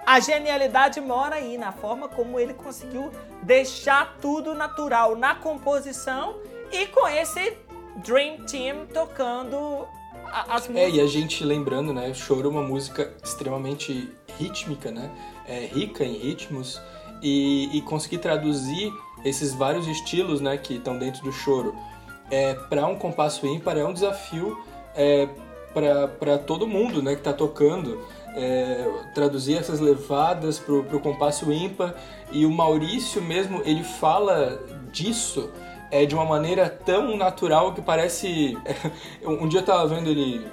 a 0.06 0.20
genialidade 0.20 1.00
mora 1.00 1.36
aí 1.36 1.56
na 1.56 1.72
forma 1.72 2.08
como 2.08 2.38
ele 2.38 2.54
conseguiu 2.54 3.10
deixar 3.42 4.16
tudo 4.20 4.54
natural 4.54 5.16
na 5.16 5.34
composição 5.34 6.36
e 6.70 6.86
com 6.86 7.06
esse 7.08 7.56
Dream 7.96 8.44
Team 8.44 8.86
tocando 8.86 9.86
as 10.26 10.68
músicas. 10.68 10.76
É, 10.76 10.90
e 10.90 11.00
a 11.00 11.06
gente 11.06 11.44
lembrando, 11.44 11.92
né? 11.92 12.12
Choro 12.12 12.48
é 12.48 12.50
uma 12.50 12.62
música 12.62 13.14
extremamente 13.22 14.12
rítmica, 14.38 14.90
né? 14.90 15.10
É, 15.46 15.66
rica 15.66 16.04
em 16.04 16.14
ritmos 16.14 16.80
e, 17.22 17.70
e 17.76 17.80
conseguir 17.82 18.18
traduzir 18.18 18.92
esses 19.24 19.54
vários 19.54 19.88
estilos, 19.88 20.40
né, 20.40 20.58
que 20.58 20.74
estão 20.74 20.98
dentro 20.98 21.22
do 21.24 21.32
choro, 21.32 21.74
é, 22.30 22.54
para 22.54 22.86
um 22.86 22.96
compasso 22.96 23.46
ímpar 23.46 23.78
é 23.78 23.84
um 23.84 23.92
desafio 23.92 24.62
é, 24.94 25.28
para 26.18 26.38
todo 26.38 26.66
mundo, 26.66 27.02
né, 27.02 27.14
que 27.14 27.20
está 27.20 27.32
tocando 27.32 28.04
é, 28.34 28.90
traduzir 29.14 29.56
essas 29.56 29.80
levadas 29.80 30.58
para 30.58 30.74
o 30.74 31.00
compasso 31.00 31.52
ímpar 31.52 31.94
e 32.32 32.44
o 32.44 32.50
Maurício 32.50 33.22
mesmo 33.22 33.62
ele 33.64 33.84
fala 33.84 34.60
disso 34.92 35.50
é, 35.90 36.04
de 36.04 36.14
uma 36.14 36.24
maneira 36.24 36.68
tão 36.68 37.16
natural 37.16 37.72
que 37.72 37.80
parece 37.80 38.58
um 39.22 39.46
dia 39.46 39.60
eu 39.60 39.62
estava 39.62 39.86
vendo 39.86 40.10
ele 40.10 40.46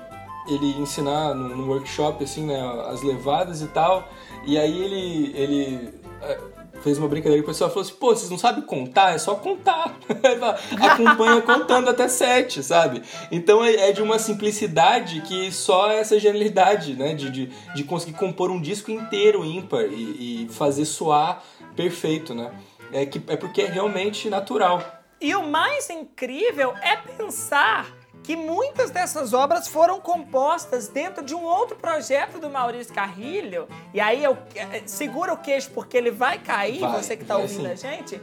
ele 0.48 0.80
ensinar 0.80 1.36
num, 1.36 1.68
workshop 1.68 2.24
assim 2.24 2.46
né 2.46 2.60
as 2.88 3.02
levadas 3.02 3.62
e 3.62 3.68
tal 3.68 4.08
e 4.46 4.58
aí 4.58 4.82
ele 4.84 5.32
ele 5.36 5.90
é, 6.22 6.40
fez 6.84 6.98
uma 6.98 7.08
brincadeira 7.08 7.40
e 7.40 7.44
o 7.44 7.46
pessoal 7.46 7.70
falou 7.70 7.84
assim: 7.84 7.94
pô, 7.94 8.16
vocês 8.16 8.30
não 8.30 8.38
sabem 8.38 8.64
contar? 8.64 9.14
É 9.14 9.18
só 9.18 9.36
contar. 9.36 9.98
Acompanha 10.82 11.42
contando 11.42 11.90
até 11.90 12.08
sete, 12.08 12.64
sabe? 12.64 13.02
Então 13.32 13.64
é, 13.64 13.90
é, 13.90 13.92
de 13.92 14.02
uma 14.02 14.20
simplicidade 14.20 15.22
que 15.22 15.52
só 15.52 15.92
essa 15.92 16.20
genialidade, 16.20 16.94
né? 16.94 17.14
De, 17.14 17.30
de, 17.30 17.46
de 17.76 17.84
conseguir 17.84 18.18
compor 18.18 18.52
um 18.52 18.62
disco 18.62 18.92
inteiro 18.92 19.46
ímpar 19.46 19.86
e, 19.86 20.46
e 20.46 20.50
fazer 20.50 20.86
soar 20.86 21.44
perfeito, 21.76 22.34
né? 22.34 22.52
É, 22.92 23.06
que, 23.06 23.22
é 23.28 23.38
porque 23.38 23.62
é 23.62 23.68
realmente 23.68 24.30
natural. 24.30 24.84
E 25.20 25.36
o 25.36 25.44
mais 25.44 25.90
incrível 25.90 26.74
é 26.82 26.98
pensar 26.98 28.01
que 28.24 28.36
muitas 28.36 28.92
dessas 28.92 29.34
obras 29.34 29.68
foram 29.68 30.00
compostas 30.00 30.88
dentro 30.88 31.24
de 31.24 31.34
um 31.34 31.44
outro 31.44 31.76
projeto 31.76 32.40
do 32.40 32.50
Maurício 32.50 32.94
Carrilho. 32.94 33.68
E 33.94 34.00
aí 34.00 34.24
eu 34.24 34.38
eh, 34.56 34.84
segura 34.86 35.34
o 35.34 35.38
queixo 35.38 35.72
porque 35.72 35.98
ele 35.98 36.12
vai 36.12 36.38
cair, 36.38 36.80
vai, 36.80 37.02
você 37.02 37.16
que 37.16 37.24
está 37.24 37.38
ouvindo 37.38 37.66
sim. 37.66 37.72
a 37.72 37.76
gente. 37.76 38.22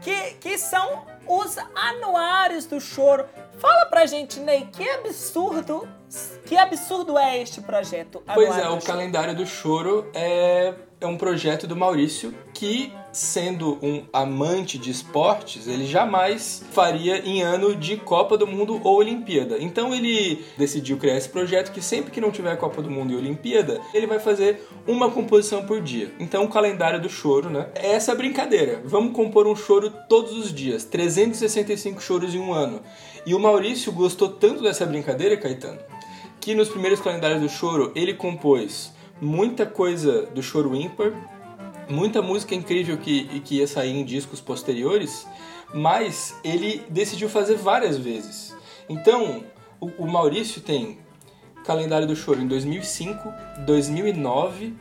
Que, 0.00 0.32
que 0.34 0.58
são 0.58 1.04
os 1.26 1.56
anuários 1.74 2.66
do 2.66 2.80
choro. 2.80 3.24
Fala 3.58 3.86
pra 3.86 4.04
gente, 4.06 4.38
Ney, 4.40 4.68
que 4.70 4.88
absurdo, 4.88 5.88
que 6.44 6.56
absurdo 6.56 7.16
é 7.16 7.40
este 7.40 7.60
projeto? 7.60 8.22
Pois 8.34 8.56
é, 8.58 8.68
o 8.68 8.80
calendário 8.80 9.34
do 9.34 9.46
choro 9.46 10.10
é 10.14 10.74
é 11.00 11.06
um 11.06 11.16
projeto 11.16 11.66
do 11.66 11.76
Maurício 11.76 12.34
que, 12.54 12.92
sendo 13.16 13.78
um 13.82 14.04
amante 14.12 14.76
de 14.76 14.90
esportes, 14.90 15.66
ele 15.66 15.86
jamais 15.86 16.62
faria 16.72 17.26
em 17.26 17.40
ano 17.40 17.74
de 17.74 17.96
Copa 17.96 18.36
do 18.36 18.46
Mundo 18.46 18.78
ou 18.84 18.98
Olimpíada. 18.98 19.56
Então 19.58 19.94
ele 19.94 20.44
decidiu 20.58 20.98
criar 20.98 21.16
esse 21.16 21.30
projeto 21.30 21.72
que 21.72 21.80
sempre 21.80 22.10
que 22.10 22.20
não 22.20 22.30
tiver 22.30 22.54
Copa 22.58 22.82
do 22.82 22.90
Mundo 22.90 23.14
e 23.14 23.16
Olimpíada, 23.16 23.80
ele 23.94 24.06
vai 24.06 24.18
fazer 24.18 24.68
uma 24.86 25.10
composição 25.10 25.64
por 25.64 25.80
dia. 25.80 26.12
Então 26.20 26.44
o 26.44 26.48
calendário 26.50 27.00
do 27.00 27.08
choro, 27.08 27.48
né? 27.48 27.68
É 27.74 27.92
essa 27.92 28.14
brincadeira. 28.14 28.82
Vamos 28.84 29.14
compor 29.14 29.46
um 29.46 29.56
choro 29.56 29.90
todos 30.10 30.32
os 30.36 30.52
dias, 30.52 30.84
365 30.84 32.02
choros 32.02 32.34
em 32.34 32.38
um 32.38 32.52
ano. 32.52 32.82
E 33.24 33.34
o 33.34 33.40
Maurício 33.40 33.92
gostou 33.92 34.28
tanto 34.28 34.62
dessa 34.62 34.84
brincadeira, 34.84 35.38
Caetano, 35.38 35.78
que 36.38 36.54
nos 36.54 36.68
primeiros 36.68 37.00
calendários 37.00 37.40
do 37.40 37.48
choro 37.48 37.92
ele 37.94 38.12
compôs 38.12 38.94
muita 39.18 39.64
coisa 39.64 40.26
do 40.26 40.42
choro 40.42 40.76
ímpar, 40.76 41.14
muita 41.88 42.20
música 42.22 42.54
incrível 42.54 42.96
que, 42.98 43.40
que 43.40 43.56
ia 43.56 43.66
sair 43.66 43.90
em 43.90 44.04
discos 44.04 44.40
posteriores, 44.40 45.26
mas 45.74 46.34
ele 46.44 46.84
decidiu 46.88 47.28
fazer 47.28 47.56
várias 47.56 47.96
vezes. 47.98 48.54
Então, 48.88 49.44
O, 49.78 50.04
o 50.04 50.06
Maurício 50.06 50.60
tem 50.62 50.98
calendário 51.64 52.06
do 52.06 52.16
choro 52.16 52.40
em 52.40 52.46
2005, 52.48 53.32
2009, 53.66 54.74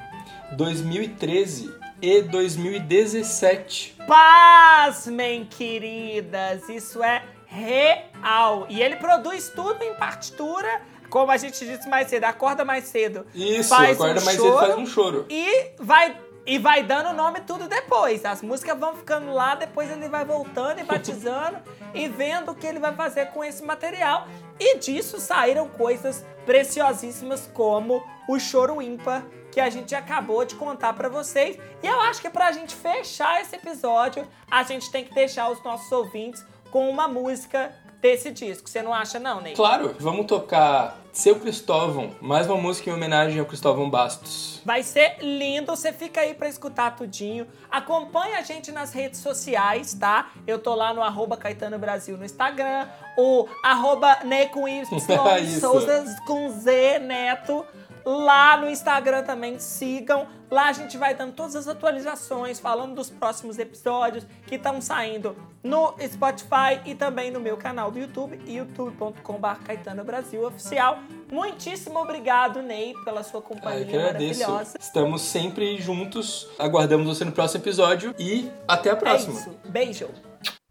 2013 0.56 1.74
e 2.02 2.22
2017. 2.22 3.96
Pasmem, 4.08 5.46
queridas, 5.46 6.70
isso 6.70 7.04
é 7.04 7.24
real. 7.46 8.66
E 8.70 8.82
ele 8.82 8.96
produz 8.98 9.50
tudo 9.54 9.84
em 9.84 9.96
partitura, 9.96 10.82
como 11.10 11.32
a 11.32 11.38
gente 11.38 11.66
disse 11.66 11.88
mais 11.90 12.08
cedo, 12.10 12.26
acorda 12.26 12.64
mais 12.64 12.86
cedo. 12.86 13.26
Isso, 13.34 13.70
faz 13.70 14.00
acorda 14.00 14.22
um 14.22 14.26
mais 14.26 14.38
choro, 14.38 14.50
cedo 14.52 14.60
faz 14.60 14.78
um 14.78 14.86
choro. 14.86 15.26
E 15.30 15.72
vai, 15.80 16.16
e 16.46 16.60
vai 16.60 16.84
dando 16.84 17.14
nome 17.14 17.42
tudo 17.42 17.68
depois. 17.68 18.24
As 18.24 18.42
músicas 18.42 18.78
vão 18.78 18.96
ficando 18.96 19.32
lá, 19.32 19.56
depois 19.56 19.90
ele 19.90 20.08
vai 20.08 20.24
voltando 20.24 20.80
e 20.80 20.84
batizando 20.86 21.58
e 21.94 22.08
vendo 22.08 22.52
o 22.52 22.56
que 22.56 22.68
ele 22.68 22.80
vai 22.80 22.94
fazer 22.94 23.28
com 23.28 23.44
esse 23.44 23.64
material. 23.64 24.28
E 24.60 24.78
disso 24.78 25.20
saíram 25.20 25.68
coisas 25.68 26.26
preciosíssimas 26.46 27.50
como 27.54 28.04
o 28.30 28.40
Choro 28.40 28.82
Ímpar, 28.82 29.26
que 29.52 29.60
a 29.60 29.70
gente 29.70 29.96
acabou 29.96 30.46
de 30.46 30.56
contar 30.56 30.94
pra 30.94 31.10
vocês. 31.10 31.58
E 31.82 31.88
eu 31.88 32.00
acho 32.02 32.22
que 32.22 32.30
pra 32.30 32.52
gente 32.52 32.76
fechar 32.76 33.42
esse 33.42 33.56
episódio, 33.56 34.28
a 34.50 34.64
gente 34.64 34.92
tem 34.92 35.04
que 35.04 35.14
deixar 35.14 35.50
os 35.50 35.64
nossos 35.64 35.92
ouvintes 35.92 36.46
com 36.70 36.90
uma 36.90 37.08
música 37.08 37.74
desse 38.02 38.32
disco. 38.32 38.70
Você 38.70 38.82
não 38.82 38.94
acha 38.94 39.20
não, 39.20 39.42
Ney? 39.42 39.54
Claro, 39.54 39.96
vamos 40.00 40.26
tocar 40.26 41.00
Seu 41.12 41.40
Cristóvão, 41.40 42.12
mais 42.22 42.48
uma 42.48 42.58
música 42.58 42.90
em 42.90 42.94
homenagem 42.94 43.40
ao 43.40 43.46
Cristóvão 43.46 43.90
Bastos. 43.90 44.62
Vai 44.66 44.84
ser 44.84 45.18
lindo, 45.22 45.76
você 45.76 45.94
fica 45.94 46.22
aí 46.22 46.34
pra 46.34 46.50
escutar 46.50 46.96
tudinho. 46.96 47.48
Acompanha 47.72 48.40
a 48.40 48.42
gente 48.42 48.72
nas 48.72 48.92
redes 48.94 49.20
sociais, 49.20 49.94
tá? 49.94 50.32
Eu 50.46 50.60
tô 50.60 50.76
lá 50.76 50.94
no 50.94 51.02
arroba 51.02 51.38
Caetano 51.38 51.78
Brasil 51.80 52.18
no 52.18 52.26
Instagram, 52.26 52.88
o 53.18 53.48
arroba 53.64 54.20
Ney 54.24 54.48
com 54.50 54.68
Y. 54.68 54.86
Souza 55.60 56.16
com 56.26 56.50
Z, 56.50 57.00
Neto. 57.00 57.66
Lá 58.06 58.58
no 58.58 58.70
Instagram 58.70 59.24
também 59.24 59.58
sigam. 59.58 60.28
Lá 60.52 60.68
a 60.68 60.74
gente 60.74 60.96
vai 60.96 61.16
dando 61.16 61.34
todas 61.34 61.56
as 61.56 61.68
atualizações, 61.68 62.60
falando 62.60 62.94
dos 62.94 63.10
próximos 63.10 63.58
episódios 63.58 64.26
que 64.46 64.56
estão 64.56 64.80
saindo 64.80 65.36
no 65.64 65.96
Spotify 66.00 66.80
e 66.86 66.94
também 66.94 67.32
no 67.32 67.40
meu 67.40 67.58
canal 67.58 67.90
do 67.90 67.98
YouTube, 67.98 68.40
youtube.com.br 68.46 69.64
Caetano 69.66 70.04
Brasil 70.04 70.46
Oficial. 70.46 71.00
Muitíssimo 71.32 72.00
obrigado, 72.00 72.62
Ney, 72.62 72.94
pela 73.04 73.24
sua 73.24 73.40
eu 73.40 73.42
companhia 73.42 73.82
agradeço. 73.82 74.42
maravilhosa. 74.42 74.78
Estamos 74.80 75.24
sempre 75.24 75.82
juntos. 75.82 76.48
Aguardamos 76.60 77.08
você 77.08 77.26
no 77.26 77.32
próximo 77.32 77.64
episódio 77.64 78.14
e 78.20 78.52
até 78.68 78.92
a 78.92 78.96
próxima. 78.96 79.34
É 79.34 79.40
isso. 79.40 79.56
Beijo. 79.66 80.10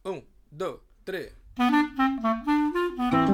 Um, 0.05 0.22
dois, 0.53 0.78
três. 1.05 1.32
Thank 2.97 3.34